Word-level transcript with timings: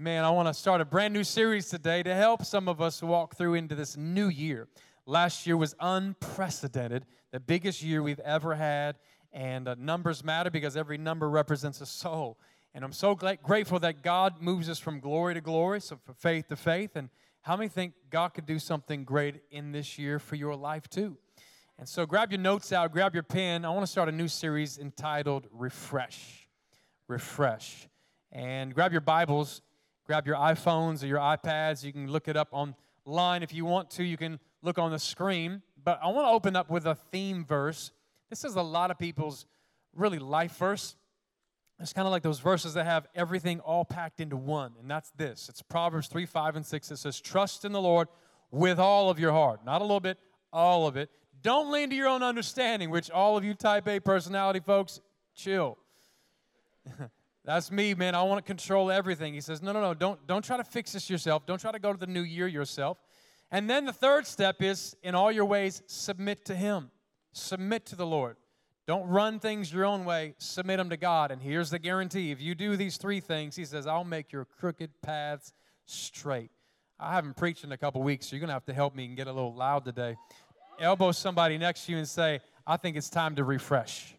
Man, 0.00 0.24
I 0.24 0.30
want 0.30 0.48
to 0.48 0.54
start 0.54 0.80
a 0.80 0.86
brand 0.86 1.12
new 1.12 1.24
series 1.24 1.68
today 1.68 2.02
to 2.02 2.14
help 2.14 2.46
some 2.46 2.68
of 2.68 2.80
us 2.80 3.02
walk 3.02 3.36
through 3.36 3.52
into 3.52 3.74
this 3.74 3.98
new 3.98 4.28
year. 4.28 4.66
Last 5.04 5.46
year 5.46 5.58
was 5.58 5.74
unprecedented, 5.78 7.04
the 7.32 7.38
biggest 7.38 7.82
year 7.82 8.02
we've 8.02 8.18
ever 8.20 8.54
had, 8.54 8.96
and 9.30 9.68
uh, 9.68 9.74
numbers 9.78 10.24
matter 10.24 10.48
because 10.48 10.74
every 10.74 10.96
number 10.96 11.28
represents 11.28 11.82
a 11.82 11.86
soul. 11.86 12.38
And 12.72 12.82
I'm 12.82 12.94
so 12.94 13.14
grateful 13.14 13.78
that 13.80 14.02
God 14.02 14.40
moves 14.40 14.70
us 14.70 14.78
from 14.78 15.00
glory 15.00 15.34
to 15.34 15.42
glory, 15.42 15.82
so 15.82 15.98
from 16.02 16.14
faith 16.14 16.48
to 16.48 16.56
faith. 16.56 16.96
And 16.96 17.10
how 17.42 17.58
many 17.58 17.68
think 17.68 17.92
God 18.08 18.32
could 18.32 18.46
do 18.46 18.58
something 18.58 19.04
great 19.04 19.42
in 19.50 19.70
this 19.70 19.98
year 19.98 20.18
for 20.18 20.34
your 20.34 20.56
life 20.56 20.88
too? 20.88 21.18
And 21.78 21.86
so 21.86 22.06
grab 22.06 22.32
your 22.32 22.40
notes 22.40 22.72
out, 22.72 22.90
grab 22.90 23.12
your 23.12 23.22
pen. 23.22 23.66
I 23.66 23.68
want 23.68 23.82
to 23.82 23.92
start 23.92 24.08
a 24.08 24.12
new 24.12 24.28
series 24.28 24.78
entitled 24.78 25.46
Refresh. 25.52 26.48
Refresh. 27.06 27.86
And 28.32 28.74
grab 28.74 28.92
your 28.92 29.02
Bibles 29.02 29.60
grab 30.10 30.26
your 30.26 30.34
iPhones 30.34 31.04
or 31.04 31.06
your 31.06 31.20
iPads. 31.20 31.84
You 31.84 31.92
can 31.92 32.10
look 32.10 32.26
it 32.26 32.36
up 32.36 32.48
online 32.50 33.44
if 33.44 33.54
you 33.54 33.64
want 33.64 33.90
to. 33.90 34.02
You 34.02 34.16
can 34.16 34.40
look 34.60 34.76
on 34.76 34.90
the 34.90 34.98
screen. 34.98 35.62
But 35.84 36.00
I 36.02 36.08
want 36.08 36.26
to 36.26 36.30
open 36.30 36.56
up 36.56 36.68
with 36.68 36.84
a 36.84 36.96
theme 36.96 37.44
verse. 37.44 37.92
This 38.28 38.42
is 38.42 38.56
a 38.56 38.62
lot 38.62 38.90
of 38.90 38.98
people's 38.98 39.46
really 39.94 40.18
life 40.18 40.56
verse. 40.56 40.96
It's 41.78 41.92
kind 41.92 42.08
of 42.08 42.10
like 42.10 42.24
those 42.24 42.40
verses 42.40 42.74
that 42.74 42.86
have 42.86 43.06
everything 43.14 43.60
all 43.60 43.84
packed 43.84 44.18
into 44.18 44.36
one, 44.36 44.72
and 44.80 44.90
that's 44.90 45.12
this. 45.12 45.48
It's 45.48 45.62
Proverbs 45.62 46.08
3, 46.08 46.26
5, 46.26 46.56
and 46.56 46.66
6. 46.66 46.90
It 46.90 46.96
says, 46.96 47.20
Trust 47.20 47.64
in 47.64 47.70
the 47.70 47.80
Lord 47.80 48.08
with 48.50 48.80
all 48.80 49.10
of 49.10 49.20
your 49.20 49.30
heart. 49.30 49.64
Not 49.64 49.80
a 49.80 49.84
little 49.84 50.00
bit, 50.00 50.18
all 50.52 50.88
of 50.88 50.96
it. 50.96 51.08
Don't 51.40 51.70
lean 51.70 51.88
to 51.90 51.94
your 51.94 52.08
own 52.08 52.24
understanding, 52.24 52.90
which 52.90 53.12
all 53.12 53.36
of 53.36 53.44
you 53.44 53.54
type 53.54 53.86
A 53.86 54.00
personality 54.00 54.58
folks, 54.58 55.00
chill. 55.36 55.78
That's 57.44 57.70
me, 57.70 57.94
man. 57.94 58.14
I 58.14 58.22
want 58.22 58.44
to 58.44 58.46
control 58.46 58.90
everything. 58.90 59.32
He 59.32 59.40
says, 59.40 59.62
no, 59.62 59.72
no, 59.72 59.80
no, 59.80 59.94
don't, 59.94 60.26
don't 60.26 60.44
try 60.44 60.56
to 60.56 60.64
fix 60.64 60.92
this 60.92 61.08
yourself. 61.08 61.46
Don't 61.46 61.60
try 61.60 61.72
to 61.72 61.78
go 61.78 61.92
to 61.92 61.98
the 61.98 62.06
new 62.06 62.20
year 62.20 62.46
yourself. 62.46 62.98
And 63.50 63.68
then 63.68 63.86
the 63.86 63.92
third 63.92 64.26
step 64.26 64.62
is, 64.62 64.94
in 65.02 65.14
all 65.14 65.32
your 65.32 65.46
ways, 65.46 65.82
submit 65.86 66.44
to 66.46 66.54
Him. 66.54 66.90
Submit 67.32 67.86
to 67.86 67.96
the 67.96 68.06
Lord. 68.06 68.36
Don't 68.86 69.08
run 69.08 69.38
things 69.38 69.72
your 69.72 69.84
own 69.84 70.04
way, 70.04 70.34
submit 70.38 70.78
them 70.78 70.90
to 70.90 70.96
God. 70.96 71.30
And 71.30 71.40
here's 71.40 71.70
the 71.70 71.78
guarantee 71.78 72.32
if 72.32 72.40
you 72.40 72.54
do 72.54 72.76
these 72.76 72.96
three 72.96 73.20
things, 73.20 73.56
He 73.56 73.64
says, 73.64 73.86
I'll 73.86 74.04
make 74.04 74.32
your 74.32 74.44
crooked 74.44 74.90
paths 75.02 75.52
straight. 75.86 76.50
I 76.98 77.14
haven't 77.14 77.36
preached 77.36 77.64
in 77.64 77.72
a 77.72 77.78
couple 77.78 78.02
weeks, 78.02 78.26
so 78.26 78.36
you're 78.36 78.40
going 78.40 78.48
to 78.48 78.54
have 78.54 78.66
to 78.66 78.74
help 78.74 78.94
me 78.94 79.06
and 79.06 79.16
get 79.16 79.26
a 79.26 79.32
little 79.32 79.54
loud 79.54 79.84
today. 79.84 80.16
Elbow 80.78 81.12
somebody 81.12 81.56
next 81.56 81.86
to 81.86 81.92
you 81.92 81.98
and 81.98 82.08
say, 82.08 82.40
I 82.66 82.76
think 82.76 82.96
it's 82.96 83.08
time 83.08 83.36
to 83.36 83.44
refresh. 83.44 84.14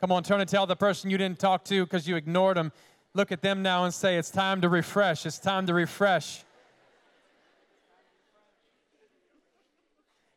Come 0.00 0.12
on, 0.12 0.22
turn 0.22 0.40
and 0.40 0.48
tell 0.48 0.66
the 0.66 0.76
person 0.76 1.10
you 1.10 1.18
didn't 1.18 1.38
talk 1.38 1.64
to 1.64 1.84
because 1.84 2.08
you 2.08 2.16
ignored 2.16 2.56
them. 2.56 2.72
Look 3.12 3.32
at 3.32 3.42
them 3.42 3.62
now 3.62 3.84
and 3.84 3.92
say, 3.92 4.16
It's 4.16 4.30
time 4.30 4.62
to 4.62 4.68
refresh. 4.68 5.26
It's 5.26 5.38
time 5.38 5.66
to 5.66 5.74
refresh. 5.74 6.42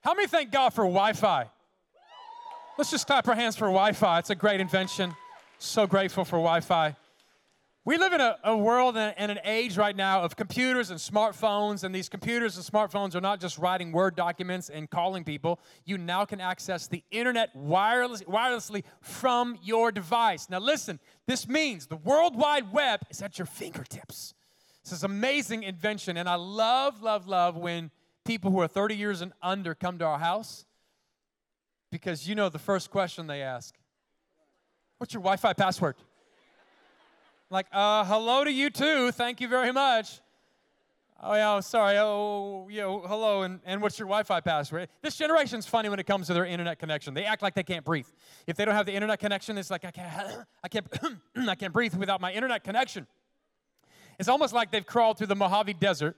How 0.03 0.13
many 0.13 0.27
thank 0.27 0.51
God 0.51 0.71
for 0.71 0.83
Wi 0.83 1.13
Fi? 1.13 1.49
Let's 2.77 2.91
just 2.91 3.07
clap 3.07 3.27
our 3.27 3.35
hands 3.35 3.55
for 3.55 3.65
Wi 3.65 3.93
Fi. 3.93 4.19
It's 4.19 4.31
a 4.31 4.35
great 4.35 4.59
invention. 4.59 5.15
So 5.59 5.87
grateful 5.87 6.25
for 6.25 6.37
Wi 6.37 6.59
Fi. 6.59 6.95
We 7.85 7.97
live 7.97 8.13
in 8.13 8.21
a, 8.21 8.37
a 8.45 8.55
world 8.55 8.95
and, 8.95 9.13
an 9.17 9.39
age 9.43 9.75
right 9.75 9.95
now 9.95 10.21
of 10.21 10.37
computers 10.37 10.89
and 10.89 10.97
smartphones, 10.97 11.83
and 11.83 11.93
these 11.93 12.07
computers 12.07 12.55
and 12.55 12.65
smartphones 12.65 13.13
are 13.13 13.19
not 13.19 13.41
just 13.41 13.57
writing 13.57 13.91
Word 13.91 14.15
documents 14.15 14.69
and 14.69 14.89
calling 14.89 15.25
people. 15.25 15.59
You 15.83 15.97
now 15.97 16.23
can 16.23 16.39
access 16.39 16.87
the 16.87 17.03
internet 17.11 17.53
wireless, 17.53 18.23
wirelessly 18.23 18.83
from 19.01 19.59
your 19.61 19.91
device. 19.91 20.49
Now, 20.49 20.59
listen, 20.59 20.97
this 21.27 21.45
means 21.45 21.87
the 21.87 21.97
World 21.97 22.37
Wide 22.37 22.71
Web 22.71 23.01
is 23.09 23.21
at 23.21 23.37
your 23.37 23.47
fingertips. 23.47 24.33
This 24.85 24.93
is 24.93 25.03
amazing 25.03 25.63
invention, 25.63 26.15
and 26.15 26.29
I 26.29 26.35
love, 26.35 27.01
love, 27.01 27.27
love 27.27 27.57
when 27.57 27.91
people 28.23 28.49
who 28.49 28.61
are 28.61 28.67
30 28.69 28.95
years 28.95 29.19
and 29.19 29.33
under 29.41 29.75
come 29.75 29.97
to 29.97 30.05
our 30.05 30.19
house 30.19 30.65
because 31.91 32.29
you 32.29 32.33
know 32.33 32.47
the 32.47 32.59
first 32.59 32.89
question 32.89 33.27
they 33.27 33.41
ask 33.41 33.75
What's 34.99 35.13
your 35.13 35.21
Wi 35.21 35.35
Fi 35.35 35.51
password? 35.51 35.95
Like, 37.53 37.67
uh, 37.71 38.03
hello 38.05 38.43
to 38.43 38.51
you 38.51 38.69
too. 38.71 39.11
Thank 39.11 39.39
you 39.39 39.47
very 39.47 39.71
much. 39.71 40.19
Oh, 41.21 41.35
yeah, 41.35 41.53
oh, 41.53 41.61
sorry. 41.61 41.97
Oh, 41.99 42.67
know, 42.69 42.99
hello, 43.05 43.43
and, 43.43 43.61
and 43.63 43.81
what's 43.81 43.97
your 43.97 44.07
Wi 44.07 44.23
Fi 44.23 44.41
password? 44.41 44.89
This 45.01 45.15
generation's 45.15 45.65
funny 45.65 45.87
when 45.87 45.99
it 45.99 46.07
comes 46.07 46.27
to 46.27 46.33
their 46.33 46.45
internet 46.45 46.79
connection. 46.79 47.13
They 47.13 47.23
act 47.23 47.41
like 47.41 47.53
they 47.53 47.63
can't 47.63 47.85
breathe. 47.85 48.07
If 48.47 48.57
they 48.57 48.65
don't 48.65 48.73
have 48.73 48.87
the 48.87 48.91
internet 48.91 49.19
connection, 49.19 49.57
it's 49.57 49.71
like, 49.71 49.85
I 49.85 49.91
can't, 49.91 50.45
I 50.63 50.67
can't, 50.67 50.87
I 51.47 51.55
can't 51.55 51.71
breathe 51.71 51.93
without 51.93 52.19
my 52.19 52.33
internet 52.33 52.63
connection. 52.63 53.07
It's 54.19 54.27
almost 54.27 54.53
like 54.53 54.71
they've 54.71 54.85
crawled 54.85 55.19
through 55.19 55.27
the 55.27 55.35
Mojave 55.35 55.75
Desert. 55.75 56.17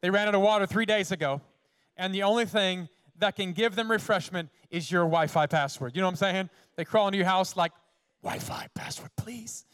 They 0.00 0.10
ran 0.10 0.28
out 0.28 0.34
of 0.34 0.40
water 0.40 0.66
three 0.66 0.86
days 0.86 1.10
ago, 1.12 1.42
and 1.96 2.14
the 2.14 2.22
only 2.22 2.46
thing 2.46 2.88
that 3.18 3.34
can 3.34 3.52
give 3.52 3.74
them 3.74 3.90
refreshment 3.90 4.48
is 4.70 4.90
your 4.90 5.02
Wi 5.02 5.26
Fi 5.26 5.46
password. 5.46 5.96
You 5.96 6.00
know 6.00 6.06
what 6.06 6.12
I'm 6.12 6.16
saying? 6.16 6.50
They 6.76 6.84
crawl 6.84 7.08
into 7.08 7.18
your 7.18 7.26
house 7.26 7.56
like, 7.56 7.72
Wi 8.22 8.38
Fi 8.38 8.68
password, 8.74 9.10
please. 9.16 9.64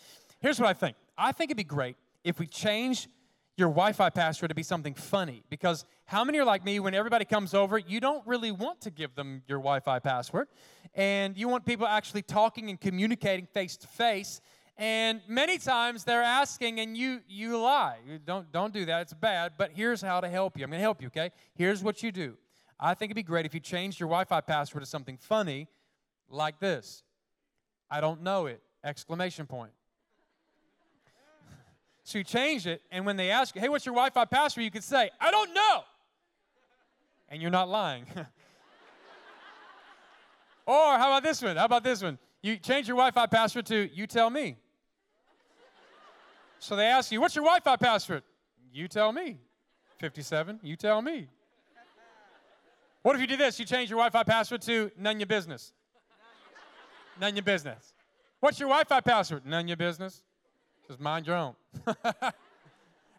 Here's 0.44 0.60
what 0.60 0.69
I 0.69 0.75
think 0.75 0.94
I 1.16 1.32
think 1.32 1.49
it'd 1.49 1.56
be 1.56 1.65
great 1.65 1.97
if 2.22 2.38
we 2.38 2.47
change 2.47 3.09
your 3.56 3.69
Wi 3.69 3.93
Fi 3.93 4.10
password 4.10 4.50
to 4.50 4.55
be 4.55 4.62
something 4.62 4.93
funny. 4.93 5.43
Because 5.49 5.87
how 6.05 6.22
many 6.22 6.38
are 6.38 6.44
like 6.44 6.62
me 6.66 6.81
when 6.81 6.93
everybody 6.93 7.25
comes 7.25 7.55
over, 7.55 7.78
you 7.78 7.99
don't 7.99 8.27
really 8.27 8.53
want 8.53 8.83
to 8.83 8.91
give 8.91 9.15
them 9.15 9.43
your 9.49 9.56
Wi 9.56 9.81
Fi 9.81 10.00
password, 10.00 10.49
and 10.94 11.34
you 11.38 11.49
want 11.49 11.65
people 11.65 11.87
actually 11.87 12.21
talking 12.21 12.69
and 12.69 12.78
communicating 12.78 13.47
face 13.47 13.78
to 13.78 13.87
face. 13.87 14.43
And 14.77 15.22
many 15.27 15.56
times 15.56 16.04
they're 16.04 16.21
asking 16.21 16.78
and 16.78 16.94
you 16.94 17.22
you 17.27 17.56
lie. 17.56 17.97
You 18.06 18.19
don't 18.19 18.53
don't 18.53 18.75
do 18.75 18.84
that. 18.84 19.00
It's 19.00 19.15
bad. 19.15 19.53
But 19.56 19.71
here's 19.72 20.03
how 20.03 20.21
to 20.21 20.28
help 20.28 20.59
you. 20.59 20.65
I'm 20.65 20.71
going 20.71 20.78
to 20.78 20.83
help 20.83 21.00
you, 21.00 21.06
okay? 21.06 21.31
Here's 21.54 21.83
what 21.83 22.03
you 22.03 22.12
do. 22.12 22.37
I 22.78 22.93
think 22.93 23.09
it'd 23.09 23.16
be 23.16 23.22
great 23.22 23.47
if 23.47 23.54
you 23.54 23.60
changed 23.60 23.99
your 23.99 24.10
Wi-Fi 24.10 24.43
password 24.43 24.83
to 24.83 24.87
something 24.87 25.16
funny 25.16 25.69
like 26.28 26.60
this. 26.60 27.03
I 27.91 28.03
don't 28.03 28.21
know 28.21 28.44
it. 28.44 28.60
Exclamation 28.84 29.47
point. 29.47 29.72
So 32.04 32.19
you 32.19 32.25
change 32.25 32.66
it, 32.66 32.82
and 32.91 33.06
when 33.06 33.16
they 33.16 33.31
ask 33.31 33.54
you, 33.54 33.62
hey, 33.62 33.70
what's 33.70 33.87
your 33.87 33.94
Wi 33.94 34.10
Fi 34.10 34.26
password? 34.26 34.62
You 34.62 34.70
could 34.70 34.84
say, 34.84 35.10
I 35.19 35.31
don't 35.31 35.54
know. 35.54 35.84
And 37.31 37.41
you're 37.41 37.50
not 37.50 37.70
lying. 37.70 38.04
or 40.66 40.98
how 40.98 41.09
about 41.09 41.22
this 41.22 41.41
one? 41.41 41.56
How 41.56 41.65
about 41.65 41.82
this 41.82 42.03
one? 42.03 42.19
You 42.42 42.59
change 42.59 42.87
your 42.88 42.98
Wi 42.98 43.10
Fi 43.10 43.26
password 43.26 43.65
to, 43.66 43.88
you 43.91 44.06
tell 44.06 44.28
me. 44.28 44.59
So 46.59 46.76
they 46.76 46.84
ask 46.84 47.10
you, 47.10 47.22
what's 47.22 47.34
your 47.34 47.44
Wi 47.44 47.60
Fi 47.60 47.76
password? 47.76 48.22
You 48.71 48.86
tell 48.86 49.10
me. 49.10 49.38
57, 49.98 50.60
you 50.62 50.76
tell 50.76 51.00
me. 51.00 51.28
What 53.00 53.16
if 53.16 53.21
you 53.22 53.26
do 53.26 53.38
this? 53.38 53.59
You 53.59 53.65
change 53.65 53.88
your 53.88 53.98
Wi 53.98 54.10
Fi 54.10 54.25
password 54.25 54.60
to 54.62 54.91
none 54.98 55.19
your 55.21 55.26
business. 55.26 55.72
None 57.19 57.34
your 57.34 57.44
business. 57.44 57.94
What's 58.41 58.60
your 58.60 58.69
Wi 58.69 58.84
Fi 58.84 59.00
password? 59.00 59.47
None 59.47 59.69
your 59.69 59.78
business. 59.78 60.22
Just 60.87 61.00
mind 61.00 61.27
your 61.27 61.37
own. 61.37 61.55
How 62.05 62.33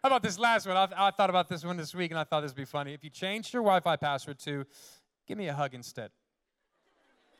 about 0.04 0.22
this 0.22 0.38
last 0.38 0.66
one? 0.68 0.76
I, 0.76 0.88
I, 0.96 1.10
thought 1.10 1.30
about 1.30 1.48
this 1.48 1.64
one 1.64 1.76
this 1.76 1.94
week 1.94 2.12
and 2.12 2.20
I 2.20 2.22
thought 2.22 2.42
this 2.42 2.52
would 2.52 2.56
be 2.56 2.64
funny. 2.64 2.94
If 2.94 3.02
you 3.02 3.10
changed 3.10 3.52
your 3.52 3.62
Wi 3.62 3.80
Fi 3.80 3.96
password 3.96 4.38
to 4.40 4.64
give 5.26 5.36
me 5.36 5.48
a 5.48 5.54
hug 5.54 5.74
instead. 5.74 6.10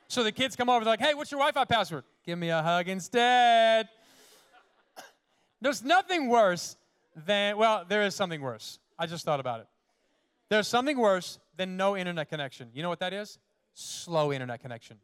So 0.09 0.25
the 0.25 0.33
kids 0.33 0.57
come 0.57 0.69
over, 0.69 0.85
they're 0.85 0.93
like, 0.93 1.01
hey, 1.01 1.15
what's 1.15 1.31
your 1.31 1.39
Wi 1.39 1.53
Fi 1.53 1.65
password? 1.65 2.05
Give 2.25 2.39
me 2.39 2.49
a 2.51 2.61
hug 2.61 2.89
instead. 2.89 3.89
There's 5.61 5.85
nothing 5.85 6.29
worse 6.29 6.77
than, 7.15 7.57
well, 7.57 7.85
there 7.89 8.03
is 8.03 8.15
something 8.17 8.41
worse. 8.41 8.81
I 8.99 9.07
just 9.07 9.25
thought 9.25 9.41
about 9.41 9.61
it. 9.61 9.67
There's 10.49 10.69
something 10.69 10.99
worse 10.99 11.39
than 11.57 11.77
no 11.77 11.97
internet 11.97 12.29
connection. 12.29 12.71
You 12.75 12.83
know 12.83 12.89
what 12.89 13.01
that 13.01 13.13
is? 13.13 13.39
Slow 13.75 14.33
internet 14.33 14.61
connection. 14.61 14.99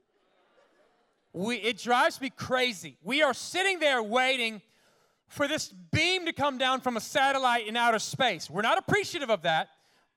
We, 1.32 1.56
it 1.56 1.78
drives 1.78 2.20
me 2.20 2.30
crazy. 2.30 2.96
We 3.02 3.22
are 3.22 3.34
sitting 3.34 3.78
there 3.78 4.02
waiting 4.02 4.62
for 5.32 5.48
this 5.48 5.72
beam 5.92 6.26
to 6.26 6.32
come 6.32 6.58
down 6.58 6.80
from 6.80 6.96
a 6.96 7.00
satellite 7.00 7.66
in 7.66 7.76
outer 7.76 7.98
space. 7.98 8.50
We're 8.50 8.62
not 8.62 8.76
appreciative 8.76 9.30
of 9.30 9.42
that, 9.42 9.70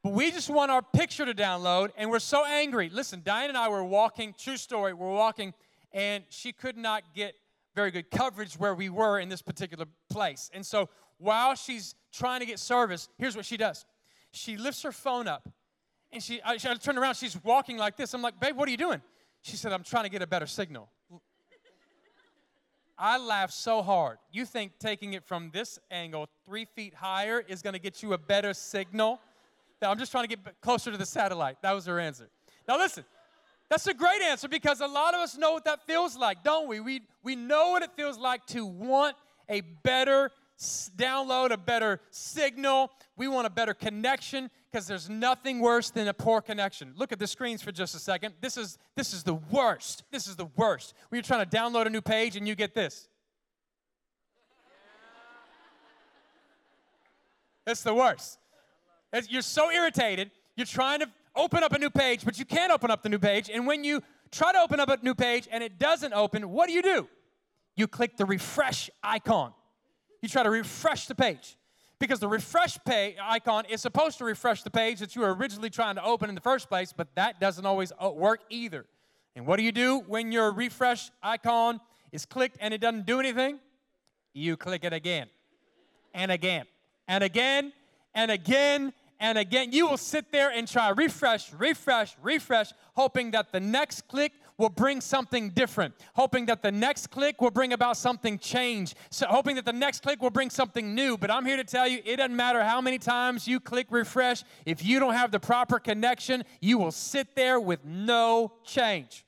but 0.03 0.11
we 0.11 0.29
just 0.29 0.49
want 0.49 0.71
our 0.71 0.81
picture 0.81 1.25
to 1.25 1.33
download, 1.33 1.91
and 1.97 2.11
we're 2.11 2.19
so 2.19 2.45
angry. 2.45 2.89
Listen, 2.89 3.21
Diane 3.23 3.49
and 3.49 3.57
I 3.57 3.69
were 3.69 3.83
walking, 3.83 4.35
true 4.37 4.57
story, 4.57 4.93
we're 4.93 5.09
walking, 5.09 5.53
and 5.93 6.25
she 6.29 6.51
could 6.51 6.75
not 6.75 7.03
get 7.15 7.33
very 7.75 7.91
good 7.91 8.11
coverage 8.11 8.55
where 8.55 8.75
we 8.75 8.89
were 8.89 9.19
in 9.19 9.29
this 9.29 9.41
particular 9.41 9.85
place. 10.09 10.51
And 10.53 10.65
so 10.65 10.89
while 11.17 11.55
she's 11.55 11.95
trying 12.11 12.41
to 12.41 12.45
get 12.45 12.59
service, 12.59 13.07
here's 13.17 13.35
what 13.35 13.45
she 13.45 13.57
does 13.57 13.85
she 14.31 14.57
lifts 14.57 14.81
her 14.81 14.91
phone 14.91 15.29
up, 15.29 15.49
and 16.11 16.21
she, 16.21 16.41
I, 16.41 16.53
I 16.53 16.75
turn 16.75 16.97
around, 16.97 17.15
she's 17.15 17.41
walking 17.41 17.77
like 17.77 17.95
this. 17.95 18.13
I'm 18.13 18.21
like, 18.21 18.37
babe, 18.39 18.57
what 18.57 18.67
are 18.67 18.71
you 18.71 18.77
doing? 18.77 19.01
She 19.43 19.55
said, 19.55 19.71
I'm 19.71 19.83
trying 19.83 20.03
to 20.03 20.09
get 20.09 20.21
a 20.21 20.27
better 20.27 20.47
signal. 20.47 20.89
I 22.97 23.17
laughed 23.17 23.53
so 23.53 23.81
hard. 23.81 24.17
You 24.31 24.45
think 24.45 24.73
taking 24.79 25.13
it 25.13 25.23
from 25.23 25.51
this 25.53 25.79
angle, 25.91 26.29
three 26.45 26.65
feet 26.65 26.93
higher, 26.93 27.43
is 27.47 27.61
going 27.61 27.73
to 27.73 27.79
get 27.79 28.01
you 28.01 28.13
a 28.13 28.17
better 28.17 28.53
signal? 28.53 29.19
I'm 29.81 29.99
just 29.99 30.11
trying 30.11 30.27
to 30.27 30.35
get 30.35 30.61
closer 30.61 30.91
to 30.91 30.97
the 30.97 31.05
satellite. 31.05 31.57
That 31.61 31.73
was 31.73 31.85
her 31.85 31.99
answer. 31.99 32.29
Now, 32.67 32.77
listen, 32.77 33.03
that's 33.69 33.85
a 33.87 33.93
great 33.93 34.21
answer 34.21 34.47
because 34.47 34.81
a 34.81 34.87
lot 34.87 35.13
of 35.13 35.19
us 35.19 35.37
know 35.37 35.51
what 35.51 35.65
that 35.65 35.85
feels 35.85 36.17
like, 36.17 36.43
don't 36.43 36.67
we? 36.67 36.79
We, 36.79 37.01
we 37.23 37.35
know 37.35 37.71
what 37.71 37.83
it 37.83 37.91
feels 37.95 38.17
like 38.17 38.45
to 38.47 38.65
want 38.65 39.15
a 39.49 39.61
better 39.61 40.31
download, 40.57 41.51
a 41.51 41.57
better 41.57 41.99
signal. 42.11 42.91
We 43.17 43.27
want 43.27 43.47
a 43.47 43.49
better 43.49 43.73
connection 43.73 44.49
because 44.71 44.87
there's 44.87 45.09
nothing 45.09 45.59
worse 45.59 45.89
than 45.89 46.07
a 46.07 46.13
poor 46.13 46.41
connection. 46.41 46.93
Look 46.95 47.11
at 47.11 47.19
the 47.19 47.27
screens 47.27 47.61
for 47.61 47.71
just 47.71 47.95
a 47.95 47.99
second. 47.99 48.35
This 48.41 48.57
is 48.57 48.77
this 48.95 49.13
is 49.13 49.23
the 49.23 49.35
worst. 49.35 50.03
This 50.11 50.27
is 50.27 50.35
the 50.35 50.47
worst. 50.55 50.93
When 51.09 51.17
you're 51.17 51.23
trying 51.23 51.47
to 51.47 51.57
download 51.57 51.87
a 51.87 51.89
new 51.89 52.01
page 52.01 52.35
and 52.35 52.47
you 52.47 52.55
get 52.55 52.73
this. 52.73 53.07
It's 57.67 57.81
the 57.81 57.93
worst. 57.93 58.37
It's- 59.11 59.31
you're 59.31 59.41
so 59.41 59.71
irritated. 59.71 60.29
You're 60.55 60.67
trying 60.67 60.99
to 60.99 61.11
open 61.35 61.63
up 61.63 61.73
a 61.73 61.79
new 61.79 61.89
page, 61.89 62.23
but 62.23 62.37
you 62.37 62.45
can't 62.45 62.71
open 62.71 62.91
up 62.91 63.01
the 63.01 63.09
new 63.09 63.19
page. 63.19 63.49
And 63.49 63.65
when 63.65 63.83
you 63.83 64.01
try 64.31 64.51
to 64.51 64.59
open 64.59 64.79
up 64.79 64.89
a 64.89 64.97
new 65.01 65.15
page 65.15 65.47
and 65.51 65.63
it 65.63 65.79
doesn't 65.79 66.13
open, 66.13 66.49
what 66.49 66.67
do 66.67 66.73
you 66.73 66.81
do? 66.81 67.09
You 67.75 67.87
click 67.87 68.17
the 68.17 68.25
refresh 68.25 68.89
icon. 69.03 69.53
You 70.25 70.29
try 70.29 70.41
to 70.41 70.49
refresh 70.49 71.05
the 71.05 71.13
page 71.13 71.55
because 71.99 72.19
the 72.19 72.27
refresh 72.27 72.79
pay 72.83 73.15
icon 73.21 73.65
is 73.65 73.79
supposed 73.79 74.17
to 74.17 74.25
refresh 74.25 74.63
the 74.63 74.71
page 74.71 74.97
that 75.01 75.15
you 75.15 75.21
were 75.21 75.35
originally 75.35 75.69
trying 75.69 75.97
to 75.97 76.03
open 76.03 76.29
in 76.29 76.33
the 76.33 76.41
first 76.41 76.67
place, 76.67 76.91
but 76.91 77.13
that 77.13 77.39
doesn't 77.39 77.63
always 77.63 77.91
uh, 78.03 78.09
work 78.09 78.39
either. 78.49 78.87
And 79.35 79.45
what 79.45 79.57
do 79.57 79.63
you 79.63 79.71
do 79.71 79.99
when 80.07 80.31
your 80.31 80.51
refresh 80.51 81.11
icon 81.21 81.79
is 82.11 82.25
clicked 82.25 82.57
and 82.59 82.73
it 82.73 82.81
doesn't 82.81 83.05
do 83.05 83.19
anything? 83.19 83.59
You 84.33 84.57
click 84.57 84.83
it 84.83 84.93
again 84.93 85.27
and 86.11 86.31
again 86.31 86.65
and 87.07 87.23
again 87.23 87.71
and 88.15 88.31
again 88.31 88.93
and 89.19 89.37
again. 89.37 89.73
You 89.73 89.87
will 89.87 89.97
sit 89.97 90.31
there 90.31 90.49
and 90.49 90.67
try 90.67 90.89
refresh, 90.89 91.53
refresh, 91.53 92.15
refresh, 92.19 92.73
hoping 92.95 93.29
that 93.29 93.51
the 93.51 93.59
next 93.59 94.07
click 94.07 94.31
will 94.57 94.69
bring 94.69 95.01
something 95.01 95.49
different, 95.49 95.93
hoping 96.13 96.45
that 96.45 96.61
the 96.61 96.71
next 96.71 97.07
click 97.07 97.41
will 97.41 97.51
bring 97.51 97.73
about 97.73 97.97
something 97.97 98.37
change, 98.37 98.95
so 99.09 99.27
hoping 99.27 99.55
that 99.55 99.65
the 99.65 99.73
next 99.73 100.01
click 100.01 100.21
will 100.21 100.29
bring 100.29 100.49
something 100.49 100.95
new. 100.95 101.17
But 101.17 101.31
I'm 101.31 101.45
here 101.45 101.57
to 101.57 101.63
tell 101.63 101.87
you, 101.87 102.01
it 102.05 102.17
doesn't 102.17 102.35
matter 102.35 102.63
how 102.63 102.81
many 102.81 102.97
times 102.97 103.47
you 103.47 103.59
click 103.59 103.87
refresh, 103.89 104.43
if 104.65 104.83
you 104.83 104.99
don't 104.99 105.13
have 105.13 105.31
the 105.31 105.39
proper 105.39 105.79
connection, 105.79 106.43
you 106.61 106.77
will 106.77 106.91
sit 106.91 107.35
there 107.35 107.59
with 107.59 107.83
no 107.85 108.53
change. 108.63 109.25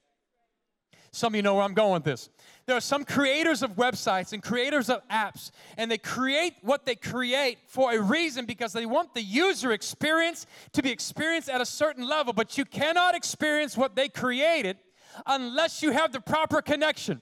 Some 1.12 1.34
of 1.34 1.36
you 1.36 1.42
know 1.42 1.56
where 1.56 1.64
I'm 1.64 1.74
going 1.74 1.94
with 1.94 2.04
this. 2.04 2.30
There 2.68 2.76
are 2.76 2.82
some 2.82 3.06
creators 3.06 3.64
of 3.64 3.72
websites 3.72 4.34
and 4.34 4.44
creators 4.44 4.90
of 4.90 5.02
apps, 5.08 5.52
and 5.78 5.90
they 5.90 5.98
create 5.98 6.56
what 6.62 6.86
they 6.86 6.96
create 6.96 7.60
for 7.66 7.94
a 7.94 8.00
reason 8.00 8.46
because 8.46 8.74
they 8.74 8.86
want 8.86 9.14
the 9.14 9.22
user 9.22 9.72
experience 9.72 10.46
to 10.74 10.84
be 10.84 10.92
experienced 10.92 11.50
at 11.50 11.62
a 11.62 11.66
certain 11.66 12.06
level, 12.06 12.34
but 12.34 12.58
you 12.58 12.66
cannot 12.66 13.16
experience 13.16 13.78
what 13.78 13.96
they 13.96 14.10
created 14.10 14.78
unless 15.26 15.82
you 15.82 15.92
have 15.92 16.12
the 16.12 16.22
proper 16.22 16.62
connection. 16.62 17.22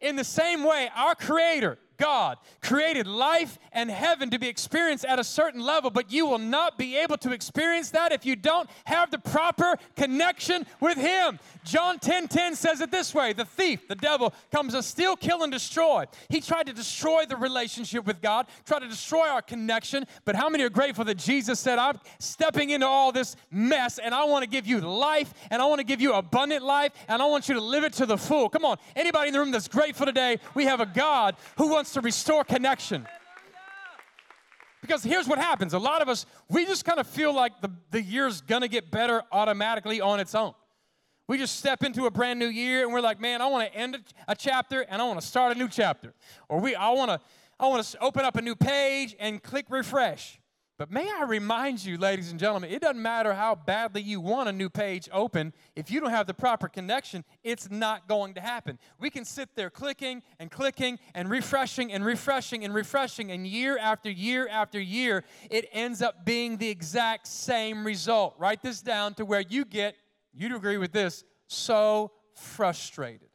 In 0.00 0.16
the 0.16 0.24
same 0.24 0.64
way, 0.64 0.90
our 0.94 1.14
Creator, 1.14 1.78
God, 1.96 2.38
created 2.62 3.06
life 3.06 3.58
and 3.72 3.90
heaven 3.90 4.30
to 4.30 4.38
be 4.38 4.48
experienced 4.48 5.04
at 5.04 5.18
a 5.18 5.24
certain 5.24 5.60
level, 5.60 5.90
but 5.90 6.10
you 6.12 6.26
will 6.26 6.38
not 6.38 6.78
be 6.78 6.96
able 6.96 7.16
to 7.18 7.32
experience 7.32 7.90
that 7.90 8.12
if 8.12 8.24
you 8.24 8.36
don't 8.36 8.68
have 8.84 9.10
the 9.10 9.18
proper 9.18 9.76
connection 9.96 10.66
with 10.80 10.98
Him. 10.98 11.38
John 11.64 11.98
10 11.98 12.28
10 12.28 12.54
says 12.54 12.80
it 12.80 12.90
this 12.90 13.14
way 13.14 13.32
The 13.32 13.44
thief, 13.44 13.88
the 13.88 13.94
devil, 13.94 14.32
comes 14.52 14.72
to 14.74 14.82
steal, 14.82 15.16
kill, 15.16 15.42
and 15.42 15.52
destroy. 15.52 16.04
He 16.28 16.40
tried 16.40 16.66
to 16.66 16.72
destroy 16.72 17.26
the 17.26 17.36
relationship 17.36 18.06
with 18.06 18.22
God, 18.22 18.46
tried 18.64 18.80
to 18.80 18.88
destroy 18.88 19.28
our 19.28 19.42
connection, 19.42 20.06
but 20.24 20.36
how 20.36 20.48
many 20.48 20.64
are 20.64 20.70
grateful 20.70 21.04
that 21.04 21.18
Jesus 21.18 21.60
said, 21.60 21.78
I'm 21.78 21.98
stepping 22.18 22.70
into 22.70 22.86
all 22.86 23.12
this 23.12 23.36
mess 23.50 23.98
and 23.98 24.14
I 24.14 24.24
want 24.24 24.42
to 24.42 24.48
give 24.48 24.66
you 24.66 24.80
life 24.80 25.32
and 25.50 25.60
I 25.60 25.66
want 25.66 25.80
to 25.80 25.84
give 25.84 26.00
you 26.00 26.14
abundant 26.14 26.64
life 26.64 26.92
and 27.08 27.20
I 27.20 27.26
want 27.26 27.48
you 27.48 27.54
to 27.54 27.60
live 27.60 27.84
it 27.84 27.92
to 27.94 28.06
the 28.06 28.16
full? 28.16 28.48
Come 28.48 28.64
on, 28.64 28.78
anybody 28.94 29.28
in 29.28 29.34
the 29.34 29.40
room 29.40 29.50
that's 29.50 29.68
grateful 29.68 30.06
today, 30.06 30.38
we 30.54 30.64
have 30.64 30.80
a 30.80 30.86
God 30.86 31.36
who 31.58 31.68
wants 31.68 31.85
to 31.92 32.00
restore 32.00 32.44
connection. 32.44 33.06
Because 34.80 35.02
here's 35.02 35.26
what 35.26 35.38
happens 35.38 35.72
a 35.74 35.78
lot 35.78 36.02
of 36.02 36.08
us, 36.08 36.26
we 36.48 36.64
just 36.64 36.84
kind 36.84 37.00
of 37.00 37.06
feel 37.06 37.34
like 37.34 37.60
the, 37.60 37.70
the 37.90 38.00
year's 38.00 38.40
gonna 38.40 38.68
get 38.68 38.90
better 38.90 39.22
automatically 39.32 40.00
on 40.00 40.20
its 40.20 40.34
own. 40.34 40.54
We 41.28 41.38
just 41.38 41.56
step 41.56 41.82
into 41.82 42.06
a 42.06 42.10
brand 42.10 42.38
new 42.38 42.46
year 42.46 42.84
and 42.84 42.92
we're 42.92 43.00
like, 43.00 43.20
man, 43.20 43.42
I 43.42 43.46
wanna 43.46 43.70
end 43.74 43.96
a, 43.96 44.32
a 44.32 44.36
chapter 44.36 44.82
and 44.82 45.02
I 45.02 45.04
wanna 45.04 45.22
start 45.22 45.56
a 45.56 45.58
new 45.58 45.68
chapter. 45.68 46.14
Or 46.48 46.60
we, 46.60 46.74
I 46.74 46.90
wanna, 46.90 47.20
I 47.58 47.66
wanna 47.66 47.84
open 48.00 48.24
up 48.24 48.36
a 48.36 48.42
new 48.42 48.54
page 48.54 49.16
and 49.18 49.42
click 49.42 49.66
refresh. 49.70 50.38
But 50.78 50.90
may 50.90 51.10
I 51.10 51.22
remind 51.24 51.82
you, 51.82 51.96
ladies 51.96 52.30
and 52.30 52.38
gentlemen, 52.38 52.70
it 52.70 52.82
doesn't 52.82 53.00
matter 53.00 53.32
how 53.32 53.54
badly 53.54 54.02
you 54.02 54.20
want 54.20 54.50
a 54.50 54.52
new 54.52 54.68
page 54.68 55.08
open. 55.10 55.54
If 55.74 55.90
you 55.90 56.00
don't 56.00 56.10
have 56.10 56.26
the 56.26 56.34
proper 56.34 56.68
connection, 56.68 57.24
it's 57.42 57.70
not 57.70 58.06
going 58.06 58.34
to 58.34 58.42
happen. 58.42 58.78
We 58.98 59.08
can 59.08 59.24
sit 59.24 59.54
there 59.54 59.70
clicking 59.70 60.22
and 60.38 60.50
clicking 60.50 60.98
and 61.14 61.30
refreshing 61.30 61.92
and 61.92 62.04
refreshing 62.04 62.62
and 62.62 62.74
refreshing, 62.74 63.30
and 63.30 63.46
year 63.46 63.78
after 63.78 64.10
year 64.10 64.48
after 64.48 64.78
year, 64.78 65.24
it 65.50 65.66
ends 65.72 66.02
up 66.02 66.26
being 66.26 66.58
the 66.58 66.68
exact 66.68 67.26
same 67.26 67.86
result. 67.86 68.34
Write 68.36 68.60
this 68.60 68.82
down 68.82 69.14
to 69.14 69.24
where 69.24 69.44
you 69.48 69.64
get, 69.64 69.96
you'd 70.34 70.52
agree 70.52 70.76
with 70.76 70.92
this, 70.92 71.24
so 71.46 72.12
frustrated. 72.34 73.30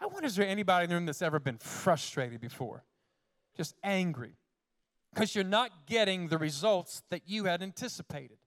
I 0.00 0.06
wonder 0.06 0.26
is 0.26 0.36
there 0.36 0.46
anybody 0.46 0.84
in 0.84 0.90
the 0.90 0.94
room 0.94 1.06
that's 1.06 1.22
ever 1.22 1.40
been 1.40 1.58
frustrated 1.58 2.40
before? 2.40 2.84
Just 3.56 3.74
angry 3.82 4.36
because 5.12 5.34
you're 5.34 5.44
not 5.44 5.86
getting 5.86 6.28
the 6.28 6.38
results 6.38 7.02
that 7.10 7.22
you 7.26 7.44
had 7.44 7.62
anticipated. 7.62 8.38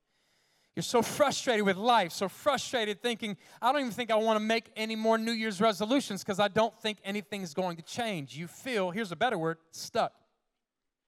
You're 0.76 0.84
so 0.84 1.02
frustrated 1.02 1.66
with 1.66 1.78
life, 1.78 2.12
so 2.12 2.28
frustrated 2.28 3.02
thinking, 3.02 3.38
I 3.62 3.72
don't 3.72 3.82
even 3.82 3.94
think 3.94 4.12
I 4.12 4.16
want 4.16 4.38
to 4.38 4.44
make 4.44 4.66
any 4.76 4.98
more 4.98 5.18
New 5.18 5.32
Year's 5.32 5.62
resolutions 5.62 6.22
because 6.22 6.40
I 6.40 6.50
don't 6.50 6.78
think 6.82 6.98
anything's 7.06 7.54
going 7.54 7.78
to 7.78 7.82
change. 7.82 8.36
You 8.36 8.48
feel, 8.48 8.92
here's 8.92 9.14
a 9.14 9.16
better 9.16 9.38
word, 9.38 9.58
stuck. 9.72 10.12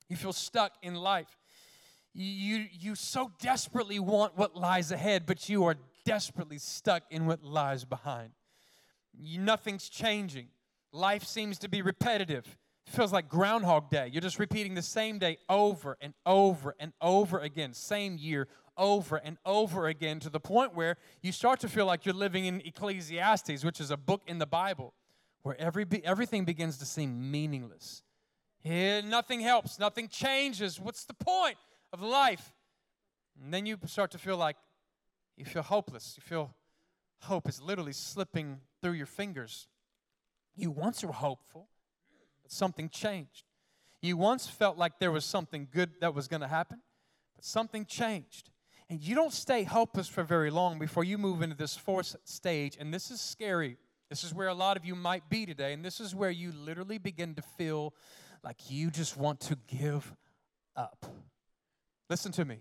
You 0.07 0.15
feel 0.15 0.31
stuck 0.31 0.73
in 0.81 0.95
life. 0.95 1.37
You, 2.13 2.65
you 2.71 2.95
so 2.95 3.31
desperately 3.41 3.99
want 3.99 4.37
what 4.37 4.55
lies 4.55 4.91
ahead, 4.91 5.25
but 5.25 5.49
you 5.49 5.65
are 5.65 5.75
desperately 6.05 6.59
stuck 6.59 7.03
in 7.09 7.25
what 7.25 7.43
lies 7.43 7.83
behind. 7.83 8.31
You, 9.13 9.39
nothing's 9.39 9.89
changing. 9.89 10.47
Life 10.93 11.25
seems 11.25 11.59
to 11.59 11.67
be 11.67 11.81
repetitive. 11.81 12.57
Feels 12.87 13.11
like 13.11 13.27
Groundhog 13.27 13.89
Day. 13.89 14.09
You're 14.11 14.21
just 14.21 14.39
repeating 14.39 14.73
the 14.73 14.81
same 14.81 15.19
day 15.19 15.37
over 15.49 15.97
and 15.99 16.13
over 16.25 16.73
and 16.79 16.93
over 17.01 17.39
again, 17.39 17.73
same 17.73 18.17
year 18.17 18.47
over 18.77 19.17
and 19.17 19.37
over 19.45 19.87
again, 19.87 20.19
to 20.21 20.29
the 20.29 20.39
point 20.39 20.73
where 20.73 20.95
you 21.21 21.33
start 21.33 21.59
to 21.59 21.67
feel 21.67 21.85
like 21.85 22.05
you're 22.05 22.15
living 22.15 22.45
in 22.45 22.61
Ecclesiastes, 22.61 23.65
which 23.65 23.81
is 23.81 23.91
a 23.91 23.97
book 23.97 24.21
in 24.25 24.37
the 24.37 24.45
Bible, 24.45 24.93
where 25.41 25.59
every, 25.59 25.85
everything 26.05 26.45
begins 26.45 26.77
to 26.77 26.85
seem 26.85 27.29
meaningless. 27.29 28.03
Yeah, 28.63 29.01
nothing 29.01 29.41
helps, 29.41 29.79
nothing 29.79 30.07
changes. 30.07 30.79
What's 30.79 31.03
the 31.03 31.13
point 31.13 31.57
of 31.91 32.01
life? 32.01 32.53
And 33.41 33.53
then 33.53 33.65
you 33.65 33.77
start 33.85 34.11
to 34.11 34.17
feel 34.17 34.37
like 34.37 34.55
you 35.35 35.43
feel 35.43 35.61
hopeless. 35.61 36.13
You 36.17 36.21
feel 36.21 36.53
hope 37.23 37.49
is 37.49 37.61
literally 37.61 37.93
slipping 37.93 38.61
through 38.81 38.93
your 38.93 39.05
fingers. 39.05 39.67
You 40.55 40.71
once 40.71 41.03
were 41.03 41.11
hopeful 41.11 41.67
but 42.47 42.53
something 42.53 42.87
changed. 42.87 43.43
You 44.01 44.15
once 44.15 44.47
felt 44.47 44.77
like 44.77 44.99
there 44.99 45.11
was 45.11 45.25
something 45.25 45.67
good 45.69 45.91
that 45.99 46.15
was 46.15 46.29
going 46.29 46.39
to 46.39 46.47
happen, 46.47 46.79
but 47.35 47.43
something 47.43 47.85
changed. 47.85 48.51
And 48.89 49.03
you 49.03 49.15
don't 49.15 49.33
stay 49.33 49.63
hopeless 49.63 50.07
for 50.07 50.23
very 50.23 50.49
long 50.49 50.79
before 50.79 51.03
you 51.03 51.17
move 51.17 51.41
into 51.41 51.57
this 51.57 51.75
fourth 51.75 52.15
stage. 52.23 52.77
And 52.79 52.93
this 52.93 53.11
is 53.11 53.19
scary. 53.19 53.75
This 54.09 54.23
is 54.23 54.33
where 54.33 54.47
a 54.47 54.53
lot 54.53 54.77
of 54.77 54.85
you 54.85 54.95
might 54.95 55.29
be 55.29 55.45
today. 55.45 55.73
And 55.73 55.83
this 55.83 55.99
is 55.99 56.15
where 56.15 56.29
you 56.29 56.53
literally 56.53 56.97
begin 56.97 57.35
to 57.35 57.41
feel 57.41 57.93
like 58.45 58.71
you 58.71 58.91
just 58.91 59.17
want 59.17 59.41
to 59.41 59.57
give 59.67 60.15
up. 60.73 61.05
Listen 62.09 62.31
to 62.31 62.45
me. 62.45 62.59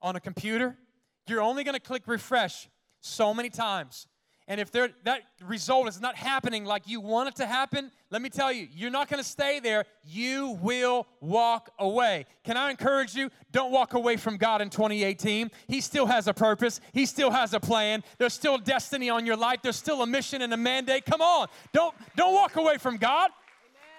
On 0.00 0.16
a 0.16 0.20
computer, 0.20 0.78
you're 1.26 1.42
only 1.42 1.62
going 1.62 1.74
to 1.74 1.80
click 1.80 2.04
refresh 2.06 2.70
so 3.02 3.34
many 3.34 3.50
times 3.50 4.06
and 4.48 4.60
if 4.60 4.70
that 4.70 5.22
result 5.44 5.88
is 5.88 6.00
not 6.00 6.14
happening 6.14 6.64
like 6.64 6.86
you 6.86 7.00
want 7.00 7.28
it 7.28 7.36
to 7.36 7.46
happen, 7.46 7.90
let 8.10 8.22
me 8.22 8.28
tell 8.28 8.52
you, 8.52 8.68
you're 8.72 8.90
not 8.90 9.08
going 9.08 9.20
to 9.20 9.28
stay 9.28 9.58
there. 9.58 9.86
You 10.04 10.56
will 10.62 11.08
walk 11.20 11.70
away. 11.80 12.26
Can 12.44 12.56
I 12.56 12.70
encourage 12.70 13.16
you? 13.16 13.30
Don't 13.50 13.72
walk 13.72 13.94
away 13.94 14.16
from 14.16 14.36
God 14.36 14.62
in 14.62 14.70
2018. 14.70 15.50
He 15.66 15.80
still 15.80 16.06
has 16.06 16.28
a 16.28 16.34
purpose, 16.34 16.80
He 16.92 17.06
still 17.06 17.32
has 17.32 17.54
a 17.54 17.60
plan. 17.60 18.04
There's 18.18 18.34
still 18.34 18.56
destiny 18.56 19.10
on 19.10 19.26
your 19.26 19.36
life, 19.36 19.60
there's 19.62 19.76
still 19.76 20.02
a 20.02 20.06
mission 20.06 20.42
and 20.42 20.54
a 20.54 20.56
mandate. 20.56 21.06
Come 21.06 21.20
on. 21.20 21.48
Don't, 21.72 21.94
don't 22.14 22.34
walk 22.34 22.54
away 22.54 22.78
from 22.78 22.98
God. 22.98 23.30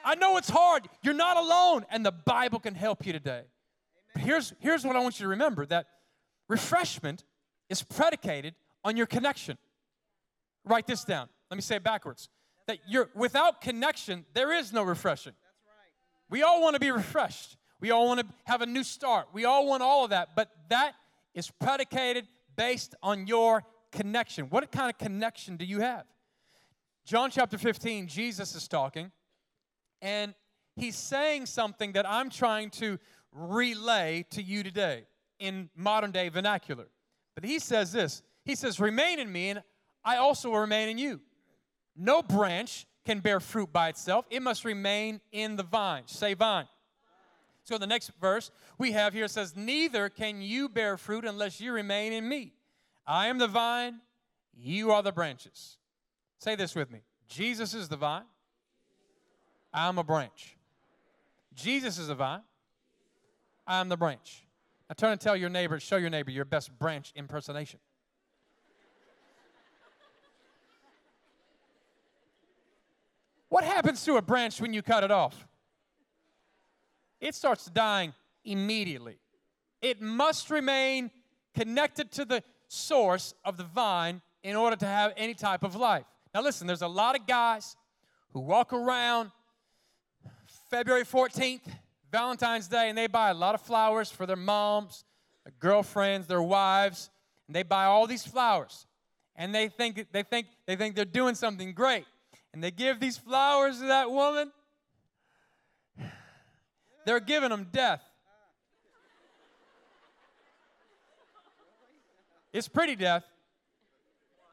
I 0.06 0.16
know 0.16 0.38
it's 0.38 0.50
hard. 0.50 0.88
You're 1.04 1.14
not 1.14 1.36
alone, 1.36 1.86
and 1.92 2.06
the 2.06 2.14
Bible 2.14 2.60
can 2.60 2.74
help 2.74 3.06
you 3.06 3.12
today. 3.12 3.42
But 4.14 4.22
here's, 4.22 4.54
here's 4.60 4.86
what 4.86 4.96
I 4.96 5.00
want 5.00 5.20
you 5.20 5.26
to 5.26 5.30
remember 5.30 5.66
that 5.66 5.88
refreshment 6.48 7.26
is 7.70 7.84
predicated 7.84 8.56
on 8.86 8.96
your 8.96 9.08
connection. 9.08 9.58
Write 10.68 10.88
this 10.88 11.04
down. 11.04 11.30
Let 11.50 11.56
me 11.56 11.62
say 11.62 11.78
it 11.78 11.84
backwards. 11.84 12.30
That 12.68 12.80
you're 12.88 13.10
without 13.16 13.62
connection, 13.62 14.26
there 14.34 14.54
is 14.54 14.74
no 14.74 14.84
refreshing. 14.84 15.34
We 16.30 16.44
all 16.44 16.62
want 16.62 16.74
to 16.74 16.80
be 16.80 16.92
refreshed. 16.92 17.56
We 17.80 17.92
all 17.92 18.08
want 18.08 18.20
to 18.20 18.26
have 18.46 18.62
a 18.62 18.66
new 18.66 18.84
start. 18.84 19.28
We 19.34 19.46
all 19.46 19.66
want 19.68 19.84
all 19.84 20.04
of 20.04 20.10
that, 20.10 20.30
but 20.36 20.50
that 20.70 20.94
is 21.34 21.50
predicated 21.52 22.28
based 22.56 22.96
on 23.02 23.28
your 23.28 23.64
connection. 23.92 24.46
What 24.46 24.70
kind 24.72 24.90
of 24.90 24.98
connection 24.98 25.58
do 25.58 25.66
you 25.66 25.80
have? 25.80 26.04
John 27.06 27.30
chapter 27.32 27.58
15, 27.58 28.08
Jesus 28.08 28.56
is 28.56 28.68
talking, 28.68 29.12
and 30.02 30.34
he's 30.76 30.98
saying 30.98 31.46
something 31.46 31.94
that 31.94 32.10
I'm 32.10 32.30
trying 32.30 32.70
to 32.72 33.00
relay 33.32 34.26
to 34.32 34.42
you 34.42 34.64
today 34.64 35.06
in 35.40 35.70
modern 35.76 36.12
day 36.12 36.30
vernacular. 36.30 36.88
But 37.36 37.46
he 37.46 37.60
says 37.60 37.92
this 37.92 38.24
He 38.44 38.56
says, 38.56 38.80
Remain 38.80 39.20
in 39.20 39.32
me, 39.32 39.50
and 39.52 39.64
I 40.04 40.18
also 40.18 40.52
will 40.52 40.60
remain 40.60 40.90
in 40.90 40.98
you. 40.98 41.22
No 41.96 42.22
branch 42.22 42.86
can 43.06 43.20
bear 43.20 43.40
fruit 43.40 43.72
by 43.72 43.88
itself, 43.90 44.26
it 44.30 44.42
must 44.42 44.66
remain 44.66 45.22
in 45.32 45.56
the 45.56 45.64
vine. 45.64 46.04
Say 46.08 46.34
vine. 46.34 46.68
So 47.64 47.78
the 47.78 47.88
next 47.88 48.12
verse 48.22 48.52
we 48.78 48.92
have 48.94 49.14
here 49.14 49.28
says, 49.28 49.56
Neither 49.56 50.10
can 50.10 50.42
you 50.42 50.70
bear 50.70 50.98
fruit 50.98 51.26
unless 51.26 51.60
you 51.60 51.72
remain 51.72 52.14
in 52.14 52.28
me. 52.28 52.54
I 53.06 53.28
am 53.28 53.38
the 53.38 53.48
vine, 53.48 54.00
you 54.54 54.92
are 54.92 55.02
the 55.02 55.12
branches. 55.12 55.78
Say 56.40 56.56
this 56.56 56.76
with 56.76 56.92
me 56.92 57.02
Jesus 57.28 57.74
is 57.74 57.90
the 57.90 57.98
vine, 57.98 58.26
I'm 59.74 59.98
a 59.98 60.04
branch. 60.04 60.58
Jesus 61.54 61.98
is 61.98 62.08
the 62.08 62.16
vine, 62.16 62.42
I'm 63.66 63.90
the 63.90 63.98
branch. 63.98 64.46
Now 64.90 64.94
turn 64.98 65.12
and 65.12 65.22
tell 65.22 65.36
your 65.36 65.50
neighbor, 65.50 65.80
show 65.80 65.98
your 65.98 66.10
neighbor 66.10 66.32
your 66.32 66.46
best 66.46 66.78
branch 66.78 67.12
impersonation. 67.16 67.80
What 73.58 73.64
happens 73.64 74.06
to 74.06 74.18
a 74.18 74.22
branch 74.22 74.62
when 74.62 74.72
you 74.72 74.84
cut 74.84 75.04
it 75.04 75.10
off? 75.10 75.48
It 77.20 77.34
starts 77.34 77.66
dying 77.66 78.14
immediately. 78.46 79.18
It 79.82 80.00
must 80.00 80.52
remain 80.52 81.10
connected 81.56 82.12
to 82.12 82.26
the 82.26 82.44
source 82.68 83.34
of 83.44 83.58
the 83.58 83.64
vine 83.64 84.22
in 84.44 84.56
order 84.56 84.76
to 84.76 84.86
have 84.86 85.12
any 85.18 85.34
type 85.34 85.64
of 85.64 85.76
life. 85.76 86.06
Now, 86.36 86.44
listen, 86.44 86.68
there's 86.68 86.84
a 86.84 86.88
lot 86.88 87.20
of 87.20 87.26
guys 87.26 87.76
who 88.32 88.42
walk 88.42 88.74
around 88.74 89.32
February 90.70 91.04
14th, 91.04 91.62
Valentine's 92.12 92.68
Day, 92.68 92.90
and 92.90 92.96
they 92.96 93.08
buy 93.08 93.32
a 93.32 93.34
lot 93.34 93.56
of 93.56 93.62
flowers 93.62 94.12
for 94.12 94.28
their 94.28 94.36
moms, 94.36 95.04
their 95.46 95.54
girlfriends, 95.60 96.28
their 96.28 96.44
wives, 96.44 97.10
and 97.48 97.56
they 97.56 97.64
buy 97.64 97.86
all 97.86 98.06
these 98.06 98.24
flowers. 98.24 98.86
And 99.36 99.56
they 99.56 99.68
think 99.68 100.06
they 100.12 100.22
think 100.22 100.46
they 100.68 100.76
think 100.76 100.96
they're 100.96 101.06
doing 101.06 101.34
something 101.34 101.74
great. 101.74 102.06
And 102.54 102.64
they 102.64 102.72
give 102.72 103.00
these 103.00 103.18
flowers 103.18 103.80
to 103.80 103.88
that 103.88 104.10
woman. 104.10 104.52
They're 107.06 107.20
giving 107.20 107.50
them 107.50 107.68
death. 107.72 108.04
It's 112.52 112.68
pretty 112.68 112.96
death. 112.96 113.24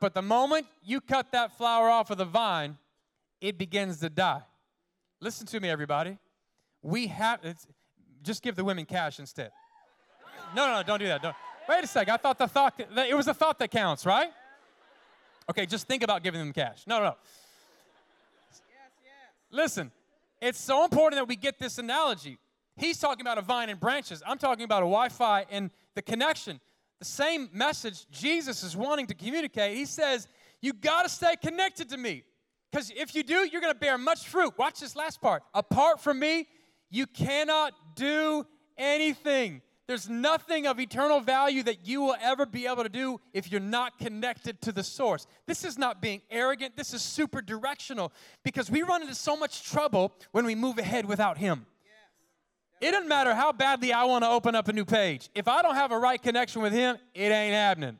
But 0.01 0.13
the 0.13 0.23
moment 0.23 0.67
you 0.85 1.01
cut 1.01 1.33
that 1.33 1.57
flower 1.57 1.89
off 1.89 2.11
of 2.11 2.19
the 2.19 2.25
vine, 2.25 2.77
it 3.41 3.57
begins 3.57 4.01
to 4.01 4.11
die. 4.11 4.43
Listen 5.21 5.47
to 5.47 5.61
me, 5.61 5.71
everybody. 5.71 6.19
We 6.83 7.07
have, 7.07 7.41
just 8.23 8.43
give 8.43 8.57
the 8.57 8.65
women 8.65 8.85
cash 8.85 9.19
instead. 9.19 9.51
No, 10.55 10.67
no, 10.67 10.75
no, 10.75 10.83
don't 10.83 10.99
do 10.99 11.07
that. 11.07 11.23
Don't. 11.23 11.35
Wait 11.69 11.83
a 11.83 11.87
second. 11.87 12.13
I 12.13 12.17
thought 12.19 12.39
the 12.39 12.47
thought, 12.47 12.79
it 12.79 13.17
was 13.17 13.27
the 13.27 13.35
thought 13.35 13.59
that 13.59 13.71
counts, 13.71 14.05
right? 14.05 14.31
Okay, 15.49 15.65
just 15.65 15.87
think 15.87 16.03
about 16.03 16.23
giving 16.23 16.41
them 16.41 16.53
cash. 16.53 16.85
No, 16.87 16.99
no, 16.99 17.05
no. 17.05 17.15
Listen, 19.55 19.93
it's 20.43 20.61
so 20.61 20.85
important 20.85 21.19
that 21.21 21.29
we 21.29 21.37
get 21.37 21.59
this 21.59 21.79
analogy. 21.79 22.39
He's 22.77 22.99
talking 22.99 23.21
about 23.21 23.39
a 23.39 23.43
vine 23.43 23.71
and 23.71 23.79
branches. 23.79 24.23
I'm 24.27 24.39
talking 24.39 24.65
about 24.65 24.83
a 24.83 24.87
Wi 24.87 25.09
Fi 25.09 25.47
and 25.51 25.71
the 25.95 26.03
connection 26.03 26.61
the 27.05 27.05
same 27.05 27.51
message 27.53 28.07
Jesus 28.11 28.63
is 28.63 28.77
wanting 28.77 29.07
to 29.09 29.15
communicate. 29.15 29.77
He 29.77 29.85
says, 29.85 30.27
You 30.63 30.73
got 30.73 31.03
to 31.03 31.09
stay 31.09 31.35
connected 31.37 31.91
to 31.91 31.99
me. 31.99 32.23
Because 32.71 32.91
if 32.97 33.15
you 33.15 33.23
do, 33.23 33.47
you're 33.51 33.61
going 33.61 33.73
to 33.73 33.79
bear 33.79 33.99
much 33.99 34.27
fruit. 34.27 34.55
Watch 34.59 34.81
this 34.81 34.97
last 34.97 35.21
part. 35.21 35.43
Apart 35.53 36.01
from 36.01 36.19
me, 36.19 36.49
you 36.91 37.07
cannot 37.07 37.73
do 37.95 38.47
anything. 38.79 39.61
There's 39.87 40.09
nothing 40.09 40.67
of 40.67 40.81
eternal 40.81 41.21
value 41.21 41.63
that 41.65 41.87
you 41.87 42.01
will 42.01 42.17
ever 42.21 42.47
be 42.47 42.67
able 42.67 42.85
to 42.85 42.89
do 42.89 43.21
if 43.35 43.53
you're 43.53 43.61
not 43.61 43.99
connected 43.99 44.61
to 44.63 44.73
the 44.73 44.83
source. 44.83 45.27
This 45.47 45.65
is 45.65 45.77
not 45.77 46.01
being 46.01 46.23
arrogant, 46.31 46.77
this 46.77 46.95
is 46.95 47.03
super 47.03 47.43
directional 47.43 48.13
because 48.45 48.71
we 48.71 48.83
run 48.83 49.03
into 49.03 49.15
so 49.15 49.37
much 49.37 49.71
trouble 49.71 50.15
when 50.33 50.47
we 50.47 50.55
move 50.55 50.79
ahead 50.79 51.05
without 51.05 51.37
Him. 51.37 51.67
It 52.81 52.91
doesn't 52.93 53.09
matter 53.09 53.35
how 53.35 53.53
badly 53.53 53.93
I 53.93 54.05
want 54.05 54.25
to 54.25 54.31
open 54.31 54.55
up 54.55 54.69
a 54.69 54.73
new 54.73 54.85
page. 54.85 55.29
If 55.35 55.49
I 55.49 55.63
don't 55.63 55.75
have 55.75 55.93
a 55.93 55.99
right 55.99 56.21
connection 56.21 56.63
with 56.63 56.73
Him, 56.73 56.97
it 57.15 57.31
ain't 57.31 57.55
happening. 57.55 57.99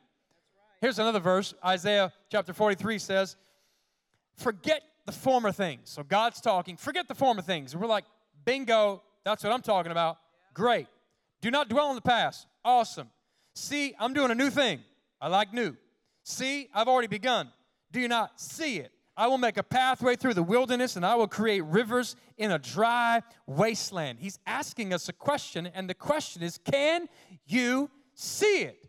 Here's 0.81 0.99
another 0.99 1.19
verse 1.19 1.53
Isaiah 1.63 2.11
chapter 2.29 2.53
43 2.53 2.99
says, 2.99 3.35
Forget 4.37 4.81
the 5.05 5.11
former 5.11 5.51
things. 5.51 5.89
So 5.89 6.03
God's 6.03 6.41
talking, 6.41 6.77
forget 6.77 7.07
the 7.07 7.15
former 7.15 7.41
things. 7.41 7.73
And 7.73 7.81
we're 7.81 7.87
like, 7.87 8.05
bingo, 8.43 9.01
that's 9.23 9.43
what 9.43 9.53
I'm 9.53 9.61
talking 9.61 9.91
about. 9.91 10.17
Great. 10.53 10.87
Do 11.45 11.51
not 11.51 11.69
dwell 11.69 11.89
on 11.89 11.95
the 11.95 12.01
past. 12.01 12.47
Awesome. 12.63 13.07
See, 13.53 13.93
I'm 13.99 14.15
doing 14.15 14.31
a 14.31 14.33
new 14.33 14.49
thing. 14.49 14.79
I 15.21 15.27
like 15.27 15.53
new. 15.53 15.75
See, 16.23 16.69
I've 16.73 16.87
already 16.87 17.07
begun. 17.07 17.51
Do 17.91 17.99
you 17.99 18.07
not 18.07 18.41
see 18.41 18.77
it? 18.77 18.91
I 19.15 19.27
will 19.27 19.37
make 19.37 19.57
a 19.57 19.61
pathway 19.61 20.15
through 20.15 20.33
the 20.33 20.41
wilderness 20.41 20.95
and 20.95 21.05
I 21.05 21.13
will 21.13 21.27
create 21.27 21.63
rivers 21.65 22.15
in 22.39 22.49
a 22.49 22.57
dry 22.57 23.21
wasteland. 23.45 24.17
He's 24.21 24.39
asking 24.47 24.91
us 24.91 25.07
a 25.07 25.13
question, 25.13 25.67
and 25.67 25.87
the 25.87 25.93
question 25.93 26.41
is 26.41 26.57
can 26.57 27.07
you 27.45 27.91
see 28.15 28.63
it? 28.63 28.87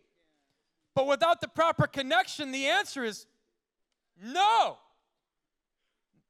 But 0.94 1.06
without 1.06 1.42
the 1.42 1.48
proper 1.48 1.86
connection, 1.86 2.52
the 2.52 2.68
answer 2.68 3.04
is 3.04 3.26
no. 4.24 4.78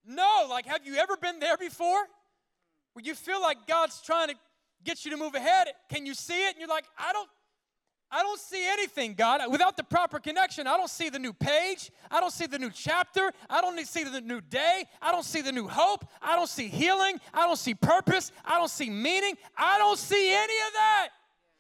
No. 0.04 0.48
Like, 0.50 0.66
have 0.66 0.84
you 0.84 0.96
ever 0.96 1.16
been 1.16 1.38
there 1.38 1.56
before? 1.56 2.04
Where 2.94 3.04
you 3.04 3.14
feel 3.14 3.40
like 3.40 3.68
God's 3.68 4.02
trying 4.02 4.30
to 4.30 4.34
get 4.86 5.04
you 5.04 5.10
to 5.10 5.16
move 5.16 5.34
ahead? 5.34 5.68
Can 5.90 6.06
you 6.06 6.14
see 6.14 6.46
it? 6.46 6.50
And 6.50 6.58
you're 6.58 6.68
like, 6.68 6.86
I 6.98 7.12
don't 7.12 7.28
I 8.10 8.22
don't 8.22 8.38
see 8.38 8.64
anything, 8.66 9.14
God. 9.14 9.40
Without 9.50 9.76
the 9.76 9.82
proper 9.82 10.20
connection, 10.20 10.66
I 10.68 10.76
don't 10.76 10.88
see 10.88 11.08
the 11.08 11.18
new 11.18 11.32
page. 11.32 11.90
I 12.08 12.20
don't 12.20 12.32
see 12.32 12.46
the 12.46 12.58
new 12.58 12.70
chapter. 12.70 13.32
I 13.50 13.60
don't 13.60 13.78
see 13.84 14.04
the 14.04 14.20
new 14.20 14.40
day. 14.40 14.84
I 15.02 15.10
don't 15.10 15.24
see 15.24 15.42
the 15.42 15.50
new 15.50 15.66
hope. 15.66 16.04
I 16.22 16.36
don't 16.36 16.48
see 16.48 16.68
healing. 16.68 17.18
I 17.34 17.46
don't 17.46 17.58
see 17.58 17.74
purpose. 17.74 18.30
I 18.44 18.58
don't 18.58 18.70
see 18.70 18.90
meaning. 18.90 19.34
I 19.58 19.78
don't 19.78 19.98
see 19.98 20.32
any 20.32 20.42
of 20.68 20.72
that. 20.74 21.08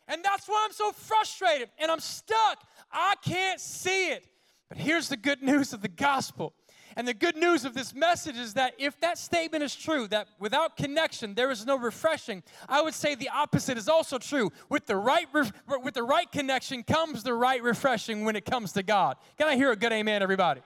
And 0.08 0.24
that's 0.24 0.46
why 0.46 0.64
I'm 0.64 0.72
so 0.72 0.92
frustrated 0.92 1.68
and 1.78 1.90
I'm 1.90 1.98
stuck. 1.98 2.62
I 2.92 3.14
can't 3.24 3.60
see 3.60 4.10
it. 4.10 4.24
But 4.68 4.78
here's 4.78 5.08
the 5.08 5.16
good 5.16 5.42
news 5.42 5.72
of 5.72 5.82
the 5.82 5.88
gospel 5.88 6.54
and 6.98 7.06
the 7.06 7.12
good 7.12 7.36
news 7.36 7.66
of 7.66 7.74
this 7.74 7.94
message 7.94 8.38
is 8.38 8.54
that 8.54 8.72
if 8.78 8.98
that 9.00 9.18
statement 9.18 9.62
is 9.62 9.76
true, 9.76 10.08
that 10.08 10.28
without 10.38 10.78
connection 10.78 11.34
there 11.34 11.50
is 11.50 11.66
no 11.66 11.76
refreshing, 11.76 12.42
I 12.70 12.80
would 12.80 12.94
say 12.94 13.14
the 13.14 13.28
opposite 13.28 13.76
is 13.76 13.86
also 13.86 14.16
true. 14.16 14.50
With 14.70 14.86
the 14.86 14.96
right 14.96 15.28
with 15.32 15.92
the 15.92 16.02
right 16.02 16.30
connection 16.32 16.82
comes 16.82 17.22
the 17.22 17.34
right 17.34 17.62
refreshing 17.62 18.24
when 18.24 18.34
it 18.34 18.46
comes 18.46 18.72
to 18.72 18.82
God. 18.82 19.18
Can 19.36 19.46
I 19.46 19.56
hear 19.56 19.70
a 19.70 19.76
good 19.76 19.92
amen, 19.92 20.22
everybody? 20.22 20.62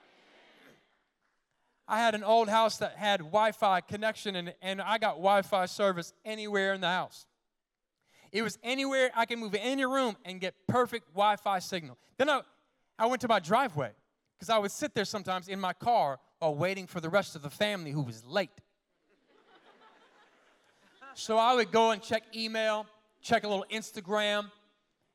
I 1.89 1.99
had 1.99 2.15
an 2.15 2.23
old 2.23 2.49
house 2.49 2.77
that 2.79 2.95
had 2.95 3.19
Wi-Fi 3.19 3.81
connection 3.81 4.37
and, 4.37 4.55
and 4.63 4.81
I 4.81 4.99
got 4.99 5.15
Wi-Fi 5.15 5.67
service 5.67 6.15
anywhere 6.25 6.73
in 6.75 6.81
the 6.81 6.87
house. 6.87 7.27
It 8.31 8.43
was 8.43 8.57
anywhere 8.63 9.11
I 9.17 9.27
could 9.27 9.41
move 9.41 9.57
in 9.57 9.61
any 9.61 9.85
room 9.85 10.17
and 10.25 10.41
get 10.41 10.55
perfect 10.69 11.09
Wi-Fi 11.09 11.59
signal. 11.59 11.99
Then 12.17 12.31
I, 12.31 12.43
I 12.97 13.07
went 13.07 13.21
to 13.23 13.29
my 13.29 13.41
driveway 13.41 13.91
because 14.41 14.49
I 14.49 14.57
would 14.57 14.71
sit 14.71 14.95
there 14.95 15.05
sometimes 15.05 15.49
in 15.49 15.61
my 15.61 15.75
car 15.75 16.19
while 16.39 16.55
waiting 16.55 16.87
for 16.87 16.99
the 16.99 17.11
rest 17.11 17.37
of 17.37 17.43
the 17.43 17.51
family 17.51 17.91
who 17.91 18.01
was 18.01 18.25
late. 18.25 18.49
so 21.13 21.37
I 21.37 21.55
would 21.55 21.71
go 21.71 21.91
and 21.91 22.01
check 22.01 22.23
email, 22.35 22.87
check 23.21 23.45
a 23.45 23.49
little 23.49 23.67
Instagram. 23.71 24.51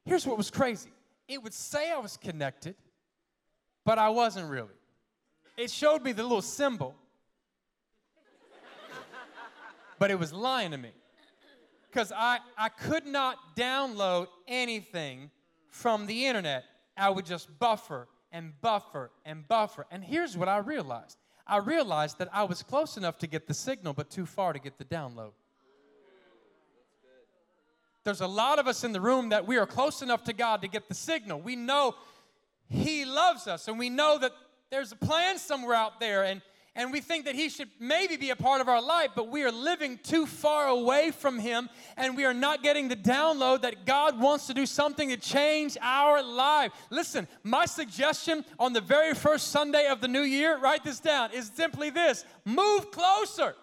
Here's 0.05 0.27
what 0.27 0.38
was 0.38 0.51
crazy 0.51 0.91
it 1.27 1.41
would 1.41 1.55
say 1.55 1.91
I 1.91 1.98
was 1.98 2.17
connected, 2.17 2.75
but 3.84 3.98
I 3.98 4.10
wasn't 4.10 4.48
really. 4.48 4.70
It 5.58 5.72
showed 5.72 6.03
me 6.03 6.12
the 6.12 6.22
little 6.22 6.44
symbol, 6.44 6.94
but 9.98 10.12
it 10.12 10.20
was 10.20 10.32
lying 10.32 10.70
to 10.70 10.77
me 10.77 10.91
because 11.89 12.12
I, 12.15 12.39
I 12.55 12.70
could 12.70 13.08
not 13.08 13.55
download 13.58 14.27
anything 14.48 15.32
from 15.70 16.05
the 16.05 16.27
internet. 16.27 16.65
I 16.96 17.10
would 17.10 17.25
just 17.25 17.58
buffer 17.58 18.08
and 18.36 18.51
buffer 18.60 19.12
and 19.24 19.48
buffer. 19.48 19.88
And 19.89 20.04
here's 20.04 20.38
what 20.38 20.50
I 20.50 20.58
realized 20.58 21.18
I 21.48 21.58
realized 21.58 22.18
that 22.18 22.27
I 22.34 22.44
was 22.44 22.62
close 22.63 22.98
enough 22.98 23.18
to 23.20 23.27
get 23.27 23.48
the 23.48 23.54
signal, 23.54 23.94
but 23.94 24.10
too 24.10 24.25
far 24.25 24.51
to 24.51 24.60
get 24.60 24.77
the 24.77 24.84
download. 24.84 25.32
There's 28.04 28.22
a 28.22 28.27
lot 28.27 28.60
of 28.60 28.68
us 28.68 28.84
in 28.84 28.92
the 28.92 29.01
room 29.01 29.30
that 29.30 29.48
we 29.48 29.58
are 29.58 29.65
close 29.65 30.01
enough 30.01 30.24
to 30.25 30.34
God 30.34 30.62
to 30.62 30.68
get 30.68 30.89
the 30.89 30.94
signal. 30.94 31.39
We 31.39 31.56
know 31.56 31.96
He 32.68 33.06
loves 33.06 33.48
us, 33.48 33.68
and 33.68 33.80
we 33.80 33.89
know 33.89 34.18
that 34.20 34.32
there's 34.70 34.92
a 34.92 34.96
plan 34.96 35.38
somewhere 35.38 35.75
out 35.75 36.00
there, 36.00 36.24
and 36.24 36.42
and 36.75 36.91
we 36.91 37.00
think 37.00 37.25
that 37.25 37.36
He 37.36 37.48
should 37.48 37.70
maybe 37.79 38.17
be 38.17 38.32
a 38.32 38.36
part 38.36 38.60
of 38.60 38.67
our 38.67 38.82
life, 38.82 39.12
but 39.15 39.29
we 39.29 39.44
are 39.44 39.51
living 39.51 39.98
too 40.03 40.25
far 40.25 40.67
away 40.67 41.12
from 41.12 41.39
Him 41.39 41.70
and 41.96 42.17
we 42.17 42.25
are 42.25 42.34
not 42.34 42.63
getting 42.63 42.89
the 42.89 42.98
download 42.98 43.62
that 43.62 43.86
God 43.86 44.20
wants 44.20 44.48
to 44.48 44.53
do 44.53 44.65
something 44.65 45.10
to 45.10 45.17
change 45.17 45.77
our 45.82 46.22
life. 46.22 46.74
Listen, 46.89 47.27
my 47.44 47.65
suggestion 47.65 48.44
on 48.60 48.74
the 48.74 48.82
very 48.82 49.13
first 49.13 49.48
Sunday 49.48 49.88
of 49.88 50.01
the 50.01 50.08
new 50.10 50.24
year, 50.24 50.58
write 50.58 50.84
this 50.84 51.00
down, 51.00 51.32
is 51.32 51.50
simply 51.55 51.89
this 51.89 52.25
move 52.44 52.91
closer. 52.91 53.55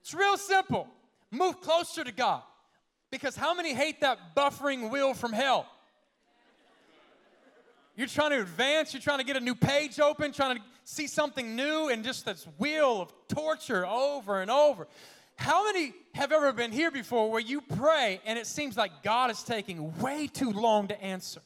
It's 0.00 0.14
real 0.14 0.36
simple. 0.36 0.86
Move 1.30 1.60
closer 1.60 2.04
to 2.04 2.12
God. 2.12 2.42
Because 3.10 3.34
how 3.34 3.54
many 3.54 3.74
hate 3.74 4.00
that 4.00 4.36
buffering 4.36 4.90
wheel 4.90 5.14
from 5.14 5.32
hell? 5.32 5.66
You're 7.96 8.08
trying 8.08 8.30
to 8.30 8.40
advance, 8.40 8.92
you're 8.92 9.00
trying 9.00 9.18
to 9.18 9.24
get 9.24 9.36
a 9.36 9.40
new 9.40 9.54
page 9.54 10.00
open, 10.00 10.32
trying 10.32 10.56
to 10.56 10.62
see 10.84 11.06
something 11.06 11.56
new, 11.56 11.88
and 11.88 12.04
just 12.04 12.24
this 12.24 12.46
wheel 12.58 13.02
of 13.02 13.12
torture 13.28 13.86
over 13.86 14.40
and 14.40 14.50
over. 14.50 14.86
How 15.36 15.64
many 15.64 15.92
have 16.14 16.30
ever 16.30 16.52
been 16.52 16.70
here 16.70 16.90
before 16.90 17.30
where 17.30 17.40
you 17.40 17.60
pray 17.60 18.20
and 18.24 18.38
it 18.38 18.46
seems 18.46 18.76
like 18.76 19.02
God 19.02 19.30
is 19.30 19.42
taking 19.42 19.98
way 19.98 20.28
too 20.28 20.52
long 20.52 20.88
to 20.88 21.02
answer? 21.02 21.40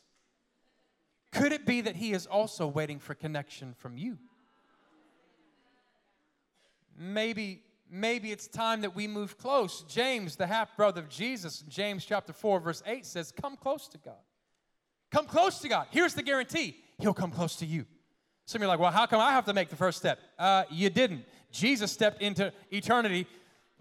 Could 1.33 1.52
it 1.52 1.64
be 1.64 1.80
that 1.83 1.97
He 1.97 2.12
is 2.12 2.26
also 2.26 2.66
waiting 2.66 2.99
for 2.99 3.14
connection 3.14 3.75
from 3.78 3.97
you? 3.97 4.18
Maybe, 6.99 7.62
maybe 7.90 8.33
it's 8.33 8.49
time 8.49 8.80
that 8.80 8.95
we 8.95 9.07
move 9.07 9.38
close. 9.38 9.85
James, 9.88 10.37
the 10.37 10.47
half 10.47 10.76
brother 10.76 11.00
of 11.00 11.09
Jesus, 11.09 11.64
James 11.68 12.04
chapter 12.04 12.33
4, 12.33 12.61
verse 12.61 12.83
8 12.85 13.07
says, 13.07 13.33
Come 13.40 13.57
close 13.57 13.88
to 13.88 13.99
God. 13.99 14.14
Come 15.11 15.26
close 15.26 15.61
to 15.61 15.68
God. 15.68 15.87
Here's 15.90 16.14
the 16.14 16.23
guarantee 16.23 16.76
He'll 16.99 17.14
come 17.14 17.30
close 17.30 17.57
to 17.57 17.66
you. 17.66 17.87
Some 18.49 18.62
of 18.62 18.62
you 18.62 18.69
are 18.69 18.73
like, 18.73 18.81
Well, 18.81 18.90
how 18.90 19.05
come 19.05 19.21
I 19.21 19.33
have 19.33 19.45
to 19.45 19.52
make 19.52 19.69
the 19.69 19.76
first 19.76 19.99
step? 19.99 20.19
Uh, 20.38 20.64
you 20.71 20.88
didn't. 20.88 21.26
Jesus 21.52 21.93
stepped 21.93 22.23
into 22.23 22.50
eternity 22.71 23.26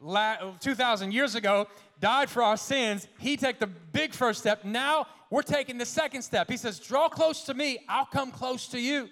2,000 0.02 1.14
years 1.14 1.36
ago, 1.36 1.68
died 2.02 2.30
for 2.30 2.44
our 2.44 2.58
sins. 2.58 3.08
He 3.18 3.38
took 3.38 3.60
the 3.60 3.68
big 3.68 4.14
first 4.14 4.42
step. 4.42 4.66
Now 4.66 5.08
we're 5.30 5.42
taking 5.42 5.78
the 5.78 5.86
second 5.86 6.22
step. 6.22 6.50
He 6.50 6.58
says, 6.58 6.80
Draw 6.80 7.08
close 7.08 7.44
to 7.44 7.54
me, 7.54 7.80
I'll 7.88 8.08
come 8.08 8.30
close 8.30 8.68
to 8.70 8.80
you. 8.80 9.08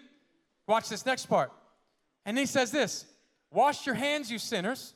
Watch 0.68 0.90
this 0.90 1.06
next 1.06 1.28
part. 1.28 1.54
And 2.26 2.38
he 2.38 2.46
says 2.46 2.70
this 2.70 3.06
Wash 3.50 3.86
your 3.86 3.96
hands, 3.96 4.30
you 4.30 4.40
sinners. 4.40 4.94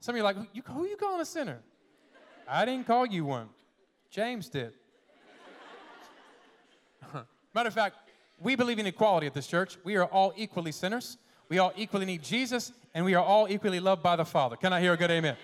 Some 0.00 0.14
of 0.14 0.16
you 0.16 0.22
are 0.22 0.32
like, 0.32 0.36
Who 0.68 0.84
are 0.84 0.88
you 0.88 0.96
calling 0.96 1.20
a 1.20 1.26
sinner? 1.26 1.58
I 2.48 2.64
didn't 2.64 2.86
call 2.86 3.04
you 3.04 3.26
one, 3.26 3.50
James 4.10 4.48
did. 4.48 4.72
Matter 7.54 7.68
of 7.68 7.74
fact, 7.74 8.07
we 8.40 8.54
believe 8.54 8.78
in 8.78 8.86
equality 8.86 9.26
at 9.26 9.34
this 9.34 9.46
church. 9.46 9.78
We 9.84 9.96
are 9.96 10.04
all 10.04 10.32
equally 10.36 10.72
sinners. 10.72 11.18
We 11.48 11.58
all 11.58 11.72
equally 11.76 12.04
need 12.04 12.22
Jesus, 12.22 12.72
and 12.94 13.04
we 13.04 13.14
are 13.14 13.24
all 13.24 13.48
equally 13.48 13.80
loved 13.80 14.02
by 14.02 14.16
the 14.16 14.24
Father. 14.24 14.56
Can 14.56 14.72
I 14.72 14.80
hear 14.80 14.92
a 14.92 14.96
good 14.96 15.10
amen? 15.10 15.36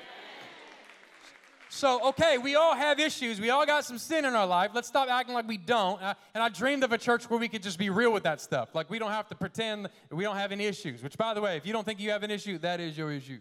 So, 1.70 2.08
okay, 2.10 2.38
we 2.38 2.54
all 2.54 2.76
have 2.76 3.00
issues. 3.00 3.40
We 3.40 3.50
all 3.50 3.66
got 3.66 3.84
some 3.84 3.98
sin 3.98 4.24
in 4.24 4.34
our 4.34 4.46
life. 4.46 4.70
Let's 4.74 4.86
stop 4.86 5.08
acting 5.08 5.34
like 5.34 5.48
we 5.48 5.56
don't. 5.56 6.00
Uh, 6.00 6.14
and 6.32 6.40
I 6.40 6.48
dreamed 6.48 6.84
of 6.84 6.92
a 6.92 6.98
church 6.98 7.28
where 7.28 7.40
we 7.40 7.48
could 7.48 7.64
just 7.64 7.80
be 7.80 7.90
real 7.90 8.12
with 8.12 8.22
that 8.22 8.40
stuff. 8.40 8.76
Like, 8.76 8.88
we 8.88 9.00
don't 9.00 9.10
have 9.10 9.28
to 9.30 9.34
pretend 9.34 9.88
we 10.12 10.22
don't 10.22 10.36
have 10.36 10.52
any 10.52 10.66
issues. 10.66 11.02
Which, 11.02 11.18
by 11.18 11.34
the 11.34 11.40
way, 11.40 11.56
if 11.56 11.66
you 11.66 11.72
don't 11.72 11.84
think 11.84 11.98
you 11.98 12.10
have 12.10 12.22
an 12.22 12.30
issue, 12.30 12.58
that 12.58 12.78
is 12.78 12.96
your 12.96 13.10
issue. 13.10 13.40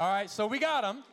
all 0.00 0.12
right, 0.12 0.28
so 0.28 0.48
we 0.48 0.58
got 0.58 0.80
them. 0.80 1.04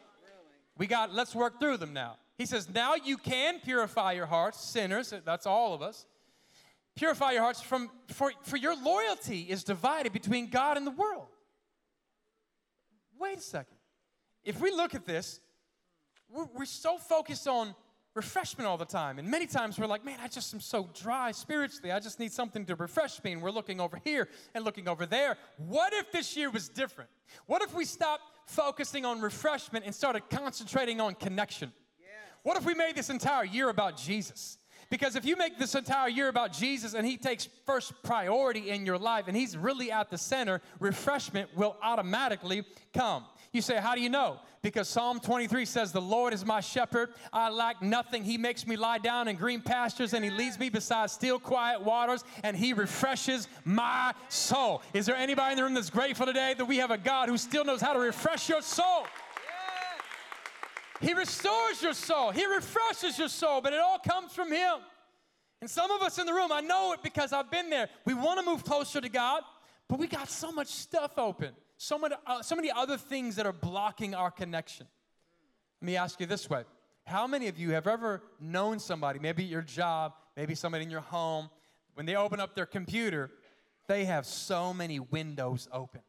We 0.78 0.88
got, 0.88 1.14
let's 1.14 1.36
work 1.36 1.60
through 1.60 1.78
them 1.78 1.94
now. 1.94 2.18
He 2.40 2.48
says, 2.48 2.68
now 2.74 2.96
you 2.96 3.18
can 3.18 3.60
purify 3.60 4.14
your 4.14 4.26
hearts, 4.26 4.60
sinners. 4.60 5.14
That's 5.24 5.46
all 5.46 5.76
of 5.76 5.84
us. 5.84 6.08
Purify 6.96 7.32
your 7.32 7.42
hearts 7.42 7.62
from, 7.62 7.90
for, 8.08 8.32
for 8.44 8.58
your 8.58 8.76
loyalty 8.76 9.42
is 9.42 9.64
divided 9.64 10.12
between 10.12 10.50
God 10.50 10.78
and 10.78 10.86
the 10.86 10.92
world. 10.92 11.28
Wait 13.20 13.38
a 13.38 13.42
second. 13.42 13.78
If 14.44 14.60
we 14.60 14.72
look 14.72 14.96
at 14.96 15.06
this, 15.06 15.40
we're, 16.30 16.48
we're 16.58 16.66
so 16.66 16.98
focused 16.98 17.48
on 17.48 17.76
refreshment 18.14 18.68
all 18.68 18.78
the 18.78 18.86
time. 18.86 19.20
And 19.20 19.30
many 19.30 19.46
times 19.46 19.80
we're 19.80 19.88
like, 19.88 20.04
man, 20.04 20.18
I 20.22 20.28
just 20.28 20.54
am 20.54 20.60
so 20.60 20.90
dry 20.94 21.32
spiritually. 21.32 21.92
I 21.92 22.00
just 22.00 22.20
need 22.20 22.32
something 22.32 22.66
to 22.66 22.76
refresh 22.76 23.24
me. 23.24 23.32
And 23.32 23.42
we're 23.42 23.52
looking 23.52 23.80
over 23.80 24.00
here 24.04 24.28
and 24.54 24.66
looking 24.66 24.90
over 24.90 25.06
there. 25.06 25.38
What 25.58 25.94
if 25.94 26.12
this 26.12 26.36
year 26.36 26.50
was 26.50 26.68
different? 26.68 27.10
What 27.46 27.62
if 27.62 27.74
we 27.74 27.86
stopped 27.86 28.24
focusing 28.48 29.06
on 29.06 29.22
refreshment 29.22 29.86
and 29.86 29.96
started 29.96 30.24
concentrating 30.30 31.00
on 31.00 31.16
connection? 31.16 31.72
What 32.44 32.58
if 32.58 32.66
we 32.66 32.74
made 32.74 32.96
this 32.96 33.10
entire 33.10 33.46
year 33.46 33.70
about 33.70 33.98
Jesus? 33.98 34.58
Because 34.92 35.16
if 35.16 35.24
you 35.24 35.38
make 35.38 35.58
this 35.58 35.74
entire 35.74 36.10
year 36.10 36.28
about 36.28 36.52
Jesus 36.52 36.94
and 36.94 37.08
He 37.08 37.16
takes 37.16 37.48
first 37.66 37.94
priority 38.04 38.70
in 38.70 38.86
your 38.86 38.98
life 38.98 39.28
and 39.28 39.36
He's 39.36 39.56
really 39.56 39.90
at 39.90 40.12
the 40.12 40.18
center, 40.18 40.62
refreshment 40.80 41.50
will 41.56 41.78
automatically 41.82 42.64
come. 42.94 43.24
You 43.54 43.62
say, 43.62 43.78
How 43.78 43.96
do 43.96 44.02
you 44.02 44.10
know? 44.10 44.40
Because 44.62 44.90
Psalm 44.90 45.22
23 45.22 45.64
says, 45.64 45.94
The 45.94 46.02
Lord 46.02 46.34
is 46.34 46.46
my 46.46 46.60
shepherd. 46.60 47.14
I 47.32 47.50
lack 47.50 47.82
nothing. 47.82 48.26
He 48.26 48.38
makes 48.38 48.68
me 48.68 48.76
lie 48.76 48.98
down 48.98 49.30
in 49.30 49.38
green 49.38 49.62
pastures 49.62 50.14
and 50.14 50.26
He 50.26 50.30
leads 50.30 50.60
me 50.60 50.68
beside 50.68 51.10
still, 51.10 51.40
quiet 51.40 51.82
waters 51.82 52.26
and 52.44 52.58
He 52.58 52.74
refreshes 52.74 53.48
my 53.64 54.14
soul. 54.28 54.82
Is 54.94 55.06
there 55.06 55.16
anybody 55.16 55.54
in 55.54 55.58
the 55.58 55.64
room 55.64 55.74
that's 55.74 55.90
grateful 55.90 56.26
today 56.26 56.54
that 56.58 56.66
we 56.66 56.78
have 56.78 56.92
a 56.92 56.98
God 56.98 57.30
who 57.30 57.38
still 57.38 57.64
knows 57.64 57.80
how 57.80 57.94
to 57.94 58.00
refresh 58.00 58.50
your 58.50 58.62
soul? 58.62 59.06
He 61.02 61.14
restores 61.14 61.82
your 61.82 61.94
soul. 61.94 62.32
He 62.32 62.46
refreshes 62.46 63.18
your 63.18 63.28
soul, 63.28 63.60
but 63.60 63.74
it 63.74 63.80
all 63.80 63.98
comes 63.98 64.34
from 64.34 64.52
Him. 64.52 64.76
And 65.60 65.70
some 65.70 65.92
of 65.92 66.02
us 66.02 66.18
in 66.20 66.26
the 66.26 66.34
room, 66.34 66.52
I 66.52 66.62
know 66.62 66.94
it 66.94 67.04
because 67.04 67.34
I've 67.34 67.52
been 67.52 67.70
there. 67.70 67.90
We 68.06 68.14
want 68.14 68.40
to 68.40 68.46
move 68.46 68.64
closer 68.64 69.02
to 69.02 69.10
God, 69.10 69.44
but 69.88 70.00
we 70.00 70.08
got 70.08 70.30
so 70.30 70.52
much 70.52 70.68
stuff 70.68 71.18
open, 71.18 71.52
so 71.78 71.98
many, 71.98 72.16
uh, 72.26 72.42
so 72.42 72.56
many 72.56 72.72
other 72.72 72.98
things 72.98 73.36
that 73.36 73.46
are 73.46 73.54
blocking 73.54 74.16
our 74.16 74.32
connection. 74.32 74.88
Let 75.82 75.86
me 75.86 75.98
ask 75.98 76.20
you 76.20 76.28
this 76.28 76.50
way 76.50 76.64
How 77.06 77.28
many 77.28 77.48
of 77.48 77.58
you 77.58 77.72
have 77.72 77.88
ever 77.88 78.22
known 78.40 78.80
somebody, 78.80 79.20
maybe 79.20 79.44
your 79.44 79.62
job, 79.62 80.14
maybe 80.38 80.56
somebody 80.56 80.84
in 80.84 80.92
your 80.92 81.02
home, 81.02 81.50
when 81.96 82.06
they 82.06 82.16
open 82.16 82.40
up 82.40 82.56
their 82.56 82.68
computer, 82.68 83.32
they 83.88 84.06
have 84.06 84.26
so 84.26 84.74
many 84.74 85.00
windows 85.00 85.68
open? 85.72 86.02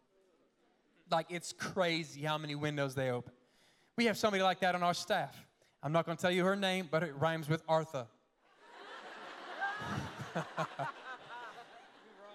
Like 1.11 1.27
it's 1.31 1.53
crazy 1.53 2.23
how 2.23 2.39
many 2.39 2.55
windows 2.55 2.95
they 2.95 3.11
open. 3.11 3.33
We 4.03 4.07
have 4.07 4.19
somebody 4.19 4.43
like 4.43 4.59
that 4.59 4.75
on 4.75 4.83
our 4.83 4.95
staff. 4.95 5.33
I'm 5.81 5.93
not 5.93 6.07
going 6.07 6.17
to 6.17 6.21
tell 6.21 6.33
you 6.33 6.45
her 6.45 6.57
name, 6.57 6.89
but 6.91 7.05
it 7.05 7.15
rhymes 7.21 7.49
with 7.49 7.63
Artha. 7.69 8.09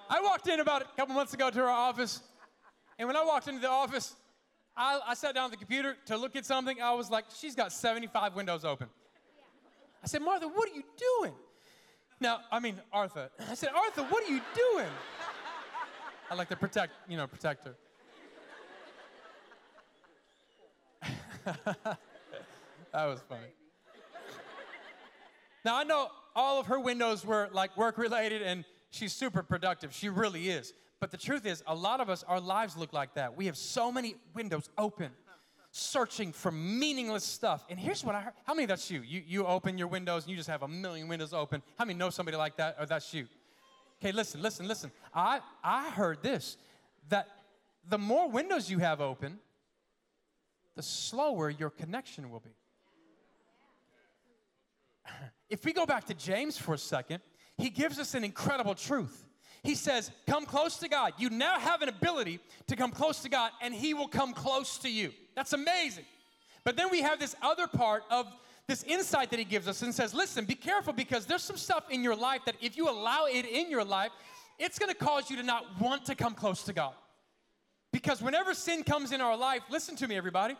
I 0.09 0.21
walked 0.21 0.47
in 0.47 0.61
about 0.61 0.83
a 0.83 0.85
couple 0.95 1.13
months 1.13 1.33
ago 1.33 1.49
to 1.49 1.59
her 1.59 1.67
office, 1.67 2.21
and 2.97 3.05
when 3.05 3.17
I 3.17 3.25
walked 3.25 3.49
into 3.49 3.59
the 3.59 3.69
office, 3.69 4.15
I, 4.77 5.01
I, 5.07 5.13
sat 5.13 5.35
down 5.35 5.47
at 5.47 5.51
the 5.51 5.57
computer 5.57 5.97
to 6.05 6.15
look 6.15 6.37
at 6.37 6.45
something. 6.45 6.81
I 6.81 6.93
was 6.93 7.09
like, 7.09 7.25
she's 7.37 7.53
got 7.53 7.73
75 7.73 8.33
windows 8.33 8.63
open. 8.63 8.87
I 10.01 10.07
said, 10.07 10.21
Martha, 10.21 10.47
what 10.47 10.71
are 10.71 10.73
you 10.73 10.83
doing? 11.19 11.33
Now, 12.21 12.39
I 12.49 12.61
mean, 12.61 12.79
Artha. 12.93 13.29
I 13.51 13.55
said, 13.55 13.71
Artha, 13.75 14.03
what 14.03 14.23
are 14.23 14.31
you 14.31 14.39
doing? 14.55 14.87
I 16.31 16.35
like 16.35 16.47
to 16.47 16.55
protect, 16.55 16.93
you 17.09 17.17
know, 17.17 17.27
protect 17.27 17.65
her. 17.65 17.75
that 21.83 21.97
was 22.93 23.21
funny. 23.29 23.47
Now 25.63 25.77
I 25.77 25.83
know 25.83 26.09
all 26.35 26.59
of 26.59 26.67
her 26.67 26.79
windows 26.79 27.25
were 27.25 27.49
like 27.51 27.75
work 27.77 27.97
related 27.97 28.41
and 28.41 28.65
she's 28.89 29.13
super 29.13 29.43
productive. 29.43 29.93
She 29.93 30.09
really 30.09 30.49
is. 30.49 30.73
But 30.99 31.11
the 31.11 31.17
truth 31.17 31.45
is, 31.45 31.63
a 31.67 31.75
lot 31.75 31.99
of 31.99 32.09
us, 32.09 32.23
our 32.27 32.39
lives 32.39 32.75
look 32.75 32.91
like 32.91 33.13
that. 33.13 33.37
We 33.37 33.45
have 33.45 33.55
so 33.55 33.91
many 33.91 34.15
windows 34.33 34.69
open, 34.77 35.11
searching 35.71 36.33
for 36.33 36.51
meaningless 36.51 37.23
stuff. 37.23 37.65
And 37.69 37.79
here's 37.79 38.03
what 38.03 38.15
I 38.15 38.21
heard. 38.21 38.33
How 38.45 38.53
many 38.53 38.65
that's 38.65 38.89
you? 38.89 39.01
You, 39.01 39.21
you 39.25 39.45
open 39.45 39.77
your 39.77 39.87
windows 39.87 40.23
and 40.23 40.31
you 40.31 40.37
just 40.37 40.49
have 40.49 40.63
a 40.63 40.67
million 40.67 41.07
windows 41.07 41.33
open. 41.33 41.61
How 41.77 41.85
many 41.85 41.97
know 41.97 42.09
somebody 42.09 42.35
like 42.35 42.57
that 42.57 42.77
or 42.79 42.85
that's 42.87 43.13
you? 43.13 43.27
Okay, 44.01 44.11
listen, 44.11 44.41
listen, 44.41 44.67
listen. 44.67 44.91
I, 45.13 45.41
I 45.63 45.89
heard 45.91 46.21
this 46.21 46.57
that 47.09 47.27
the 47.89 47.97
more 47.97 48.29
windows 48.29 48.69
you 48.69 48.79
have 48.79 48.99
open, 48.99 49.39
the 50.77 50.83
slower 50.83 51.49
your 51.49 51.69
connection 51.69 52.31
will 52.31 52.39
be. 52.39 52.55
If 55.49 55.63
we 55.63 55.71
go 55.71 55.85
back 55.85 56.03
to 56.07 56.13
James 56.13 56.57
for 56.57 56.73
a 56.73 56.77
second, 56.77 57.21
he 57.57 57.69
gives 57.69 57.99
us 57.99 58.13
an 58.13 58.25
incredible 58.25 58.75
truth. 58.75 59.25
He 59.63 59.75
says, 59.75 60.11
Come 60.27 60.45
close 60.45 60.77
to 60.77 60.89
God. 60.89 61.13
You 61.17 61.29
now 61.29 61.59
have 61.59 61.81
an 61.81 61.89
ability 61.89 62.39
to 62.67 62.75
come 62.75 62.91
close 62.91 63.21
to 63.21 63.29
God, 63.29 63.51
and 63.61 63.73
He 63.73 63.93
will 63.93 64.07
come 64.07 64.33
close 64.33 64.77
to 64.79 64.89
you. 64.89 65.11
That's 65.35 65.53
amazing. 65.53 66.05
But 66.63 66.77
then 66.77 66.89
we 66.91 67.01
have 67.01 67.19
this 67.19 67.35
other 67.41 67.67
part 67.67 68.03
of 68.11 68.27
this 68.67 68.83
insight 68.83 69.29
that 69.31 69.39
He 69.39 69.45
gives 69.45 69.67
us 69.67 69.81
and 69.81 69.93
says, 69.93 70.13
Listen, 70.13 70.45
be 70.45 70.55
careful 70.55 70.93
because 70.93 71.25
there's 71.25 71.43
some 71.43 71.57
stuff 71.57 71.85
in 71.89 72.03
your 72.03 72.15
life 72.15 72.41
that 72.45 72.55
if 72.61 72.77
you 72.77 72.89
allow 72.89 73.25
it 73.25 73.45
in 73.45 73.71
your 73.71 73.83
life, 73.83 74.11
it's 74.59 74.77
gonna 74.77 74.93
cause 74.93 75.29
you 75.29 75.37
to 75.37 75.43
not 75.43 75.65
want 75.81 76.05
to 76.05 76.15
come 76.15 76.33
close 76.33 76.63
to 76.63 76.73
God. 76.73 76.93
Because 77.97 78.21
whenever 78.21 78.53
sin 78.53 78.83
comes 78.83 79.11
in 79.11 79.21
our 79.21 79.35
life, 79.35 79.63
listen 79.71 79.95
to 79.95 80.07
me, 80.07 80.15
everybody, 80.15 80.55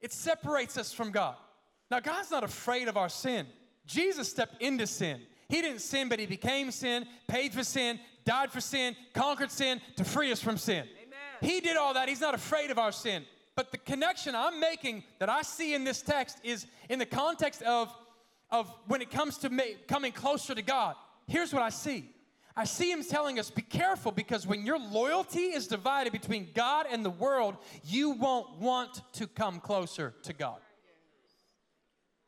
it 0.00 0.12
separates 0.12 0.76
us 0.76 0.92
from 0.92 1.12
God. 1.12 1.36
Now, 1.92 2.00
God's 2.00 2.32
not 2.32 2.42
afraid 2.42 2.88
of 2.88 2.96
our 2.96 3.08
sin. 3.08 3.46
Jesus 3.86 4.28
stepped 4.28 4.60
into 4.60 4.88
sin. 4.88 5.20
He 5.48 5.62
didn't 5.62 5.78
sin, 5.78 6.08
but 6.08 6.18
He 6.18 6.26
became 6.26 6.72
sin, 6.72 7.06
paid 7.28 7.52
for 7.52 7.62
sin, 7.62 8.00
died 8.24 8.50
for 8.50 8.60
sin, 8.60 8.96
conquered 9.14 9.52
sin 9.52 9.80
to 9.94 10.02
free 10.02 10.32
us 10.32 10.42
from 10.42 10.58
sin. 10.58 10.88
Amen. 11.00 11.52
He 11.52 11.60
did 11.60 11.76
all 11.76 11.94
that. 11.94 12.08
He's 12.08 12.20
not 12.20 12.34
afraid 12.34 12.72
of 12.72 12.80
our 12.80 12.90
sin. 12.90 13.26
But 13.54 13.70
the 13.70 13.78
connection 13.78 14.34
I'm 14.34 14.58
making 14.58 15.04
that 15.20 15.28
I 15.28 15.42
see 15.42 15.74
in 15.74 15.84
this 15.84 16.02
text 16.02 16.38
is 16.42 16.66
in 16.88 16.98
the 16.98 17.06
context 17.06 17.62
of, 17.62 17.96
of 18.50 18.68
when 18.88 19.00
it 19.00 19.10
comes 19.12 19.38
to 19.38 19.50
me, 19.50 19.76
coming 19.86 20.10
closer 20.10 20.52
to 20.52 20.62
God. 20.62 20.96
Here's 21.28 21.52
what 21.52 21.62
I 21.62 21.68
see 21.68 22.10
I 22.54 22.64
see 22.64 22.90
him 22.90 23.02
telling 23.02 23.38
us 23.38 23.50
be 23.50 23.62
careful 23.62 24.12
because 24.12 24.46
when 24.46 24.66
your 24.66 24.78
loyalty 24.78 25.52
is 25.54 25.66
divided 25.66 26.12
between 26.12 26.48
God 26.54 26.86
and 26.90 27.04
the 27.04 27.10
world, 27.10 27.56
you 27.84 28.10
won't 28.10 28.58
want 28.58 29.00
to 29.14 29.26
come 29.26 29.58
closer 29.58 30.14
to 30.24 30.32
God. 30.32 30.58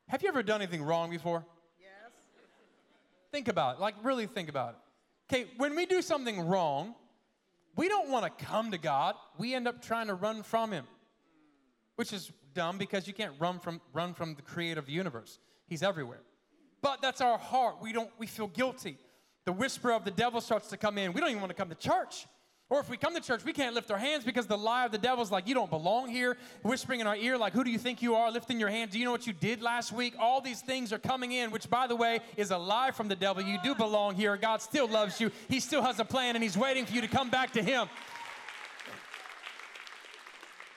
Have 0.08 0.22
you 0.22 0.28
ever 0.28 0.42
done 0.42 0.62
anything 0.62 0.82
wrong 0.82 1.10
before? 1.10 1.44
Yes. 1.78 2.12
Think 3.32 3.48
about 3.48 3.76
it. 3.76 3.80
Like, 3.80 3.94
really 4.02 4.26
think 4.26 4.48
about 4.48 4.70
it. 4.70 4.76
Okay, 5.34 5.50
when 5.56 5.74
we 5.74 5.86
do 5.86 6.02
something 6.02 6.40
wrong, 6.40 6.94
we 7.76 7.88
don't 7.88 8.08
want 8.10 8.24
to 8.24 8.44
come 8.44 8.70
to 8.70 8.78
God. 8.78 9.16
We 9.38 9.54
end 9.54 9.66
up 9.66 9.82
trying 9.82 10.06
to 10.08 10.14
run 10.14 10.42
from 10.42 10.70
Him, 10.70 10.86
which 11.96 12.12
is 12.12 12.30
dumb 12.54 12.78
because 12.78 13.06
you 13.06 13.14
can't 13.14 13.34
run 13.38 13.58
from, 13.58 13.80
run 13.92 14.14
from 14.14 14.34
the 14.34 14.42
creative 14.42 14.88
universe. 14.88 15.38
He's 15.66 15.82
everywhere. 15.82 16.20
But 16.82 17.00
that's 17.00 17.20
our 17.20 17.38
heart. 17.38 17.76
We 17.80 17.92
don't, 17.92 18.10
we 18.18 18.26
feel 18.26 18.48
guilty. 18.48 18.98
The 19.46 19.52
whisper 19.52 19.92
of 19.92 20.04
the 20.04 20.10
devil 20.10 20.40
starts 20.40 20.68
to 20.68 20.76
come 20.76 20.98
in. 20.98 21.12
We 21.12 21.20
don't 21.20 21.30
even 21.30 21.40
want 21.40 21.50
to 21.50 21.56
come 21.56 21.68
to 21.68 21.74
church. 21.74 22.26
Or 22.70 22.80
if 22.80 22.88
we 22.88 22.96
come 22.96 23.14
to 23.14 23.20
church, 23.20 23.44
we 23.44 23.52
can't 23.52 23.74
lift 23.74 23.90
our 23.90 23.98
hands 23.98 24.24
because 24.24 24.46
the 24.46 24.56
lie 24.56 24.86
of 24.86 24.90
the 24.90 24.98
devil's 24.98 25.30
like, 25.30 25.46
you 25.46 25.54
don't 25.54 25.68
belong 25.68 26.08
here, 26.08 26.38
whispering 26.62 27.00
in 27.00 27.06
our 27.06 27.14
ear, 27.14 27.36
like, 27.36 27.52
who 27.52 27.62
do 27.62 27.70
you 27.70 27.78
think 27.78 28.00
you 28.00 28.14
are? 28.14 28.30
Lifting 28.30 28.58
your 28.58 28.70
hand, 28.70 28.90
do 28.90 28.98
you 28.98 29.04
know 29.04 29.10
what 29.10 29.26
you 29.26 29.34
did 29.34 29.60
last 29.60 29.92
week? 29.92 30.14
All 30.18 30.40
these 30.40 30.62
things 30.62 30.90
are 30.90 30.98
coming 30.98 31.32
in, 31.32 31.50
which, 31.50 31.68
by 31.68 31.86
the 31.86 31.94
way, 31.94 32.20
is 32.38 32.50
a 32.50 32.56
lie 32.56 32.90
from 32.90 33.08
the 33.08 33.16
devil. 33.16 33.42
You 33.42 33.58
do 33.62 33.74
belong 33.74 34.14
here. 34.14 34.34
God 34.38 34.62
still 34.62 34.88
loves 34.88 35.20
you. 35.20 35.30
He 35.48 35.60
still 35.60 35.82
has 35.82 36.00
a 36.00 36.06
plan, 36.06 36.36
and 36.36 36.42
He's 36.42 36.56
waiting 36.56 36.86
for 36.86 36.94
you 36.94 37.02
to 37.02 37.06
come 37.06 37.28
back 37.28 37.52
to 37.52 37.62
Him. 37.62 37.86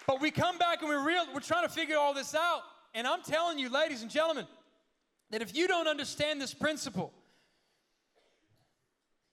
But 0.05 0.21
we 0.21 0.29
come 0.29 0.57
back 0.57 0.81
and 0.81 0.89
we're 0.89 1.05
real, 1.05 1.25
we're 1.33 1.39
trying 1.39 1.67
to 1.67 1.73
figure 1.73 1.97
all 1.97 2.13
this 2.13 2.35
out. 2.35 2.61
And 2.93 3.07
I'm 3.07 3.21
telling 3.21 3.59
you, 3.59 3.69
ladies 3.69 4.01
and 4.01 4.11
gentlemen, 4.11 4.45
that 5.31 5.41
if 5.41 5.55
you 5.55 5.67
don't 5.67 5.87
understand 5.87 6.41
this 6.41 6.53
principle, 6.53 7.13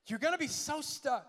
you're 0.06 0.18
going 0.18 0.34
to 0.34 0.38
be 0.38 0.46
so 0.46 0.80
stuck. 0.80 1.26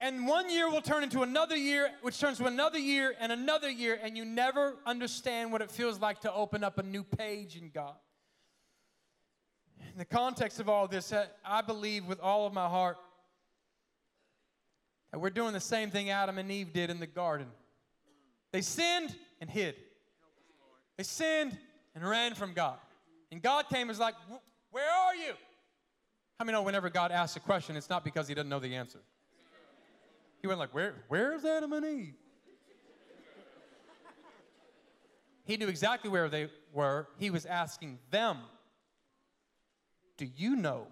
And 0.00 0.26
one 0.26 0.50
year 0.50 0.70
will 0.70 0.82
turn 0.82 1.02
into 1.02 1.22
another 1.22 1.56
year, 1.56 1.90
which 2.02 2.20
turns 2.20 2.38
to 2.38 2.44
another 2.44 2.78
year 2.78 3.14
and 3.18 3.32
another 3.32 3.70
year, 3.70 3.98
and 4.02 4.16
you 4.16 4.24
never 4.24 4.76
understand 4.84 5.52
what 5.52 5.62
it 5.62 5.70
feels 5.70 6.00
like 6.00 6.20
to 6.20 6.32
open 6.32 6.62
up 6.62 6.78
a 6.78 6.82
new 6.82 7.02
page 7.02 7.56
in 7.56 7.70
God. 7.70 7.94
In 9.80 9.98
the 9.98 10.04
context 10.04 10.60
of 10.60 10.68
all 10.68 10.86
this, 10.86 11.12
I 11.44 11.62
believe 11.62 12.04
with 12.04 12.20
all 12.20 12.46
of 12.46 12.52
my 12.52 12.68
heart 12.68 12.98
that 15.12 15.18
we're 15.18 15.30
doing 15.30 15.54
the 15.54 15.60
same 15.60 15.90
thing 15.90 16.10
Adam 16.10 16.36
and 16.36 16.50
Eve 16.50 16.74
did 16.74 16.90
in 16.90 17.00
the 17.00 17.06
garden. 17.06 17.46
They 18.52 18.60
sinned 18.60 19.14
and 19.40 19.48
hid. 19.48 19.76
They 20.98 21.04
sinned 21.04 21.56
and 21.94 22.06
ran 22.06 22.34
from 22.34 22.52
God. 22.52 22.76
And 23.32 23.40
God 23.40 23.68
came 23.68 23.82
and 23.82 23.88
was 23.88 23.98
like, 23.98 24.14
Where 24.70 24.90
are 24.90 25.14
you? 25.14 25.32
How 26.38 26.44
many 26.44 26.56
know 26.56 26.62
whenever 26.62 26.90
God 26.90 27.12
asks 27.12 27.36
a 27.36 27.40
question, 27.40 27.76
it's 27.76 27.88
not 27.88 28.04
because 28.04 28.28
he 28.28 28.34
doesn't 28.34 28.48
know 28.48 28.58
the 28.58 28.74
answer? 28.74 29.00
He 30.42 30.46
went 30.46 30.58
like, 30.58 30.74
Where, 30.74 30.94
where's 31.08 31.44
Adam 31.44 31.72
and 31.72 31.84
Eve? 31.84 32.14
he 35.44 35.56
knew 35.56 35.68
exactly 35.68 36.10
where 36.10 36.28
they 36.28 36.48
were. 36.72 37.08
He 37.18 37.30
was 37.30 37.46
asking 37.46 37.98
them, 38.10 38.38
Do 40.18 40.28
you 40.36 40.56
know 40.56 40.88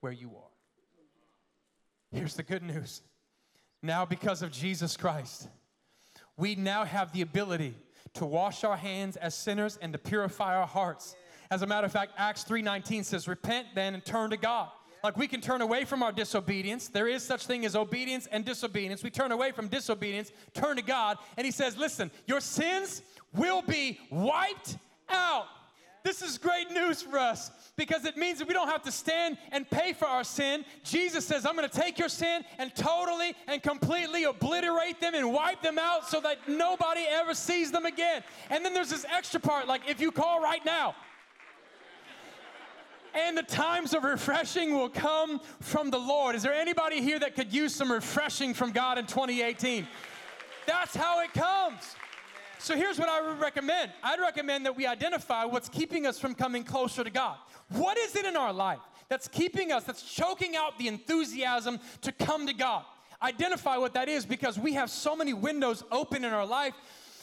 where 0.00 0.12
you 0.12 0.30
are? 0.30 0.50
Here's 2.10 2.34
the 2.34 2.42
good 2.42 2.62
news. 2.62 3.02
Now, 3.82 4.04
because 4.04 4.42
of 4.42 4.50
Jesus 4.50 4.96
Christ, 4.96 5.48
we 6.36 6.54
now 6.54 6.84
have 6.84 7.12
the 7.12 7.22
ability 7.22 7.74
to 8.14 8.26
wash 8.26 8.64
our 8.64 8.76
hands 8.76 9.16
as 9.16 9.34
sinners 9.34 9.78
and 9.80 9.92
to 9.92 9.98
purify 9.98 10.56
our 10.56 10.66
hearts. 10.66 11.14
As 11.50 11.62
a 11.62 11.66
matter 11.66 11.84
of 11.84 11.92
fact, 11.92 12.12
Acts 12.16 12.44
3:19 12.44 13.04
says, 13.04 13.26
"Repent 13.26 13.74
then 13.74 13.94
and 13.94 14.04
turn 14.04 14.30
to 14.30 14.36
God." 14.36 14.70
Like 15.02 15.16
we 15.16 15.26
can 15.26 15.40
turn 15.40 15.62
away 15.62 15.84
from 15.84 16.02
our 16.02 16.12
disobedience. 16.12 16.88
There 16.88 17.08
is 17.08 17.24
such 17.24 17.46
thing 17.46 17.64
as 17.64 17.74
obedience 17.74 18.28
and 18.30 18.44
disobedience. 18.44 19.02
We 19.02 19.10
turn 19.10 19.32
away 19.32 19.50
from 19.50 19.68
disobedience, 19.68 20.30
turn 20.52 20.76
to 20.76 20.82
God, 20.82 21.18
and 21.36 21.44
he 21.44 21.50
says, 21.50 21.76
"Listen, 21.76 22.10
your 22.26 22.40
sins 22.40 23.02
will 23.32 23.62
be 23.62 23.98
wiped 24.10 24.76
out." 25.08 25.48
This 26.02 26.22
is 26.22 26.38
great 26.38 26.70
news 26.70 27.02
for 27.02 27.18
us 27.18 27.50
because 27.76 28.04
it 28.06 28.16
means 28.16 28.38
that 28.38 28.48
we 28.48 28.54
don't 28.54 28.68
have 28.68 28.82
to 28.84 28.92
stand 28.92 29.36
and 29.52 29.68
pay 29.68 29.92
for 29.92 30.06
our 30.06 30.24
sin. 30.24 30.64
Jesus 30.82 31.26
says, 31.26 31.44
I'm 31.44 31.54
going 31.54 31.68
to 31.68 31.78
take 31.78 31.98
your 31.98 32.08
sin 32.08 32.42
and 32.58 32.74
totally 32.74 33.36
and 33.46 33.62
completely 33.62 34.24
obliterate 34.24 34.98
them 35.00 35.14
and 35.14 35.30
wipe 35.30 35.60
them 35.60 35.78
out 35.78 36.08
so 36.08 36.20
that 36.22 36.48
nobody 36.48 37.02
ever 37.02 37.34
sees 37.34 37.70
them 37.70 37.84
again. 37.84 38.24
And 38.48 38.64
then 38.64 38.72
there's 38.72 38.88
this 38.88 39.04
extra 39.14 39.40
part 39.40 39.68
like 39.68 39.82
if 39.86 40.00
you 40.00 40.10
call 40.10 40.40
right 40.40 40.64
now, 40.64 40.94
and 43.14 43.36
the 43.36 43.42
times 43.42 43.94
of 43.94 44.04
refreshing 44.04 44.74
will 44.74 44.88
come 44.88 45.40
from 45.60 45.90
the 45.90 45.98
Lord. 45.98 46.34
Is 46.34 46.42
there 46.42 46.54
anybody 46.54 47.00
here 47.00 47.18
that 47.18 47.34
could 47.34 47.52
use 47.52 47.74
some 47.74 47.90
refreshing 47.90 48.54
from 48.54 48.72
God 48.72 48.98
in 48.98 49.06
2018? 49.06 49.86
That's 50.66 50.94
how 50.94 51.20
it 51.22 51.32
comes. 51.32 51.96
So 52.58 52.76
here's 52.76 52.98
what 52.98 53.08
I 53.08 53.26
would 53.26 53.40
recommend 53.40 53.90
I'd 54.02 54.20
recommend 54.20 54.66
that 54.66 54.76
we 54.76 54.86
identify 54.86 55.44
what's 55.44 55.68
keeping 55.68 56.06
us 56.06 56.18
from 56.18 56.34
coming 56.34 56.62
closer 56.62 57.02
to 57.02 57.10
God. 57.10 57.36
What 57.70 57.96
is 57.96 58.16
it 58.16 58.26
in 58.26 58.36
our 58.36 58.52
life 58.52 58.80
that's 59.08 59.28
keeping 59.28 59.72
us, 59.72 59.84
that's 59.84 60.02
choking 60.02 60.56
out 60.56 60.78
the 60.78 60.88
enthusiasm 60.88 61.78
to 62.02 62.12
come 62.12 62.46
to 62.46 62.52
God? 62.52 62.84
Identify 63.22 63.76
what 63.76 63.94
that 63.94 64.08
is 64.08 64.24
because 64.24 64.58
we 64.58 64.74
have 64.74 64.90
so 64.90 65.14
many 65.14 65.32
windows 65.32 65.84
open 65.90 66.24
in 66.24 66.32
our 66.32 66.46
life, 66.46 66.74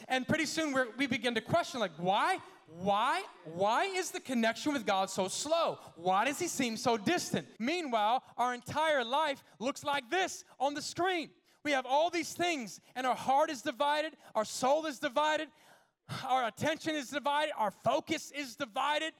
and 0.08 0.28
pretty 0.28 0.46
soon 0.46 0.76
we 0.98 1.08
begin 1.08 1.34
to 1.36 1.42
question, 1.42 1.80
like, 1.80 1.92
why? 1.98 2.38
Why? 2.68 3.24
Why 3.46 3.86
is 3.86 4.12
the 4.12 4.20
connection 4.20 4.74
with 4.74 4.86
God 4.86 5.10
so 5.10 5.30
slow? 5.30 5.80
Why 5.96 6.26
does 6.26 6.38
He 6.38 6.48
seem 6.48 6.76
so 6.76 6.98
distant? 6.98 7.48
Meanwhile, 7.60 8.24
our 8.38 8.54
entire 8.54 9.04
life 9.04 9.44
looks 9.60 9.84
like 9.84 10.10
this 10.10 10.44
on 10.60 10.74
the 10.74 10.82
screen. 10.82 11.30
We 11.64 11.72
have 11.72 11.86
all 11.86 12.10
these 12.10 12.34
things, 12.34 12.80
and 12.96 13.08
our 13.08 13.16
heart 13.16 13.50
is 13.50 13.62
divided, 13.62 14.16
our 14.36 14.46
soul 14.46 14.86
is 14.86 15.00
divided, 15.00 15.48
our 16.28 16.48
attention 16.48 16.96
is 16.96 17.10
divided, 17.10 17.52
our 17.58 17.72
focus 17.72 18.32
is 18.32 18.56
divided. 18.56 19.14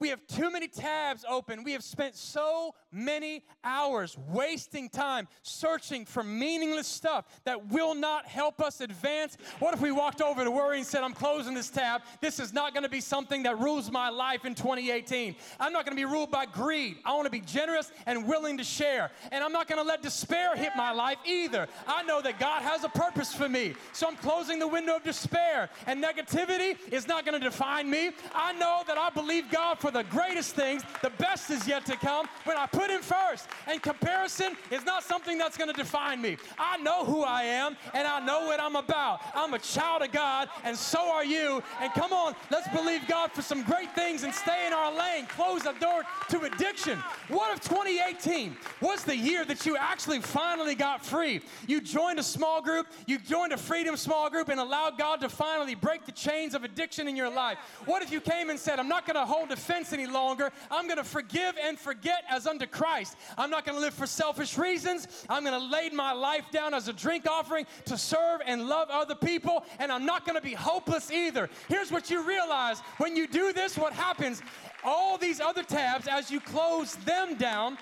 We 0.00 0.08
have 0.08 0.26
too 0.26 0.50
many 0.50 0.66
tabs 0.66 1.24
open. 1.28 1.62
We 1.62 1.72
have 1.72 1.84
spent 1.84 2.16
so 2.16 2.74
many 2.90 3.44
hours 3.62 4.18
wasting 4.28 4.88
time 4.88 5.28
searching 5.42 6.04
for 6.04 6.24
meaningless 6.24 6.88
stuff 6.88 7.26
that 7.44 7.68
will 7.68 7.94
not 7.94 8.26
help 8.26 8.60
us 8.60 8.80
advance. 8.80 9.36
What 9.60 9.72
if 9.72 9.80
we 9.80 9.92
walked 9.92 10.20
over 10.20 10.42
to 10.42 10.50
worry 10.50 10.78
and 10.78 10.86
said, 10.86 11.02
I'm 11.04 11.14
closing 11.14 11.54
this 11.54 11.70
tab. 11.70 12.02
This 12.20 12.40
is 12.40 12.52
not 12.52 12.74
going 12.74 12.82
to 12.82 12.88
be 12.88 13.00
something 13.00 13.44
that 13.44 13.58
rules 13.60 13.90
my 13.90 14.08
life 14.08 14.44
in 14.44 14.56
2018. 14.56 15.36
I'm 15.60 15.72
not 15.72 15.84
going 15.86 15.96
to 15.96 16.00
be 16.00 16.10
ruled 16.10 16.30
by 16.30 16.46
greed. 16.46 16.96
I 17.04 17.14
want 17.14 17.26
to 17.26 17.30
be 17.30 17.40
generous 17.40 17.92
and 18.06 18.26
willing 18.26 18.58
to 18.58 18.64
share. 18.64 19.12
And 19.30 19.44
I'm 19.44 19.52
not 19.52 19.68
going 19.68 19.80
to 19.80 19.86
let 19.86 20.02
despair 20.02 20.56
hit 20.56 20.72
my 20.76 20.92
life 20.92 21.18
either. 21.24 21.68
I 21.86 22.02
know 22.02 22.20
that 22.20 22.40
God 22.40 22.62
has 22.62 22.82
a 22.82 22.88
purpose 22.88 23.32
for 23.32 23.48
me. 23.48 23.74
So 23.92 24.08
I'm 24.08 24.16
closing 24.16 24.58
the 24.58 24.68
window 24.68 24.96
of 24.96 25.04
despair. 25.04 25.70
And 25.86 26.02
negativity 26.02 26.76
is 26.90 27.06
not 27.06 27.24
going 27.24 27.40
to 27.40 27.44
define 27.44 27.88
me. 27.88 28.10
I 28.34 28.52
know 28.54 28.82
that 28.88 28.98
I 28.98 29.10
believe 29.10 29.50
God 29.50 29.78
for 29.84 29.90
the 29.90 30.04
greatest 30.04 30.54
things. 30.54 30.82
The 31.02 31.10
best 31.18 31.50
is 31.50 31.68
yet 31.68 31.84
to 31.84 31.96
come 31.96 32.26
when 32.44 32.56
I 32.56 32.64
put 32.64 32.88
Him 32.88 33.02
first. 33.02 33.48
And 33.66 33.82
comparison 33.82 34.56
is 34.70 34.82
not 34.86 35.02
something 35.02 35.36
that's 35.36 35.58
going 35.58 35.70
to 35.70 35.76
define 35.76 36.22
me. 36.22 36.38
I 36.58 36.78
know 36.78 37.04
who 37.04 37.22
I 37.22 37.42
am 37.42 37.76
and 37.92 38.08
I 38.08 38.24
know 38.24 38.46
what 38.46 38.60
I'm 38.60 38.76
about. 38.76 39.20
I'm 39.34 39.52
a 39.52 39.58
child 39.58 40.00
of 40.00 40.10
God, 40.10 40.48
and 40.64 40.74
so 40.74 41.12
are 41.12 41.24
you. 41.24 41.62
And 41.82 41.92
come 41.92 42.14
on, 42.14 42.34
let's 42.50 42.66
believe 42.68 43.06
God 43.06 43.32
for 43.32 43.42
some 43.42 43.62
great 43.62 43.94
things 43.94 44.22
and 44.22 44.32
stay 44.32 44.66
in 44.66 44.72
our 44.72 44.90
lane. 44.90 45.26
Close 45.26 45.64
the 45.64 45.72
door 45.72 46.02
to 46.30 46.40
addiction. 46.44 46.98
What 47.28 47.54
if 47.54 47.62
2018 47.68 48.56
was 48.80 49.04
the 49.04 49.14
year 49.14 49.44
that 49.44 49.66
you 49.66 49.76
actually 49.76 50.20
finally 50.20 50.74
got 50.74 51.04
free? 51.04 51.42
You 51.66 51.82
joined 51.82 52.18
a 52.18 52.22
small 52.22 52.62
group, 52.62 52.86
you 53.06 53.18
joined 53.18 53.52
a 53.52 53.58
freedom 53.58 53.98
small 53.98 54.30
group, 54.30 54.48
and 54.48 54.58
allowed 54.58 54.96
God 54.96 55.20
to 55.20 55.28
finally 55.28 55.74
break 55.74 56.06
the 56.06 56.12
chains 56.12 56.54
of 56.54 56.64
addiction 56.64 57.06
in 57.06 57.16
your 57.16 57.30
life. 57.30 57.58
What 57.84 58.02
if 58.02 58.10
you 58.10 58.22
came 58.22 58.48
and 58.48 58.58
said, 58.58 58.78
I'm 58.78 58.88
not 58.88 59.04
going 59.04 59.16
to 59.16 59.26
hold 59.26 59.50
defense 59.50 59.73
offense 59.74 59.92
any 59.92 60.06
longer. 60.06 60.50
I'm 60.70 60.86
going 60.86 60.98
to 60.98 61.04
forgive 61.04 61.54
and 61.62 61.78
forget 61.78 62.24
as 62.30 62.46
unto 62.46 62.66
Christ. 62.66 63.16
I'm 63.36 63.50
not 63.50 63.64
going 63.64 63.76
to 63.76 63.80
live 63.80 63.94
for 63.94 64.06
selfish 64.06 64.56
reasons. 64.56 65.24
I'm 65.28 65.44
going 65.44 65.58
to 65.58 65.66
lay 65.66 65.90
my 65.90 66.12
life 66.12 66.44
down 66.52 66.74
as 66.74 66.88
a 66.88 66.92
drink 66.92 67.26
offering 67.28 67.66
to 67.86 67.98
serve 67.98 68.40
and 68.46 68.68
love 68.68 68.88
other 68.90 69.14
people, 69.14 69.64
and 69.78 69.90
I'm 69.90 70.06
not 70.06 70.24
going 70.24 70.36
to 70.36 70.42
be 70.42 70.54
hopeless 70.54 71.10
either. 71.10 71.48
Here's 71.68 71.90
what 71.90 72.10
you 72.10 72.26
realize 72.26 72.80
when 72.98 73.16
you 73.16 73.26
do 73.26 73.52
this, 73.52 73.76
what 73.76 73.92
happens? 73.92 74.42
All 74.84 75.18
these 75.18 75.40
other 75.40 75.62
tabs, 75.62 76.06
as 76.08 76.30
you 76.30 76.40
close 76.40 76.94
them 76.96 77.36
down, 77.36 77.78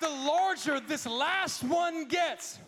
the 0.00 0.08
larger 0.08 0.80
this 0.80 1.06
last 1.06 1.62
one 1.62 2.06
gets 2.06 2.58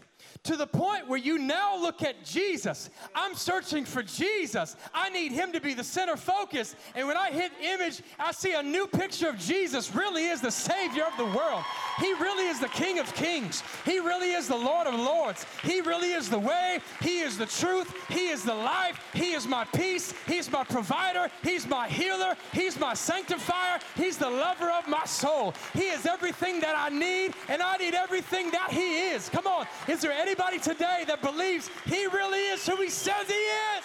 to 0.45 0.57
the 0.57 0.67
point 0.67 1.09
where 1.09 1.19
you 1.19 1.39
now 1.39 1.77
look 1.77 2.03
at 2.03 2.23
Jesus. 2.23 2.91
I'm 3.15 3.35
searching 3.35 3.87
for 3.87 4.03
Jesus. 4.03 4.77
I 4.93 5.09
need 5.09 5.33
him 5.33 5.53
to 5.53 5.61
be 5.61 5.73
the 5.73 5.83
center 5.83 6.17
focus. 6.17 6.77
And 6.95 7.09
when 7.09 7.17
I 7.17 7.31
hit 7.31 7.51
image, 7.63 8.03
I 8.19 8.31
see 8.33 8.53
a 8.53 8.63
new 8.63 8.87
picture 8.87 9.31
of 9.31 9.39
Jesus 9.39 9.95
really 9.95 10.27
is 10.27 10.43
the 10.43 10.51
Savior 10.51 11.05
of 11.05 11.17
the 11.17 11.37
world. 11.37 11.65
He 11.99 12.13
really 12.15 12.49
is 12.49 12.61
the 12.61 12.69
King 12.69 12.99
of 12.99 13.13
Kings. 13.15 13.63
He 13.87 14.01
really 14.01 14.33
is 14.33 14.47
the 14.47 14.57
Lord 14.57 14.87
of 14.87 14.95
Lords. 14.95 15.47
He 15.63 15.81
really 15.81 16.13
is 16.13 16.29
the 16.29 16.39
way. 16.39 16.81
He 17.01 17.21
is 17.21 17.39
the 17.39 17.47
truth. 17.47 17.93
He 18.09 18.29
is 18.29 18.45
the 18.45 18.55
life. 18.55 19.01
He 19.15 19.33
is 19.33 19.47
my 19.47 19.65
peace. 19.65 20.13
He's 20.27 20.53
my 20.53 20.65
provider. 20.65 21.31
He's 21.43 21.67
my 21.67 21.89
healer. 21.89 22.37
He's 22.53 22.79
my 22.79 22.93
sanctifier. 22.93 23.79
He's 23.97 24.19
the 24.19 24.29
lover 24.29 24.71
of 24.71 24.89
my 24.89 25.07
soul. 25.07 25.55
He 25.73 25.85
is 25.85 26.05
everything 26.05 26.61
that 26.61 26.75
I 26.77 26.91
need, 26.91 27.33
and 27.49 27.63
I 27.63 27.79
need 27.79 27.95
everything 27.95 28.51
that 28.51 28.71
He 28.71 29.09
is. 29.09 29.31
Come 29.31 29.47
on. 29.47 29.67
Is 29.89 30.03
there 30.03 30.13
anybody 30.35 30.59
today 30.59 31.05
that 31.07 31.23
believes 31.23 31.71
He 31.87 32.07
really 32.07 32.41
is 32.41 32.67
who 32.67 32.77
He 32.77 32.91
says 32.91 33.27
He 33.29 33.35
is? 33.35 33.85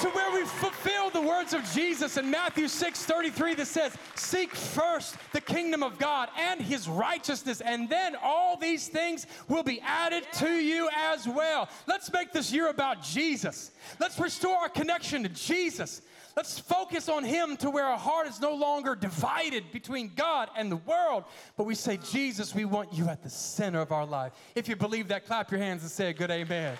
to 0.00 0.08
where 0.10 0.30
we 0.32 0.44
fulfill 0.44 1.10
the 1.10 1.20
words 1.20 1.52
of 1.52 1.64
Jesus 1.72 2.18
in 2.18 2.30
Matthew 2.30 2.68
6 2.68 3.04
33 3.04 3.54
that 3.54 3.66
says, 3.66 3.92
Seek 4.14 4.54
first 4.54 5.16
the 5.32 5.40
kingdom 5.40 5.82
of 5.82 5.98
God 5.98 6.28
and 6.38 6.60
his 6.60 6.88
righteousness, 6.88 7.60
and 7.60 7.88
then 7.88 8.14
all 8.22 8.56
these 8.56 8.86
things 8.86 9.26
will 9.48 9.64
be 9.64 9.80
added 9.80 10.22
to 10.34 10.50
you 10.50 10.88
as 10.96 11.26
well. 11.26 11.68
Let's 11.88 12.12
make 12.12 12.30
this 12.30 12.52
year 12.52 12.68
about 12.68 13.02
Jesus. 13.02 13.72
Let's 13.98 14.20
restore 14.20 14.56
our 14.58 14.68
connection 14.68 15.24
to 15.24 15.28
Jesus. 15.30 16.00
Let's 16.38 16.56
focus 16.56 17.08
on 17.08 17.24
Him 17.24 17.56
to 17.56 17.68
where 17.68 17.84
our 17.84 17.98
heart 17.98 18.28
is 18.28 18.40
no 18.40 18.54
longer 18.54 18.94
divided 18.94 19.72
between 19.72 20.12
God 20.14 20.48
and 20.56 20.70
the 20.70 20.76
world, 20.76 21.24
but 21.56 21.64
we 21.64 21.74
say, 21.74 21.96
Jesus, 21.96 22.54
we 22.54 22.64
want 22.64 22.92
you 22.92 23.08
at 23.08 23.24
the 23.24 23.28
center 23.28 23.80
of 23.80 23.90
our 23.90 24.06
life. 24.06 24.34
If 24.54 24.68
you 24.68 24.76
believe 24.76 25.08
that, 25.08 25.26
clap 25.26 25.50
your 25.50 25.58
hands 25.58 25.82
and 25.82 25.90
say 25.90 26.10
a 26.10 26.12
good 26.12 26.30
amen. 26.30 26.78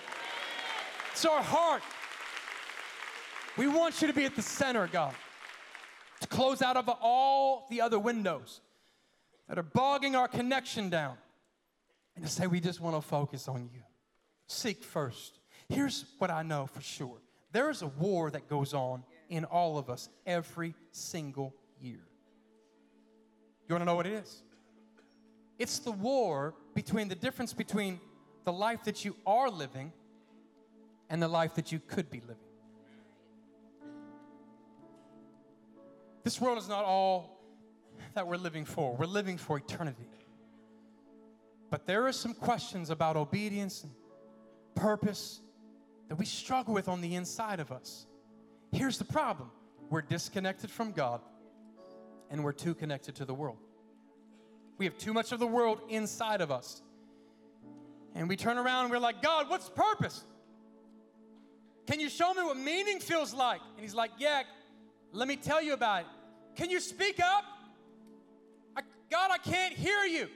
It's 1.11 1.25
our 1.25 1.43
heart. 1.43 1.81
We 3.57 3.67
want 3.67 4.01
you 4.01 4.07
to 4.07 4.13
be 4.13 4.23
at 4.23 4.37
the 4.37 4.41
center, 4.41 4.87
God, 4.87 5.13
to 6.21 6.27
close 6.29 6.61
out 6.61 6.77
of 6.77 6.87
all 6.87 7.67
the 7.69 7.81
other 7.81 7.99
windows 7.99 8.61
that 9.49 9.59
are 9.59 9.63
bogging 9.63 10.15
our 10.15 10.29
connection 10.29 10.89
down, 10.89 11.17
and 12.15 12.23
to 12.23 12.31
say, 12.31 12.47
we 12.47 12.61
just 12.61 12.79
want 12.79 12.95
to 12.95 13.01
focus 13.01 13.49
on 13.49 13.69
you. 13.73 13.81
Seek 14.47 14.85
first. 14.85 15.37
Here's 15.67 16.05
what 16.17 16.31
I 16.31 16.43
know 16.43 16.65
for 16.65 16.79
sure 16.79 17.17
there 17.51 17.69
is 17.69 17.81
a 17.81 17.87
war 17.87 18.31
that 18.31 18.47
goes 18.47 18.73
on 18.73 19.03
in 19.29 19.45
all 19.45 19.77
of 19.77 19.89
us 19.89 20.09
every 20.25 20.75
single 20.91 21.53
year. 21.79 22.01
You 23.67 23.75
want 23.75 23.81
to 23.81 23.85
know 23.85 23.95
what 23.95 24.07
it 24.07 24.13
is? 24.13 24.43
It's 25.59 25.79
the 25.79 25.91
war 25.91 26.55
between 26.73 27.07
the 27.07 27.15
difference 27.15 27.53
between 27.53 27.99
the 28.45 28.53
life 28.53 28.83
that 28.85 29.05
you 29.05 29.15
are 29.27 29.49
living 29.49 29.93
and 31.09 31.21
the 31.21 31.27
life 31.27 31.55
that 31.55 31.71
you 31.71 31.79
could 31.79 32.09
be 32.09 32.21
living. 32.21 32.35
This 36.23 36.39
world 36.39 36.57
is 36.57 36.67
not 36.67 36.85
all 36.85 37.39
that 38.13 38.27
we're 38.27 38.37
living 38.37 38.65
for. 38.65 38.95
We're 38.95 39.05
living 39.05 39.37
for 39.37 39.57
eternity. 39.57 40.09
But 41.69 41.85
there 41.85 42.07
are 42.07 42.11
some 42.11 42.33
questions 42.33 42.89
about 42.89 43.15
obedience 43.15 43.83
and 43.83 43.91
purpose 44.75 45.41
that 46.07 46.15
we 46.15 46.25
struggle 46.25 46.73
with 46.73 46.87
on 46.87 47.01
the 47.01 47.15
inside 47.15 47.59
of 47.59 47.71
us. 47.71 48.07
Here's 48.71 48.97
the 48.97 49.05
problem 49.05 49.51
we're 49.89 50.01
disconnected 50.01 50.69
from 50.69 50.91
God 50.91 51.21
and 52.29 52.43
we're 52.43 52.53
too 52.53 52.75
connected 52.75 53.15
to 53.15 53.25
the 53.25 53.33
world. 53.33 53.57
We 54.77 54.85
have 54.85 54.97
too 54.97 55.13
much 55.13 55.31
of 55.31 55.39
the 55.39 55.47
world 55.47 55.81
inside 55.89 56.41
of 56.41 56.51
us. 56.51 56.81
And 58.15 58.29
we 58.29 58.35
turn 58.35 58.57
around 58.57 58.85
and 58.85 58.91
we're 58.91 58.99
like, 58.99 59.21
God, 59.21 59.49
what's 59.49 59.65
the 59.65 59.75
purpose? 59.75 60.23
Can 61.85 61.99
you 61.99 62.09
show 62.09 62.33
me 62.33 62.43
what 62.43 62.57
meaning 62.57 62.99
feels 62.99 63.33
like? 63.33 63.61
And 63.75 63.81
He's 63.81 63.95
like, 63.95 64.11
Yeah, 64.19 64.43
let 65.11 65.27
me 65.27 65.35
tell 65.35 65.61
you 65.61 65.73
about 65.73 66.01
it. 66.01 66.07
Can 66.55 66.69
you 66.69 66.79
speak 66.79 67.19
up? 67.19 67.43
I, 68.75 68.81
God, 69.09 69.31
I 69.31 69.37
can't 69.37 69.73
hear 69.73 70.03
you. 70.03 70.27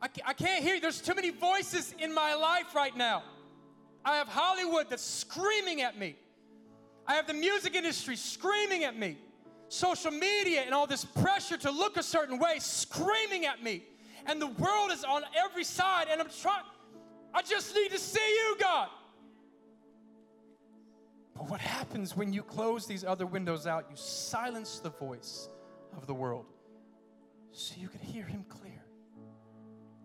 I, 0.00 0.08
I 0.24 0.32
can't 0.32 0.62
hear 0.62 0.76
you. 0.76 0.80
There's 0.80 1.00
too 1.00 1.14
many 1.14 1.30
voices 1.30 1.94
in 1.98 2.14
my 2.14 2.34
life 2.34 2.74
right 2.74 2.96
now. 2.96 3.22
I 4.04 4.16
have 4.16 4.28
Hollywood 4.28 4.86
that's 4.88 5.04
screaming 5.04 5.82
at 5.82 5.98
me. 5.98 6.16
I 7.06 7.14
have 7.14 7.26
the 7.26 7.34
music 7.34 7.74
industry 7.74 8.16
screaming 8.16 8.84
at 8.84 8.98
me. 8.98 9.16
Social 9.68 10.10
media 10.10 10.62
and 10.62 10.74
all 10.74 10.86
this 10.86 11.04
pressure 11.04 11.56
to 11.58 11.70
look 11.70 11.96
a 11.96 12.02
certain 12.02 12.38
way 12.38 12.58
screaming 12.58 13.46
at 13.46 13.62
me. 13.62 13.84
And 14.26 14.40
the 14.40 14.48
world 14.48 14.90
is 14.92 15.04
on 15.04 15.22
every 15.36 15.64
side, 15.64 16.06
and 16.10 16.20
I'm 16.20 16.28
trying, 16.28 16.64
I 17.32 17.42
just 17.42 17.74
need 17.74 17.90
to 17.90 17.98
see 17.98 18.18
you, 18.20 18.56
God. 18.58 18.88
But 21.34 21.48
what 21.48 21.60
happens 21.60 22.16
when 22.16 22.32
you 22.32 22.42
close 22.42 22.86
these 22.86 23.04
other 23.04 23.26
windows 23.26 23.66
out? 23.66 23.86
You 23.88 23.96
silence 23.96 24.78
the 24.80 24.90
voice 24.90 25.48
of 25.96 26.06
the 26.06 26.14
world 26.14 26.46
so 27.52 27.74
you 27.78 27.88
can 27.88 28.00
hear 28.00 28.24
Him 28.24 28.44
clear. 28.48 28.84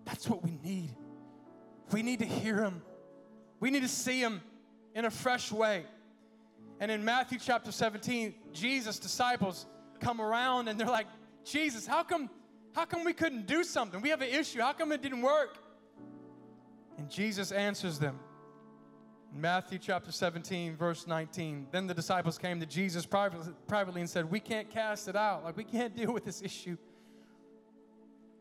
That's 0.05 0.29
what 0.29 0.43
we 0.43 0.57
need. 0.63 0.95
We 1.91 2.03
need 2.03 2.19
to 2.19 2.25
hear 2.25 2.63
Him, 2.63 2.81
we 3.59 3.69
need 3.69 3.83
to 3.83 3.89
see 3.89 4.19
Him 4.19 4.41
in 4.93 5.05
a 5.05 5.11
fresh 5.11 5.51
way. 5.51 5.85
And 6.79 6.91
in 6.91 7.05
Matthew 7.05 7.39
chapter 7.39 7.71
17, 7.71 8.33
Jesus' 8.51 8.99
disciples 8.99 9.65
come 9.99 10.19
around 10.19 10.67
and 10.67 10.79
they're 10.79 10.87
like, 10.87 11.07
Jesus, 11.45 11.87
how 11.87 12.03
come, 12.03 12.29
how 12.73 12.85
come 12.85 13.03
we 13.03 13.13
couldn't 13.13 13.47
do 13.47 13.63
something? 13.63 14.01
We 14.01 14.09
have 14.09 14.21
an 14.21 14.29
issue. 14.29 14.59
How 14.59 14.73
come 14.73 14.91
it 14.91 15.01
didn't 15.01 15.21
work? 15.21 15.57
And 16.97 17.09
Jesus 17.09 17.51
answers 17.51 17.99
them. 17.99 18.19
Matthew 19.33 19.79
chapter 19.79 20.11
17, 20.11 20.77
verse 20.77 21.07
19. 21.07 21.67
Then 21.71 21.87
the 21.87 21.93
disciples 21.93 22.37
came 22.37 22.59
to 22.61 22.65
Jesus 22.65 23.05
privately 23.05 24.01
and 24.01 24.09
said, 24.09 24.31
We 24.31 24.39
can't 24.39 24.69
cast 24.69 25.09
it 25.09 25.15
out. 25.15 25.43
Like, 25.43 25.57
we 25.57 25.65
can't 25.65 25.95
deal 25.95 26.13
with 26.13 26.23
this 26.23 26.41
issue. 26.41 26.77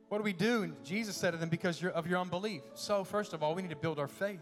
What 0.08 0.18
do 0.18 0.24
we 0.24 0.32
do? 0.32 0.62
And 0.62 0.84
Jesus 0.84 1.16
said 1.16 1.32
to 1.32 1.36
them, 1.36 1.48
Because 1.48 1.82
of 1.82 2.06
your 2.06 2.20
unbelief. 2.20 2.62
So, 2.74 3.02
first 3.02 3.32
of 3.32 3.42
all, 3.42 3.56
we 3.56 3.62
need 3.62 3.70
to 3.70 3.76
build 3.76 3.98
our 3.98 4.06
faith. 4.06 4.40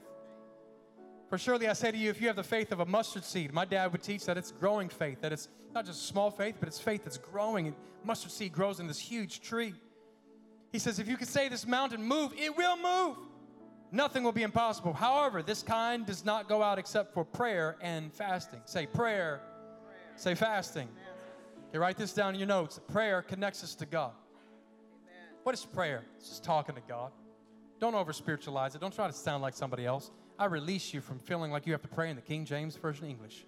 For 1.32 1.38
surely 1.38 1.66
I 1.66 1.72
say 1.72 1.90
to 1.90 1.96
you, 1.96 2.10
if 2.10 2.20
you 2.20 2.26
have 2.26 2.36
the 2.36 2.42
faith 2.42 2.72
of 2.72 2.80
a 2.80 2.84
mustard 2.84 3.24
seed, 3.24 3.54
my 3.54 3.64
dad 3.64 3.90
would 3.90 4.02
teach 4.02 4.26
that 4.26 4.36
it's 4.36 4.52
growing 4.52 4.90
faith, 4.90 5.22
that 5.22 5.32
it's 5.32 5.48
not 5.74 5.86
just 5.86 6.06
small 6.06 6.30
faith, 6.30 6.56
but 6.60 6.68
it's 6.68 6.78
faith 6.78 7.04
that's 7.04 7.16
growing. 7.16 7.68
And 7.68 7.76
mustard 8.04 8.30
seed 8.30 8.52
grows 8.52 8.80
in 8.80 8.86
this 8.86 8.98
huge 8.98 9.40
tree. 9.40 9.72
He 10.72 10.78
says, 10.78 10.98
if 10.98 11.08
you 11.08 11.16
could 11.16 11.28
say 11.28 11.48
this 11.48 11.66
mountain, 11.66 12.02
move, 12.02 12.34
it 12.36 12.54
will 12.54 12.76
move. 12.76 13.16
Nothing 13.90 14.24
will 14.24 14.32
be 14.32 14.42
impossible. 14.42 14.92
However, 14.92 15.42
this 15.42 15.62
kind 15.62 16.04
does 16.04 16.22
not 16.22 16.50
go 16.50 16.62
out 16.62 16.78
except 16.78 17.14
for 17.14 17.24
prayer 17.24 17.78
and 17.80 18.12
fasting. 18.12 18.60
Say 18.66 18.84
prayer, 18.84 19.40
prayer. 19.86 20.00
say 20.16 20.34
fasting. 20.34 20.90
Okay, 21.70 21.78
write 21.78 21.96
this 21.96 22.12
down 22.12 22.34
in 22.34 22.40
your 22.40 22.48
notes. 22.48 22.78
Prayer 22.88 23.22
connects 23.22 23.64
us 23.64 23.74
to 23.76 23.86
God. 23.86 24.12
Amen. 25.06 25.28
What 25.44 25.54
is 25.54 25.64
prayer? 25.64 26.04
It's 26.18 26.28
just 26.28 26.44
talking 26.44 26.74
to 26.74 26.82
God. 26.86 27.10
Don't 27.80 27.94
over 27.94 28.12
spiritualize 28.12 28.74
it. 28.74 28.82
Don't 28.82 28.94
try 28.94 29.06
to 29.06 29.14
sound 29.14 29.40
like 29.40 29.54
somebody 29.54 29.86
else. 29.86 30.10
I 30.42 30.46
release 30.46 30.92
you 30.92 31.00
from 31.00 31.20
feeling 31.20 31.52
like 31.52 31.66
you 31.68 31.72
have 31.72 31.82
to 31.82 31.88
pray 31.88 32.10
in 32.10 32.16
the 32.16 32.22
King 32.22 32.44
James 32.44 32.74
Version 32.74 33.06
English. 33.06 33.46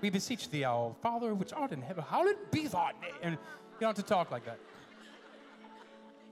We 0.00 0.10
beseech 0.10 0.50
thee, 0.50 0.64
our 0.64 0.92
Father 1.00 1.32
which 1.32 1.52
art 1.52 1.70
in 1.70 1.80
heaven, 1.80 2.02
hallowed 2.02 2.50
be 2.50 2.66
thy 2.66 2.90
name. 3.00 3.12
And 3.22 3.34
you 3.34 3.38
don't 3.80 3.96
have 3.96 4.04
to 4.04 4.10
talk 4.10 4.32
like 4.32 4.44
that. 4.44 4.58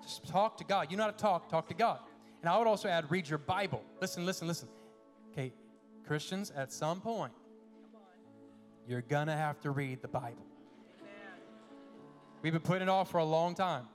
Just 0.02 0.26
talk 0.26 0.56
to 0.56 0.64
God. 0.64 0.90
You 0.90 0.96
know 0.96 1.04
how 1.04 1.12
to 1.12 1.16
talk, 1.16 1.48
talk 1.48 1.68
to 1.68 1.74
God. 1.74 2.00
And 2.42 2.50
I 2.50 2.58
would 2.58 2.66
also 2.66 2.88
add, 2.88 3.08
read 3.12 3.28
your 3.28 3.38
Bible. 3.38 3.80
Listen, 4.00 4.26
listen, 4.26 4.48
listen. 4.48 4.66
Okay, 5.30 5.52
Christians, 6.04 6.50
at 6.56 6.72
some 6.72 7.00
point, 7.00 7.32
you're 8.88 9.02
gonna 9.02 9.36
have 9.36 9.60
to 9.60 9.70
read 9.70 10.02
the 10.02 10.08
Bible. 10.08 10.46
We've 12.42 12.52
been 12.52 12.60
putting 12.60 12.82
it 12.82 12.88
off 12.88 13.12
for 13.12 13.18
a 13.18 13.24
long 13.24 13.54
time. 13.54 13.86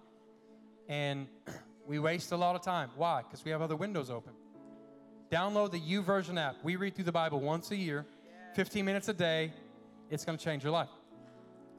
And 0.87 1.27
we 1.85 1.99
waste 1.99 2.31
a 2.31 2.37
lot 2.37 2.55
of 2.55 2.61
time. 2.61 2.91
Why? 2.95 3.23
Because 3.23 3.43
we 3.43 3.51
have 3.51 3.61
other 3.61 3.75
windows 3.75 4.09
open. 4.09 4.31
Download 5.31 5.71
the 5.71 5.79
YouVersion 5.79 6.37
app. 6.37 6.57
We 6.61 6.75
read 6.75 6.93
through 6.93 7.05
the 7.05 7.11
Bible 7.13 7.39
once 7.39 7.71
a 7.71 7.75
year, 7.75 8.05
15 8.55 8.83
minutes 8.83 9.07
a 9.07 9.13
day. 9.13 9.53
It's 10.09 10.25
going 10.25 10.37
to 10.37 10.43
change 10.43 10.61
your 10.63 10.73
life. 10.73 10.89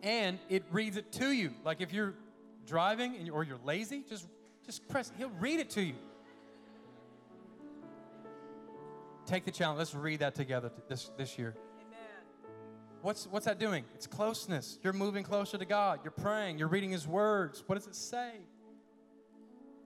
And 0.03 0.39
it 0.49 0.65
reads 0.71 0.97
it 0.97 1.13
to 1.13 1.31
you. 1.31 1.53
Like 1.63 1.83
if 1.83 1.93
you're 1.93 2.15
driving 2.67 3.15
and, 3.17 3.29
or 3.31 3.45
you're 3.45 3.61
lazy, 3.63 4.05
just 4.09 4.27
just 4.65 4.89
press. 4.89 5.13
He'll 5.19 5.31
read 5.39 5.61
it 5.61 5.69
to 5.71 5.83
you. 5.83 5.95
Take 9.27 9.45
the 9.45 9.51
challenge. 9.51 9.79
Let's 9.79 9.95
read 9.95 10.21
that 10.21 10.35
together 10.35 10.71
this 10.89 11.11
this 11.19 11.39
year. 11.39 11.55
What's, 13.03 13.27
what's 13.27 13.47
that 13.47 13.59
doing? 13.59 13.85
It's 13.97 14.07
closeness. 14.07 14.79
You're 14.85 14.93
moving 14.93 15.25
closer 15.25 15.59
to 15.59 15.65
God. 15.65 15.99
You're 16.05 16.13
praying. 16.13 16.59
You're 16.59 16.69
reading 16.69 16.93
His 16.93 17.07
words. 17.07 17.65
What 17.67 17.75
does 17.75 17.89
it 17.89 17.97
say? 17.97 18.31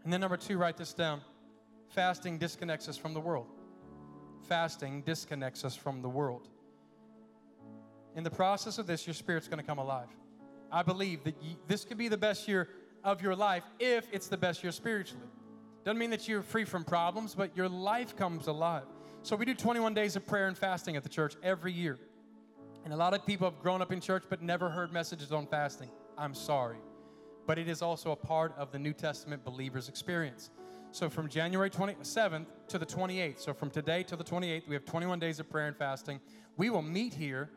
And 0.05 0.13
then, 0.13 0.21
number 0.21 0.37
two, 0.37 0.59
write 0.59 0.77
this 0.77 0.93
down 0.93 1.23
fasting 1.89 2.37
disconnects 2.37 2.89
us 2.89 2.97
from 2.97 3.15
the 3.15 3.21
world 3.21 3.47
fasting 4.47 5.03
disconnects 5.03 5.65
us 5.65 5.75
from 5.77 6.03
the 6.03 6.09
world. 6.09 6.49
In 8.15 8.25
the 8.25 8.31
process 8.31 8.79
of 8.79 8.87
this, 8.87 9.07
your 9.07 9.15
spirit's 9.15 9.49
going 9.49 9.59
to 9.59 9.67
come 9.67 9.79
alive. 9.79 10.09
I 10.73 10.83
believe 10.83 11.23
that 11.25 11.35
this 11.69 11.85
could 11.85 11.99
be 11.99 12.09
the 12.09 12.17
best 12.17 12.49
year 12.49 12.69
of 13.05 13.23
your 13.23 13.37
life 13.37 13.63
if 13.79 14.07
it's 14.13 14.29
the 14.29 14.37
best 14.37 14.63
year 14.63 14.73
spiritually. 14.73 15.27
Doesn't 15.85 15.99
mean 15.99 16.11
that 16.11 16.27
you're 16.27 16.43
free 16.43 16.65
from 16.65 16.83
problems, 16.83 17.35
but 17.35 17.57
your 17.57 17.69
life 17.69 18.17
comes 18.17 18.47
alive. 18.49 18.85
So 19.23 19.37
we 19.37 19.45
do 19.45 19.55
21 19.55 19.95
days 19.95 20.17
of 20.17 20.27
prayer 20.27 20.49
and 20.49 20.57
fasting 20.57 20.97
at 20.97 21.03
the 21.03 21.09
church 21.09 21.35
every 21.43 21.73
year. 21.73 21.99
And 22.85 22.93
a 22.93 22.97
lot 22.97 23.15
of 23.15 23.27
people 23.27 23.49
have 23.49 23.61
grown 23.61 23.83
up 23.83 23.93
in 23.93 24.01
church 24.01 24.25
but 24.29 24.43
never 24.43 24.69
heard 24.69 24.93
messages 24.93 25.31
on 25.33 25.47
fasting. 25.47 25.91
I'm 26.17 26.35
sorry. 26.35 26.79
But 27.47 27.59
it 27.59 27.69
is 27.69 27.83
also 27.83 28.13
a 28.13 28.17
part 28.17 28.55
of 28.57 28.73
the 28.73 28.79
New 28.79 28.93
Testament 28.93 29.45
believer's 29.45 29.89
experience. 29.89 30.51
So 30.97 31.11
from 31.11 31.29
January 31.29 31.69
27th 31.69 32.47
to 32.69 32.79
the 32.79 32.87
28th, 32.87 33.39
so 33.41 33.53
from 33.53 33.69
today 33.69 34.03
to 34.05 34.17
the 34.17 34.25
28th, 34.25 34.67
we 34.67 34.75
have 34.75 34.87
21 34.87 35.19
days 35.19 35.39
of 35.39 35.51
prayer 35.51 35.67
and 35.67 35.77
fasting. 35.77 36.21
We 36.57 36.71
will 36.71 36.81
meet 36.81 37.13
here 37.13 37.51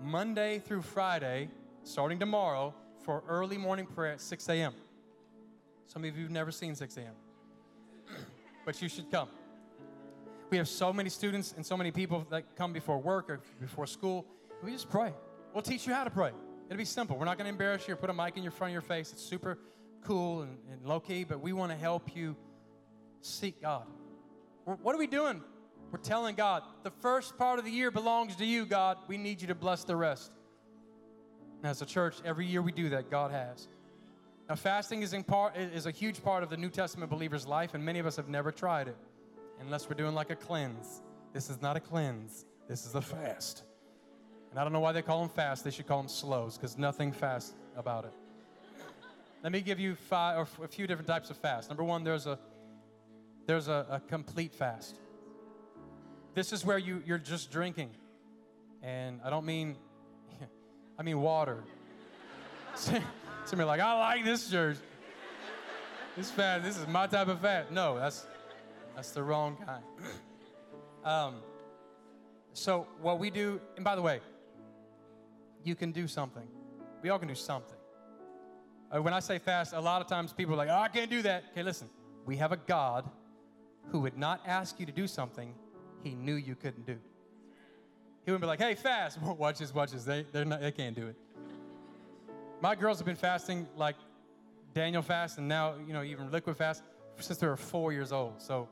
Monday 0.00 0.60
through 0.60 0.82
Friday, 0.82 1.48
starting 1.82 2.20
tomorrow, 2.20 2.72
for 3.02 3.24
early 3.26 3.58
morning 3.58 3.86
prayer 3.86 4.12
at 4.12 4.20
6 4.20 4.48
a.m. 4.50 4.72
Some 5.88 6.04
of 6.04 6.16
you 6.16 6.22
have 6.22 6.30
never 6.30 6.52
seen 6.52 6.76
6 6.76 6.96
a.m., 6.98 7.14
but 8.64 8.80
you 8.80 8.88
should 8.88 9.10
come. 9.10 9.30
We 10.50 10.56
have 10.56 10.68
so 10.68 10.92
many 10.92 11.10
students 11.10 11.54
and 11.56 11.66
so 11.66 11.76
many 11.76 11.90
people 11.90 12.24
that 12.30 12.54
come 12.54 12.72
before 12.72 12.98
work 12.98 13.28
or 13.28 13.40
before 13.60 13.88
school. 13.88 14.24
We 14.62 14.70
just 14.70 14.88
pray. 14.88 15.12
We'll 15.52 15.64
teach 15.64 15.88
you 15.88 15.92
how 15.92 16.04
to 16.04 16.10
pray. 16.10 16.30
It'll 16.66 16.78
be 16.78 16.84
simple. 16.84 17.18
We're 17.18 17.24
not 17.24 17.36
going 17.36 17.46
to 17.46 17.52
embarrass 17.52 17.88
you 17.88 17.94
or 17.94 17.96
put 17.96 18.10
a 18.10 18.14
mic 18.14 18.36
in 18.36 18.44
your 18.44 18.52
front 18.52 18.70
of 18.70 18.74
your 18.74 18.80
face. 18.80 19.10
It's 19.10 19.24
super 19.24 19.58
cool 20.04 20.42
and, 20.42 20.56
and 20.70 20.86
low 20.86 21.00
key, 21.00 21.24
but 21.24 21.40
we 21.40 21.52
want 21.52 21.72
to 21.72 21.76
help 21.76 22.14
you 22.14 22.36
seek 23.26 23.60
God. 23.62 23.86
What 24.64 24.94
are 24.94 24.98
we 24.98 25.06
doing? 25.06 25.42
We're 25.92 25.98
telling 25.98 26.34
God, 26.34 26.62
the 26.82 26.90
first 26.90 27.38
part 27.38 27.58
of 27.58 27.64
the 27.64 27.70
year 27.70 27.90
belongs 27.90 28.36
to 28.36 28.44
you, 28.44 28.66
God. 28.66 28.98
We 29.06 29.16
need 29.16 29.40
you 29.40 29.46
to 29.48 29.54
bless 29.54 29.84
the 29.84 29.96
rest. 29.96 30.32
And 31.58 31.70
as 31.70 31.80
a 31.80 31.86
church, 31.86 32.16
every 32.24 32.46
year 32.46 32.62
we 32.62 32.72
do 32.72 32.88
that, 32.90 33.10
God 33.10 33.30
has. 33.30 33.68
Now, 34.48 34.56
fasting 34.56 35.02
is, 35.02 35.12
in 35.12 35.24
part, 35.24 35.56
is 35.56 35.86
a 35.86 35.90
huge 35.90 36.22
part 36.22 36.42
of 36.42 36.50
the 36.50 36.56
New 36.56 36.70
Testament 36.70 37.10
believer's 37.10 37.46
life, 37.46 37.74
and 37.74 37.84
many 37.84 37.98
of 37.98 38.06
us 38.06 38.16
have 38.16 38.28
never 38.28 38.52
tried 38.52 38.88
it 38.88 38.96
unless 39.60 39.88
we're 39.88 39.96
doing 39.96 40.14
like 40.14 40.30
a 40.30 40.36
cleanse. 40.36 41.02
This 41.32 41.50
is 41.50 41.60
not 41.60 41.76
a 41.76 41.80
cleanse, 41.80 42.46
this 42.68 42.86
is 42.86 42.94
a 42.94 43.02
fast. 43.02 43.64
And 44.50 44.60
I 44.60 44.62
don't 44.62 44.72
know 44.72 44.80
why 44.80 44.92
they 44.92 45.02
call 45.02 45.20
them 45.20 45.28
fast. 45.28 45.64
They 45.64 45.70
should 45.70 45.86
call 45.86 45.98
them 45.98 46.08
slows 46.08 46.56
because 46.56 46.78
nothing 46.78 47.12
fast 47.12 47.54
about 47.76 48.04
it. 48.04 48.12
Let 49.42 49.52
me 49.52 49.60
give 49.60 49.78
you 49.78 49.94
five 49.94 50.38
or 50.38 50.64
a 50.64 50.68
few 50.68 50.86
different 50.86 51.08
types 51.08 51.30
of 51.30 51.36
fast. 51.36 51.68
Number 51.68 51.84
one, 51.84 52.04
there's 52.04 52.26
a 52.26 52.38
there's 53.46 53.68
a, 53.68 53.86
a 53.90 54.00
complete 54.00 54.54
fast. 54.54 54.96
This 56.34 56.52
is 56.52 56.64
where 56.64 56.78
you, 56.78 57.02
you're 57.06 57.18
just 57.18 57.50
drinking. 57.50 57.90
And 58.82 59.20
I 59.24 59.30
don't 59.30 59.46
mean 59.46 59.76
I 60.98 61.02
mean 61.02 61.20
water. 61.20 61.64
Some 62.74 63.60
are 63.60 63.64
like, 63.64 63.80
I 63.80 63.98
like 63.98 64.24
this 64.24 64.50
church. 64.50 64.76
This 66.16 66.30
fast, 66.30 66.64
this 66.64 66.76
is 66.76 66.86
my 66.88 67.06
type 67.06 67.28
of 67.28 67.40
fast. 67.40 67.70
No, 67.70 67.98
that's 67.98 68.26
that's 68.94 69.10
the 69.12 69.22
wrong 69.22 69.56
kind. 69.64 69.84
um, 71.04 71.36
so 72.52 72.86
what 73.00 73.18
we 73.18 73.30
do, 73.30 73.60
and 73.76 73.84
by 73.84 73.94
the 73.94 74.02
way, 74.02 74.20
you 75.62 75.74
can 75.74 75.92
do 75.92 76.08
something. 76.08 76.46
We 77.02 77.10
all 77.10 77.18
can 77.18 77.28
do 77.28 77.34
something. 77.34 77.76
Uh, 78.90 79.02
when 79.02 79.12
I 79.12 79.20
say 79.20 79.38
fast, 79.38 79.74
a 79.74 79.80
lot 79.80 80.00
of 80.00 80.08
times 80.08 80.32
people 80.32 80.54
are 80.54 80.56
like, 80.56 80.70
oh, 80.70 80.78
I 80.78 80.88
can't 80.88 81.10
do 81.10 81.22
that. 81.22 81.44
Okay, 81.52 81.62
listen. 81.62 81.88
We 82.24 82.36
have 82.36 82.52
a 82.52 82.56
God 82.56 83.08
who 83.90 84.00
would 84.00 84.16
not 84.16 84.40
ask 84.46 84.78
you 84.80 84.86
to 84.86 84.92
do 84.92 85.06
something 85.06 85.54
he 86.02 86.14
knew 86.14 86.34
you 86.34 86.54
couldn't 86.54 86.86
do. 86.86 86.98
He 88.24 88.32
would 88.32 88.40
be 88.40 88.46
like, 88.46 88.60
hey, 88.60 88.74
fast. 88.74 89.20
watch 89.22 89.58
this, 89.58 89.74
watch 89.74 89.92
this. 89.92 90.04
They, 90.04 90.26
they're 90.32 90.44
not, 90.44 90.60
they 90.60 90.72
can't 90.72 90.96
do 90.96 91.06
it. 91.08 91.16
My 92.60 92.74
girls 92.74 92.98
have 92.98 93.06
been 93.06 93.16
fasting 93.16 93.66
like 93.76 93.96
Daniel 94.74 95.02
fast 95.02 95.38
and 95.38 95.48
now, 95.48 95.74
you 95.86 95.92
know, 95.92 96.02
even 96.02 96.30
liquid 96.30 96.56
fast 96.56 96.82
since 97.18 97.38
they 97.38 97.46
were 97.46 97.56
four 97.56 97.92
years 97.92 98.12
old. 98.12 98.40
So 98.40 98.68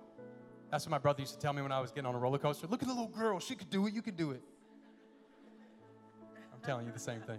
that's 0.71 0.87
what 0.87 0.91
my 0.91 0.99
brother 0.99 1.21
used 1.21 1.35
to 1.35 1.41
tell 1.41 1.53
me 1.53 1.63
when 1.63 1.73
I 1.73 1.81
was 1.81 1.91
getting 1.91 2.07
on 2.07 2.15
a 2.15 2.19
roller 2.19 2.39
coaster. 2.39 2.67
Look 2.67 2.83
at 2.83 2.89
the 2.89 2.95
little 2.95 3.09
girl. 3.09 3.39
She 3.41 3.55
could 3.55 3.71
do 3.71 3.87
it. 3.87 3.95
You 3.95 4.03
could 4.03 4.17
do 4.17 4.33
it 4.33 4.43
I'm 6.53 6.61
telling 6.65 6.87
you 6.87 6.93
the 6.93 6.99
same 6.99 7.21
thing. 7.21 7.39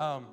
Um, 0.00 0.26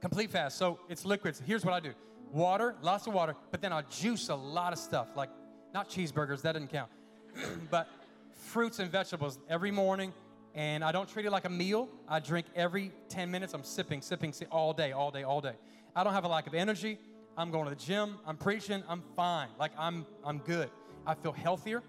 complete 0.00 0.30
fast. 0.30 0.58
So 0.58 0.78
it's 0.88 1.04
liquids. 1.04 1.42
Here's 1.44 1.64
what 1.64 1.74
I 1.74 1.80
do 1.80 1.94
water, 2.32 2.74
lots 2.82 3.06
of 3.06 3.12
water, 3.12 3.36
but 3.50 3.60
then 3.60 3.72
I'll 3.72 3.84
juice 3.90 4.28
a 4.28 4.34
lot 4.34 4.72
of 4.72 4.78
stuff, 4.78 5.08
like 5.16 5.30
not 5.72 5.88
cheeseburgers, 5.88 6.42
that 6.42 6.52
doesn't 6.52 6.70
count, 6.70 6.90
but 7.70 7.88
fruits 8.32 8.78
and 8.78 8.90
vegetables 8.90 9.38
every 9.48 9.70
morning. 9.70 10.12
And 10.54 10.84
I 10.84 10.92
don't 10.92 11.08
treat 11.08 11.24
it 11.24 11.30
like 11.30 11.46
a 11.46 11.50
meal. 11.50 11.88
I 12.06 12.20
drink 12.20 12.46
every 12.54 12.92
10 13.08 13.30
minutes. 13.30 13.54
I'm 13.54 13.64
sipping, 13.64 14.02
sipping, 14.02 14.32
sipping 14.32 14.52
all 14.52 14.74
day, 14.74 14.92
all 14.92 15.10
day, 15.10 15.22
all 15.22 15.40
day. 15.40 15.54
I 15.96 16.04
don't 16.04 16.12
have 16.12 16.24
a 16.24 16.28
lack 16.28 16.46
of 16.46 16.54
energy. 16.54 16.98
I'm 17.38 17.50
going 17.50 17.64
to 17.64 17.70
the 17.70 17.82
gym. 17.82 18.18
I'm 18.26 18.36
preaching. 18.36 18.82
I'm 18.86 19.02
fine. 19.16 19.48
Like 19.58 19.72
I'm, 19.78 20.04
I'm 20.24 20.38
good. 20.38 20.70
I 21.06 21.14
feel 21.14 21.32
healthier. 21.32 21.82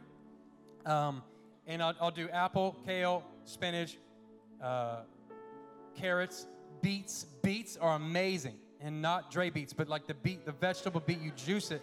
Um, 0.85 1.23
and 1.67 1.83
I'll, 1.83 1.95
I'll, 1.99 2.11
do 2.11 2.29
apple, 2.29 2.77
kale, 2.85 3.23
spinach, 3.45 3.97
uh, 4.61 5.01
carrots, 5.95 6.47
beets. 6.81 7.25
Beets 7.41 7.77
are 7.77 7.95
amazing, 7.95 8.55
and 8.83 9.01
not 9.01 9.31
dray 9.31 9.49
beets, 9.49 9.73
but 9.73 9.87
like 9.87 10.05
the 10.05 10.13
beet, 10.13 10.45
the 10.45 10.51
vegetable 10.51 10.99
beet. 10.99 11.19
You 11.21 11.31
juice 11.31 11.71
it, 11.71 11.81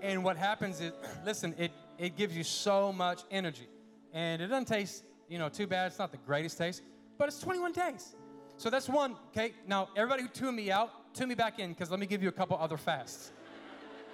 and 0.00 0.24
what 0.24 0.36
happens 0.36 0.80
is, 0.80 0.92
listen, 1.24 1.54
it 1.58 1.72
it 1.98 2.16
gives 2.16 2.36
you 2.36 2.44
so 2.44 2.92
much 2.92 3.22
energy, 3.30 3.68
and 4.12 4.40
it 4.40 4.46
doesn't 4.46 4.68
taste, 4.68 5.04
you 5.28 5.38
know, 5.38 5.48
too 5.48 5.66
bad. 5.66 5.88
It's 5.88 5.98
not 5.98 6.12
the 6.12 6.18
greatest 6.18 6.56
taste, 6.56 6.82
but 7.18 7.28
it's 7.28 7.40
21 7.40 7.72
days. 7.72 8.14
So 8.56 8.70
that's 8.70 8.88
one. 8.88 9.16
Okay, 9.28 9.52
now 9.66 9.88
everybody 9.96 10.22
who 10.22 10.28
tuned 10.28 10.56
me 10.56 10.70
out, 10.70 11.14
tune 11.14 11.28
me 11.28 11.34
back 11.34 11.58
in, 11.58 11.70
because 11.70 11.90
let 11.90 12.00
me 12.00 12.06
give 12.06 12.22
you 12.22 12.28
a 12.28 12.32
couple 12.32 12.56
other 12.58 12.76
fasts. 12.76 13.32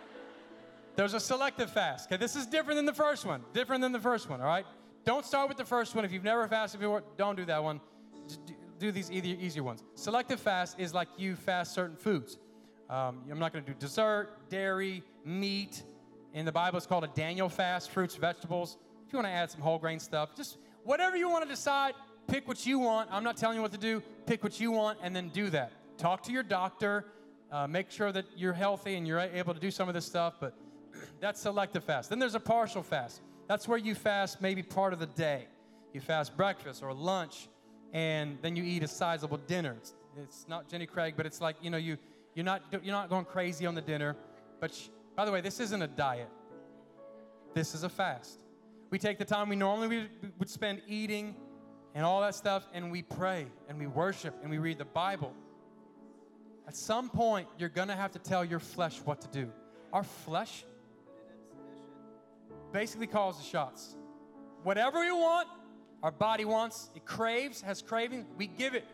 There's 0.96 1.14
a 1.14 1.20
selective 1.20 1.70
fast. 1.70 2.08
Okay, 2.08 2.16
this 2.16 2.34
is 2.34 2.46
different 2.46 2.76
than 2.76 2.86
the 2.86 2.94
first 2.94 3.24
one. 3.24 3.44
Different 3.52 3.82
than 3.82 3.92
the 3.92 4.00
first 4.00 4.28
one. 4.28 4.40
All 4.40 4.46
right. 4.46 4.66
Don't 5.04 5.26
start 5.26 5.48
with 5.48 5.58
the 5.58 5.64
first 5.64 5.94
one. 5.94 6.04
If 6.04 6.12
you've 6.12 6.22
never 6.22 6.46
fasted 6.46 6.80
before, 6.80 7.02
don't 7.16 7.36
do 7.36 7.44
that 7.46 7.62
one. 7.62 7.80
Do 8.82 8.90
these 8.90 9.12
either 9.12 9.28
easier 9.28 9.62
ones. 9.62 9.84
Selective 9.94 10.40
fast 10.40 10.80
is 10.80 10.92
like 10.92 11.06
you 11.16 11.36
fast 11.36 11.72
certain 11.72 11.94
foods. 11.94 12.40
Um, 12.90 13.22
I'm 13.30 13.38
not 13.38 13.52
going 13.52 13.64
to 13.64 13.70
do 13.72 13.78
dessert, 13.78 14.50
dairy, 14.50 15.04
meat. 15.24 15.84
In 16.34 16.44
the 16.44 16.50
Bible, 16.50 16.78
it's 16.78 16.86
called 16.88 17.04
a 17.04 17.10
Daniel 17.14 17.48
fast, 17.48 17.92
fruits, 17.92 18.16
vegetables. 18.16 18.78
If 19.06 19.12
you 19.12 19.18
want 19.18 19.28
to 19.28 19.32
add 19.32 19.52
some 19.52 19.60
whole 19.60 19.78
grain 19.78 20.00
stuff, 20.00 20.34
just 20.34 20.58
whatever 20.82 21.16
you 21.16 21.30
want 21.30 21.44
to 21.44 21.48
decide, 21.48 21.94
pick 22.26 22.48
what 22.48 22.66
you 22.66 22.80
want. 22.80 23.08
I'm 23.12 23.22
not 23.22 23.36
telling 23.36 23.54
you 23.54 23.62
what 23.62 23.70
to 23.70 23.78
do. 23.78 24.02
Pick 24.26 24.42
what 24.42 24.58
you 24.58 24.72
want 24.72 24.98
and 25.00 25.14
then 25.14 25.28
do 25.28 25.48
that. 25.50 25.70
Talk 25.96 26.24
to 26.24 26.32
your 26.32 26.42
doctor. 26.42 27.04
Uh, 27.52 27.68
make 27.68 27.88
sure 27.88 28.10
that 28.10 28.24
you're 28.36 28.52
healthy 28.52 28.96
and 28.96 29.06
you're 29.06 29.20
able 29.20 29.54
to 29.54 29.60
do 29.60 29.70
some 29.70 29.86
of 29.86 29.94
this 29.94 30.06
stuff, 30.06 30.38
but 30.40 30.56
that's 31.20 31.40
selective 31.40 31.84
fast. 31.84 32.10
Then 32.10 32.18
there's 32.18 32.34
a 32.34 32.40
partial 32.40 32.82
fast. 32.82 33.20
That's 33.46 33.68
where 33.68 33.78
you 33.78 33.94
fast 33.94 34.42
maybe 34.42 34.60
part 34.60 34.92
of 34.92 34.98
the 34.98 35.06
day. 35.06 35.46
You 35.92 36.00
fast 36.00 36.36
breakfast 36.36 36.82
or 36.82 36.92
lunch, 36.92 37.48
and 37.92 38.38
then 38.42 38.56
you 38.56 38.64
eat 38.64 38.82
a 38.82 38.88
sizable 38.88 39.36
dinner. 39.36 39.76
It's, 39.78 39.94
it's 40.16 40.46
not 40.48 40.68
Jenny 40.68 40.86
Craig, 40.86 41.14
but 41.16 41.26
it's 41.26 41.40
like 41.40 41.56
you 41.62 41.70
know 41.70 41.76
you 41.76 41.96
you're 42.34 42.44
not 42.44 42.62
you're 42.70 42.94
not 42.94 43.08
going 43.08 43.24
crazy 43.24 43.66
on 43.66 43.74
the 43.74 43.80
dinner. 43.80 44.16
But 44.60 44.74
sh- 44.74 44.88
by 45.16 45.24
the 45.24 45.32
way, 45.32 45.40
this 45.40 45.60
isn't 45.60 45.82
a 45.82 45.86
diet. 45.86 46.28
This 47.54 47.74
is 47.74 47.82
a 47.82 47.88
fast. 47.88 48.40
We 48.90 48.98
take 48.98 49.18
the 49.18 49.24
time 49.24 49.48
we 49.48 49.56
normally 49.56 50.08
would 50.38 50.48
spend 50.48 50.82
eating 50.86 51.34
and 51.94 52.04
all 52.04 52.20
that 52.22 52.34
stuff, 52.34 52.66
and 52.72 52.90
we 52.90 53.02
pray 53.02 53.46
and 53.68 53.78
we 53.78 53.86
worship 53.86 54.34
and 54.42 54.50
we 54.50 54.58
read 54.58 54.78
the 54.78 54.84
Bible. 54.84 55.32
At 56.66 56.76
some 56.76 57.10
point, 57.10 57.48
you're 57.58 57.68
gonna 57.68 57.96
have 57.96 58.12
to 58.12 58.18
tell 58.18 58.44
your 58.44 58.60
flesh 58.60 59.00
what 59.04 59.20
to 59.22 59.28
do. 59.28 59.50
Our 59.92 60.04
flesh 60.04 60.64
basically 62.72 63.06
calls 63.06 63.36
the 63.36 63.44
shots. 63.44 63.96
Whatever 64.62 65.04
you 65.04 65.16
want, 65.16 65.48
our 66.02 66.10
body 66.10 66.44
wants, 66.44 66.90
it 66.94 67.04
craves, 67.04 67.60
has 67.62 67.82
craving, 67.82 68.26
we 68.36 68.46
give 68.46 68.74
it. 68.74 68.84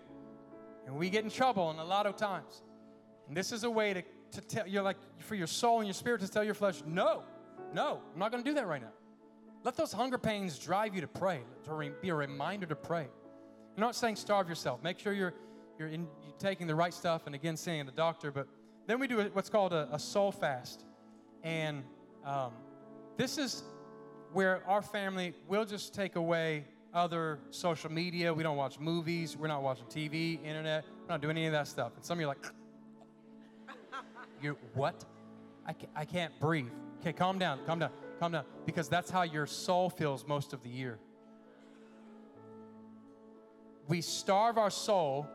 And 0.87 0.97
we 0.97 1.11
get 1.11 1.25
in 1.25 1.31
trouble 1.31 1.71
in 1.71 1.79
a 1.79 1.85
lot 1.85 2.07
of 2.07 2.17
times. 2.17 2.63
And 3.29 3.37
this 3.37 3.53
is 3.53 3.65
a 3.65 3.71
way 3.71 3.95
to, 3.95 4.03
to 4.33 4.41
tell 4.41 4.67
you're 4.67 4.83
like 4.83 4.97
for 5.19 5.35
your 5.35 5.47
soul 5.47 5.79
and 5.79 5.87
your 5.87 5.95
spirit 5.95 6.21
to 6.23 6.29
tell 6.29 6.45
your 6.45 6.55
flesh, 6.55 6.83
no, 6.87 7.23
no, 7.75 8.01
I'm 8.13 8.19
not 8.19 8.31
gonna 8.31 8.43
do 8.43 8.55
that 8.55 8.67
right 8.67 8.81
now. 8.81 8.93
Let 9.65 9.77
those 9.77 9.93
hunger 9.93 10.19
pains 10.19 10.59
drive 10.59 10.95
you 10.95 11.01
to 11.01 11.09
pray, 11.09 11.41
to 11.65 11.93
be 12.01 12.09
a 12.09 12.15
reminder 12.15 12.67
to 12.67 12.77
pray. 12.77 13.07
I'm 13.77 13.81
not 13.81 13.95
saying 13.95 14.17
starve 14.17 14.49
yourself. 14.49 14.83
Make 14.83 14.99
sure 14.99 15.13
you're 15.13 15.35
you're, 15.79 15.89
in, 15.89 16.09
you're 16.25 16.37
taking 16.39 16.67
the 16.67 16.75
right 16.75 16.93
stuff, 16.93 17.27
and 17.27 17.35
again, 17.35 17.57
seeing 17.57 17.87
the 17.87 17.93
doctor. 17.93 18.33
But 18.33 18.49
then 18.87 18.99
we 18.99 19.07
do 19.07 19.31
what's 19.33 19.49
called 19.49 19.73
a, 19.73 19.89
a 19.93 19.99
soul 19.99 20.33
fast, 20.33 20.85
and 21.43 21.85
um, 22.25 22.53
this 23.17 23.39
is 23.39 23.63
where 24.33 24.63
our 24.67 24.83
family 24.83 25.35
will 25.47 25.65
just 25.65 25.95
take 25.95 26.17
away 26.17 26.65
other 26.99 27.39
social 27.51 27.91
media. 27.91 28.35
We 28.35 28.43
don't 28.43 28.57
watch 28.57 28.79
movies. 28.79 29.37
We're 29.37 29.49
not 29.49 29.63
watching 29.63 29.87
TV, 29.87 30.45
internet. 30.45 30.85
We're 31.03 31.15
not 31.15 31.23
doing 31.23 31.37
any 31.37 31.47
of 31.47 31.53
that 31.53 31.69
stuff. 31.69 31.93
And 31.97 32.05
some 32.05 32.19
of 32.19 32.21
you 32.21 32.27
are 32.27 32.35
like, 32.35 32.47
you're 34.43 34.57
what? 34.75 35.05
I 35.65 35.73
can't, 35.73 35.93
I 35.95 36.05
can't 36.05 36.39
breathe. 36.41 36.73
Okay, 37.01 37.13
calm 37.13 37.39
down, 37.39 37.61
calm 37.67 37.79
down, 37.79 37.91
calm 38.19 38.33
down. 38.33 38.45
Because 38.67 38.89
that's 38.89 39.11
how 39.11 39.23
your 39.23 39.47
soul 39.47 39.89
feels 39.89 40.27
most 40.27 40.53
of 40.53 40.63
the 40.63 40.69
year. 40.69 40.99
We 43.87 44.03
starve 44.03 44.59
our 44.59 44.71
soul 44.71 45.27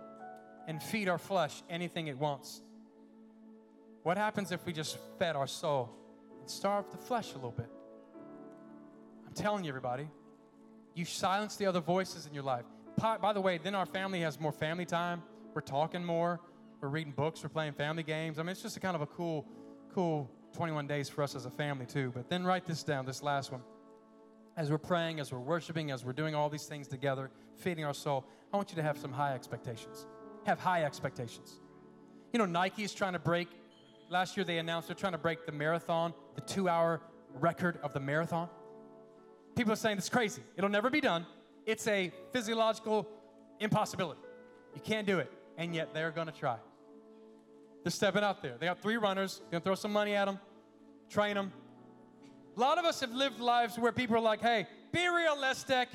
and 0.68 0.82
feed 0.82 1.10
our 1.10 1.18
flesh 1.18 1.64
anything 1.70 2.08
it 2.08 2.18
wants. 2.18 2.62
What 4.04 4.18
happens 4.18 4.52
if 4.52 4.66
we 4.66 4.74
just 4.74 4.98
fed 5.18 5.36
our 5.36 5.48
soul 5.48 5.90
and 6.40 6.50
starved 6.50 6.92
the 6.92 6.98
flesh 6.98 7.32
a 7.32 7.36
little 7.36 7.52
bit? 7.52 7.70
I'm 9.26 9.34
telling 9.34 9.64
you, 9.64 9.70
everybody, 9.70 10.08
you 10.96 11.06
silence 11.06 11.56
the 11.56 11.66
other 11.66 11.82
voices 11.82 12.26
in 12.26 12.34
your 12.34 12.44
life. 12.44 12.66
By, 13.00 13.34
the 13.34 13.41
way, 13.41 13.58
then 13.58 13.76
our 13.76 13.86
family 13.86 14.22
has 14.22 14.39
more 14.39 14.52
family 14.52 14.86
time. 14.86 15.24
We're 15.54 15.62
talking 15.62 16.04
more. 16.06 16.39
We're 16.80 16.89
reading 16.89 17.14
books. 17.14 17.41
We're 17.44 17.50
playing 17.50 17.74
family 17.74 18.04
games. 18.04 18.39
I 18.39 18.44
mean, 18.44 18.50
it's 18.50 18.62
just 18.62 18.78
a 18.78 18.80
kind 18.80 18.96
of 18.96 19.02
a 19.02 19.08
cool, 19.08 19.46
cool 19.94 20.30
21 20.54 20.88
days 20.88 21.10
for 21.10 21.24
us 21.24 21.36
as 21.36 21.46
a 21.46 21.50
family, 21.50 21.86
too. 21.86 22.12
But 22.14 22.30
then 22.30 22.44
write 22.44 22.66
this 22.66 22.84
down, 22.84 23.06
this 23.06 23.24
last 23.24 23.52
one. 23.52 23.62
As 24.56 24.70
we're 24.70 24.78
praying, 24.78 25.20
as 25.20 25.32
we're 25.32 25.39
worshiping, 25.39 25.89
as 25.89 26.06
we're 26.06 26.14
doing 26.14 26.36
all 26.36 26.50
these 26.50 26.66
things 26.66 26.88
together, 26.88 27.32
feeding 27.56 27.84
our 27.84 27.94
soul, 27.94 28.26
I 28.54 28.58
want 28.58 28.70
you 28.70 28.76
to 28.76 28.84
have 28.84 28.98
some 29.00 29.12
high 29.12 29.34
expectations. 29.34 30.06
Have 30.46 30.60
high 30.60 30.84
expectations. 30.84 31.60
You 32.32 32.39
know, 32.39 32.46
Nike 32.46 32.84
is 32.84 32.94
trying 32.94 33.14
to 33.14 33.20
break, 33.20 33.48
last 34.10 34.38
year 34.38 34.44
they 34.44 34.60
announced 34.60 34.88
they're 34.88 34.96
trying 34.96 35.14
to 35.14 35.18
break 35.18 35.46
the 35.48 35.52
marathon, 35.52 36.14
the 36.36 36.41
two 36.41 36.70
hour 36.70 37.02
record 37.34 37.80
of 37.82 37.94
the 37.94 38.00
marathon. 38.00 38.48
People 39.56 39.74
are 39.74 39.78
saying 39.78 39.97
it's 39.97 40.10
crazy. 40.10 40.41
It'll 40.58 40.70
never 40.70 40.89
be 40.89 41.01
done. 41.01 41.26
It's 41.66 41.88
a 41.88 42.12
physiological 42.32 43.08
impossibility. 43.60 44.22
You 44.76 44.82
can't 44.82 45.08
do 45.08 45.20
it. 45.20 45.32
And 45.58 45.76
yet 45.76 45.93
they're 45.93 46.12
going 46.12 46.28
to 46.28 46.34
try. 46.34 46.58
They're 47.84 47.91
stepping 47.91 48.24
out 48.24 48.41
there. 48.41 48.56
They 48.60 48.66
got 48.66 48.82
three 48.82 48.97
runners. 48.97 49.41
Going 49.51 49.62
to 49.62 49.66
throw 49.66 49.76
some 49.76 49.93
money 49.93 50.16
at 50.16 50.26
them, 50.26 50.39
train 51.10 51.36
them. 51.36 51.51
A 52.56 52.60
lot 52.60 52.78
of 52.78 52.86
us 52.86 52.99
have 53.01 53.12
lived 53.12 53.39
lives 53.39 53.78
where 53.78 53.91
people 53.91 54.16
are 54.16 54.22
like, 54.22 54.41
hey, 54.41 54.68
be 54.91 55.08
realistic. 55.08 55.89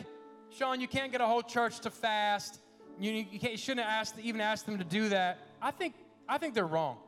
Shaun, 0.51 0.81
you 0.81 0.89
can't 0.89 1.13
get 1.13 1.21
a 1.21 1.27
whole 1.27 1.43
church 1.43 1.81
to 1.81 1.91
fast. 1.91 2.61
You, 2.99 3.13
you, 3.13 3.27
you 3.51 3.57
shouldn't 3.57 3.87
ask, 3.87 4.17
even 4.21 4.41
ask 4.41 4.67
them 4.67 4.79
to 4.79 4.85
do 4.85 5.09
that. 5.11 5.39
I 5.63 5.71
think, 5.71 5.95
I 6.29 6.39
think 6.39 6.55
they're 6.55 6.67
wrong. 6.67 6.99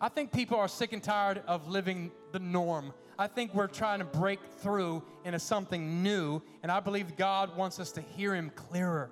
I 0.00 0.08
think 0.08 0.32
people 0.32 0.58
are 0.58 0.68
sick 0.68 0.92
and 0.92 1.02
tired 1.02 1.42
of 1.46 1.68
living 1.68 2.12
the 2.32 2.38
norm. 2.38 2.92
I 3.18 3.26
think 3.26 3.54
we're 3.54 3.68
trying 3.68 4.00
to 4.00 4.04
break 4.04 4.40
through 4.60 5.02
into 5.24 5.38
something 5.38 6.02
new, 6.02 6.42
and 6.62 6.70
I 6.70 6.80
believe 6.80 7.16
God 7.16 7.56
wants 7.56 7.78
us 7.78 7.92
to 7.92 8.00
hear 8.00 8.34
Him 8.34 8.50
clearer. 8.54 9.10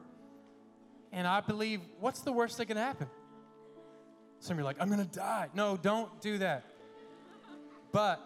And 1.13 1.27
I 1.27 1.41
believe, 1.41 1.81
what's 2.01 2.21
the 2.21 2.33
worst 2.33 2.59
that 2.59 2.67
can 2.67 2.77
happen? 2.77 3.09
Some 4.41 4.55
of 4.55 4.59
you 4.59 4.63
are 4.63 4.65
like, 4.65 4.81
I'm 4.81 4.89
gonna 4.89 5.05
die. 5.05 5.49
No, 5.55 5.77
don't 5.77 6.21
do 6.21 6.39
that. 6.39 6.65
But 7.93 8.21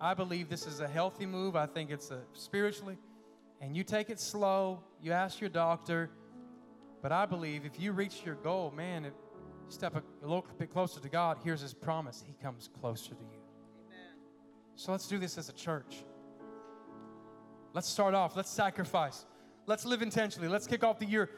I 0.00 0.14
believe 0.14 0.48
this 0.48 0.66
is 0.66 0.80
a 0.80 0.88
healthy 0.88 1.26
move. 1.26 1.54
I 1.54 1.66
think 1.66 1.90
it's 1.90 2.10
a 2.10 2.22
spiritually. 2.32 2.96
And 3.60 3.76
you 3.76 3.84
take 3.84 4.08
it 4.08 4.18
slow, 4.18 4.82
you 5.02 5.12
ask 5.12 5.40
your 5.40 5.50
doctor. 5.50 6.10
But 7.02 7.12
I 7.12 7.26
believe 7.26 7.64
if 7.64 7.78
you 7.78 7.92
reach 7.92 8.24
your 8.24 8.34
goal, 8.36 8.72
man, 8.74 9.04
if 9.04 9.12
you 9.12 9.70
step 9.70 9.94
a, 9.94 10.02
a 10.22 10.26
little 10.26 10.46
bit 10.58 10.70
closer 10.70 10.98
to 11.00 11.08
God, 11.08 11.38
here's 11.44 11.60
His 11.60 11.74
promise 11.74 12.24
He 12.26 12.34
comes 12.42 12.68
closer 12.80 13.10
to 13.10 13.22
you. 13.30 13.39
So 14.80 14.92
let's 14.92 15.06
do 15.06 15.18
this 15.18 15.36
as 15.36 15.50
a 15.50 15.52
church. 15.52 16.04
Let's 17.74 17.86
start 17.86 18.14
off. 18.14 18.34
Let's 18.34 18.48
sacrifice. 18.48 19.26
Let's 19.66 19.84
live 19.84 20.00
intentionally. 20.00 20.48
Let's 20.48 20.66
kick 20.66 20.82
off 20.82 20.98
the 20.98 21.04
year 21.04 21.28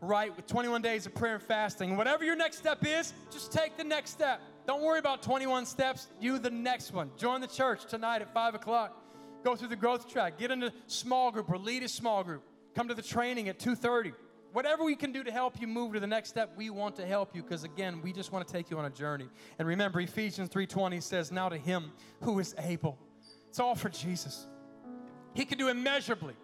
right 0.00 0.34
with 0.36 0.46
21 0.46 0.82
days 0.82 1.04
of 1.04 1.12
prayer 1.12 1.34
and 1.34 1.42
fasting. 1.42 1.96
Whatever 1.96 2.22
your 2.22 2.36
next 2.36 2.58
step 2.58 2.86
is, 2.86 3.12
just 3.32 3.52
take 3.52 3.76
the 3.76 3.82
next 3.82 4.10
step. 4.10 4.40
Don't 4.68 4.82
worry 4.82 5.00
about 5.00 5.20
21 5.20 5.66
steps. 5.66 6.10
Do 6.20 6.38
the 6.38 6.50
next 6.50 6.92
one. 6.92 7.10
Join 7.16 7.40
the 7.40 7.48
church 7.48 7.86
tonight 7.86 8.22
at 8.22 8.32
5 8.32 8.54
o'clock. 8.54 8.96
Go 9.42 9.56
through 9.56 9.68
the 9.68 9.76
growth 9.76 10.08
track. 10.08 10.38
Get 10.38 10.52
into 10.52 10.72
small 10.86 11.32
group 11.32 11.50
or 11.50 11.58
lead 11.58 11.82
a 11.82 11.88
small 11.88 12.22
group. 12.22 12.44
Come 12.76 12.86
to 12.86 12.94
the 12.94 13.02
training 13.02 13.48
at 13.48 13.58
2.30 13.58 14.12
whatever 14.52 14.84
we 14.84 14.94
can 14.94 15.12
do 15.12 15.24
to 15.24 15.30
help 15.30 15.60
you 15.60 15.66
move 15.66 15.94
to 15.94 16.00
the 16.00 16.06
next 16.06 16.28
step 16.28 16.52
we 16.56 16.70
want 16.70 16.96
to 16.96 17.06
help 17.06 17.34
you 17.34 17.42
because 17.42 17.64
again 17.64 18.00
we 18.02 18.12
just 18.12 18.32
want 18.32 18.46
to 18.46 18.52
take 18.52 18.70
you 18.70 18.78
on 18.78 18.84
a 18.84 18.90
journey. 18.90 19.28
And 19.58 19.66
remember 19.66 20.00
ephesians 20.00 20.48
3.20 20.50 21.02
says 21.02 21.32
now 21.32 21.48
to 21.48 21.56
him 21.56 21.92
who 22.22 22.38
is 22.38 22.54
able. 22.58 22.98
It's 23.48 23.58
all 23.58 23.74
for 23.74 23.88
jesus. 23.88 24.46
He 25.34 25.44
can 25.44 25.58
do 25.58 25.68
immeasurably 25.68 26.34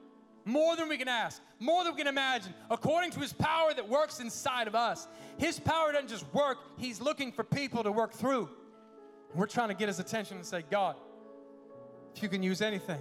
more 0.45 0.77
than 0.77 0.89
we 0.89 0.97
can 0.97 1.09
ask 1.09 1.43
more 1.61 1.85
than 1.85 1.93
we 1.93 1.99
can 1.99 2.07
imagine 2.07 2.55
according 2.71 3.11
to 3.11 3.21
his 3.21 3.33
power 3.33 3.75
that 3.75 3.89
works 3.89 4.21
inside 4.21 4.67
of 4.67 4.75
us. 4.75 5.07
His 5.37 5.61
power 5.61 5.93
doesn't 5.93 6.09
just 6.09 6.33
work 6.33 6.59
he's 6.79 7.01
looking 7.01 7.33
for 7.33 7.45
people 7.45 7.83
to 7.83 7.93
work 7.93 8.13
through. 8.13 8.49
We're 9.35 9.47
trying 9.47 9.69
to 9.69 9.75
get 9.75 9.89
his 9.89 9.99
attention 9.99 10.37
and 10.37 10.47
say 10.47 10.65
god 10.71 10.97
if 12.15 12.23
you 12.23 12.29
can 12.29 12.43
use 12.43 12.63
anything 12.63 13.01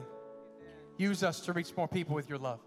use 0.98 1.24
us 1.24 1.40
to 1.42 1.54
reach 1.54 1.76
more 1.78 1.88
people 1.88 2.16
with 2.16 2.28
your 2.28 2.38
love. 2.38 2.60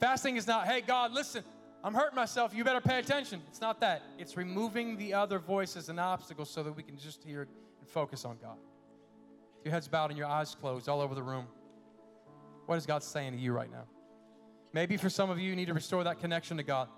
Fasting 0.00 0.36
is 0.36 0.46
not, 0.46 0.66
hey, 0.66 0.80
God, 0.80 1.12
listen, 1.12 1.44
I'm 1.82 1.94
hurting 1.94 2.16
myself. 2.16 2.54
You 2.54 2.62
better 2.62 2.80
pay 2.80 2.98
attention. 2.98 3.40
It's 3.48 3.60
not 3.60 3.80
that. 3.80 4.02
It's 4.18 4.36
removing 4.36 4.96
the 4.98 5.14
other 5.14 5.38
voices 5.38 5.88
and 5.88 5.98
obstacles 5.98 6.50
so 6.50 6.62
that 6.62 6.72
we 6.72 6.82
can 6.82 6.98
just 6.98 7.24
hear 7.24 7.42
and 7.42 7.88
focus 7.88 8.24
on 8.24 8.36
God. 8.42 8.58
Your 9.64 9.72
head's 9.72 9.88
bowed 9.88 10.10
and 10.10 10.18
your 10.18 10.26
eyes 10.26 10.54
closed 10.54 10.88
all 10.88 11.00
over 11.00 11.14
the 11.14 11.22
room. 11.22 11.46
What 12.66 12.76
is 12.76 12.86
God 12.86 13.02
saying 13.02 13.32
to 13.32 13.38
you 13.38 13.52
right 13.52 13.70
now? 13.70 13.84
Maybe 14.72 14.96
for 14.96 15.10
some 15.10 15.30
of 15.30 15.38
you, 15.38 15.50
you 15.50 15.56
need 15.56 15.66
to 15.66 15.74
restore 15.74 16.04
that 16.04 16.20
connection 16.20 16.58
to 16.58 16.62
God. 16.62 16.88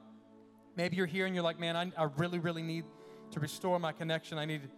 Maybe 0.77 0.97
you're 0.97 1.07
here 1.07 1.27
and 1.27 1.35
you're 1.35 1.45
like, 1.45 1.59
man, 1.61 1.77
I, 1.77 1.93
I 1.97 2.09
really, 2.17 2.39
really 2.39 2.63
need 2.63 2.85
to 3.31 3.41
restore 3.41 3.79
my 3.79 3.93
connection. 3.93 4.39
I 4.39 4.45
need. 4.45 4.69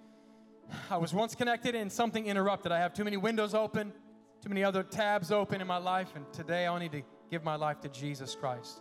I 0.91 0.97
was 0.97 1.13
once 1.13 1.35
connected 1.35 1.75
and 1.75 1.91
something 1.91 2.27
interrupted. 2.27 2.73
I 2.73 2.79
have 2.79 2.95
too 2.95 3.05
many 3.05 3.17
windows 3.17 3.55
open, 3.55 3.93
too 4.43 4.49
many 4.49 4.65
other 4.65 4.83
tabs 4.83 5.31
open 5.31 5.61
in 5.61 5.67
my 5.67 5.77
life, 5.77 6.13
and 6.15 6.31
today 6.33 6.67
I 6.67 6.79
need 6.79 6.93
to 6.93 7.03
give 7.31 7.45
my 7.45 7.57
life 7.57 7.81
to 7.81 7.89
Jesus 7.89 8.35
Christ. 8.35 8.81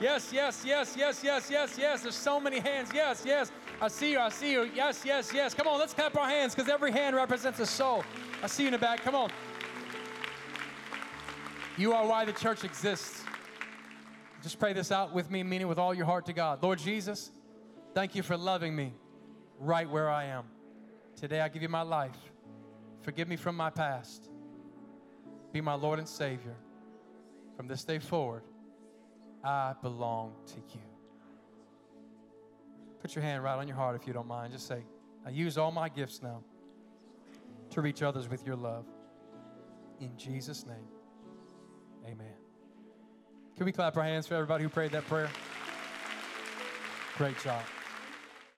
Yes, 0.00 0.32
yes, 0.32 0.62
yes, 0.64 0.94
yes, 0.96 1.24
yes, 1.24 1.50
yes, 1.50 1.76
yes. 1.78 2.02
There's 2.02 2.14
so 2.14 2.38
many 2.38 2.60
hands. 2.60 2.90
Yes, 2.94 3.22
yes. 3.26 3.50
I 3.80 3.88
see 3.88 4.12
you. 4.12 4.18
I 4.20 4.28
see 4.28 4.52
you. 4.52 4.70
Yes, 4.74 5.02
yes, 5.04 5.32
yes. 5.32 5.54
Come 5.54 5.66
on, 5.66 5.78
let's 5.78 5.92
clap 5.92 6.16
our 6.16 6.28
hands 6.28 6.54
because 6.54 6.70
every 6.70 6.92
hand 6.92 7.16
represents 7.16 7.58
a 7.58 7.66
soul. 7.66 8.04
I 8.42 8.46
see 8.46 8.62
you 8.62 8.68
in 8.68 8.72
the 8.72 8.78
back. 8.78 9.02
Come 9.02 9.16
on. 9.16 9.30
You 11.76 11.92
are 11.92 12.06
why 12.06 12.24
the 12.24 12.32
church 12.32 12.64
exists. 12.64 13.24
Just 14.42 14.60
pray 14.60 14.72
this 14.72 14.92
out 14.92 15.12
with 15.12 15.30
me, 15.30 15.42
meaning 15.42 15.66
with 15.66 15.78
all 15.78 15.92
your 15.92 16.06
heart 16.06 16.26
to 16.26 16.32
God. 16.32 16.62
Lord 16.62 16.78
Jesus, 16.78 17.32
thank 17.94 18.14
you 18.14 18.22
for 18.22 18.36
loving 18.36 18.74
me 18.74 18.94
right 19.58 19.88
where 19.88 20.08
I 20.08 20.26
am. 20.26 20.44
Today 21.16 21.40
I 21.40 21.48
give 21.48 21.62
you 21.62 21.68
my 21.68 21.82
life. 21.82 22.16
Forgive 23.02 23.26
me 23.26 23.36
from 23.36 23.56
my 23.56 23.70
past. 23.70 24.30
Be 25.52 25.60
my 25.60 25.74
Lord 25.74 25.98
and 25.98 26.08
Savior. 26.08 26.54
From 27.56 27.66
this 27.66 27.82
day 27.82 27.98
forward, 27.98 28.42
I 29.44 29.74
belong 29.82 30.34
to 30.48 30.56
you. 30.74 30.84
Put 33.00 33.14
your 33.14 33.22
hand 33.22 33.42
right 33.42 33.56
on 33.56 33.68
your 33.68 33.76
heart 33.76 33.96
if 34.00 34.06
you 34.06 34.12
don't 34.12 34.26
mind. 34.26 34.52
Just 34.52 34.66
say, 34.66 34.82
I 35.24 35.30
use 35.30 35.56
all 35.56 35.70
my 35.70 35.88
gifts 35.88 36.22
now 36.22 36.42
to 37.70 37.80
reach 37.80 38.02
others 38.02 38.28
with 38.28 38.46
your 38.46 38.56
love. 38.56 38.84
In 40.00 40.16
Jesus' 40.16 40.66
name, 40.66 40.88
amen. 42.04 42.34
Can 43.56 43.66
we 43.66 43.72
clap 43.72 43.96
our 43.96 44.04
hands 44.04 44.26
for 44.26 44.34
everybody 44.34 44.62
who 44.62 44.68
prayed 44.68 44.92
that 44.92 45.06
prayer? 45.06 45.28
Great 47.16 47.38
job. 47.42 47.62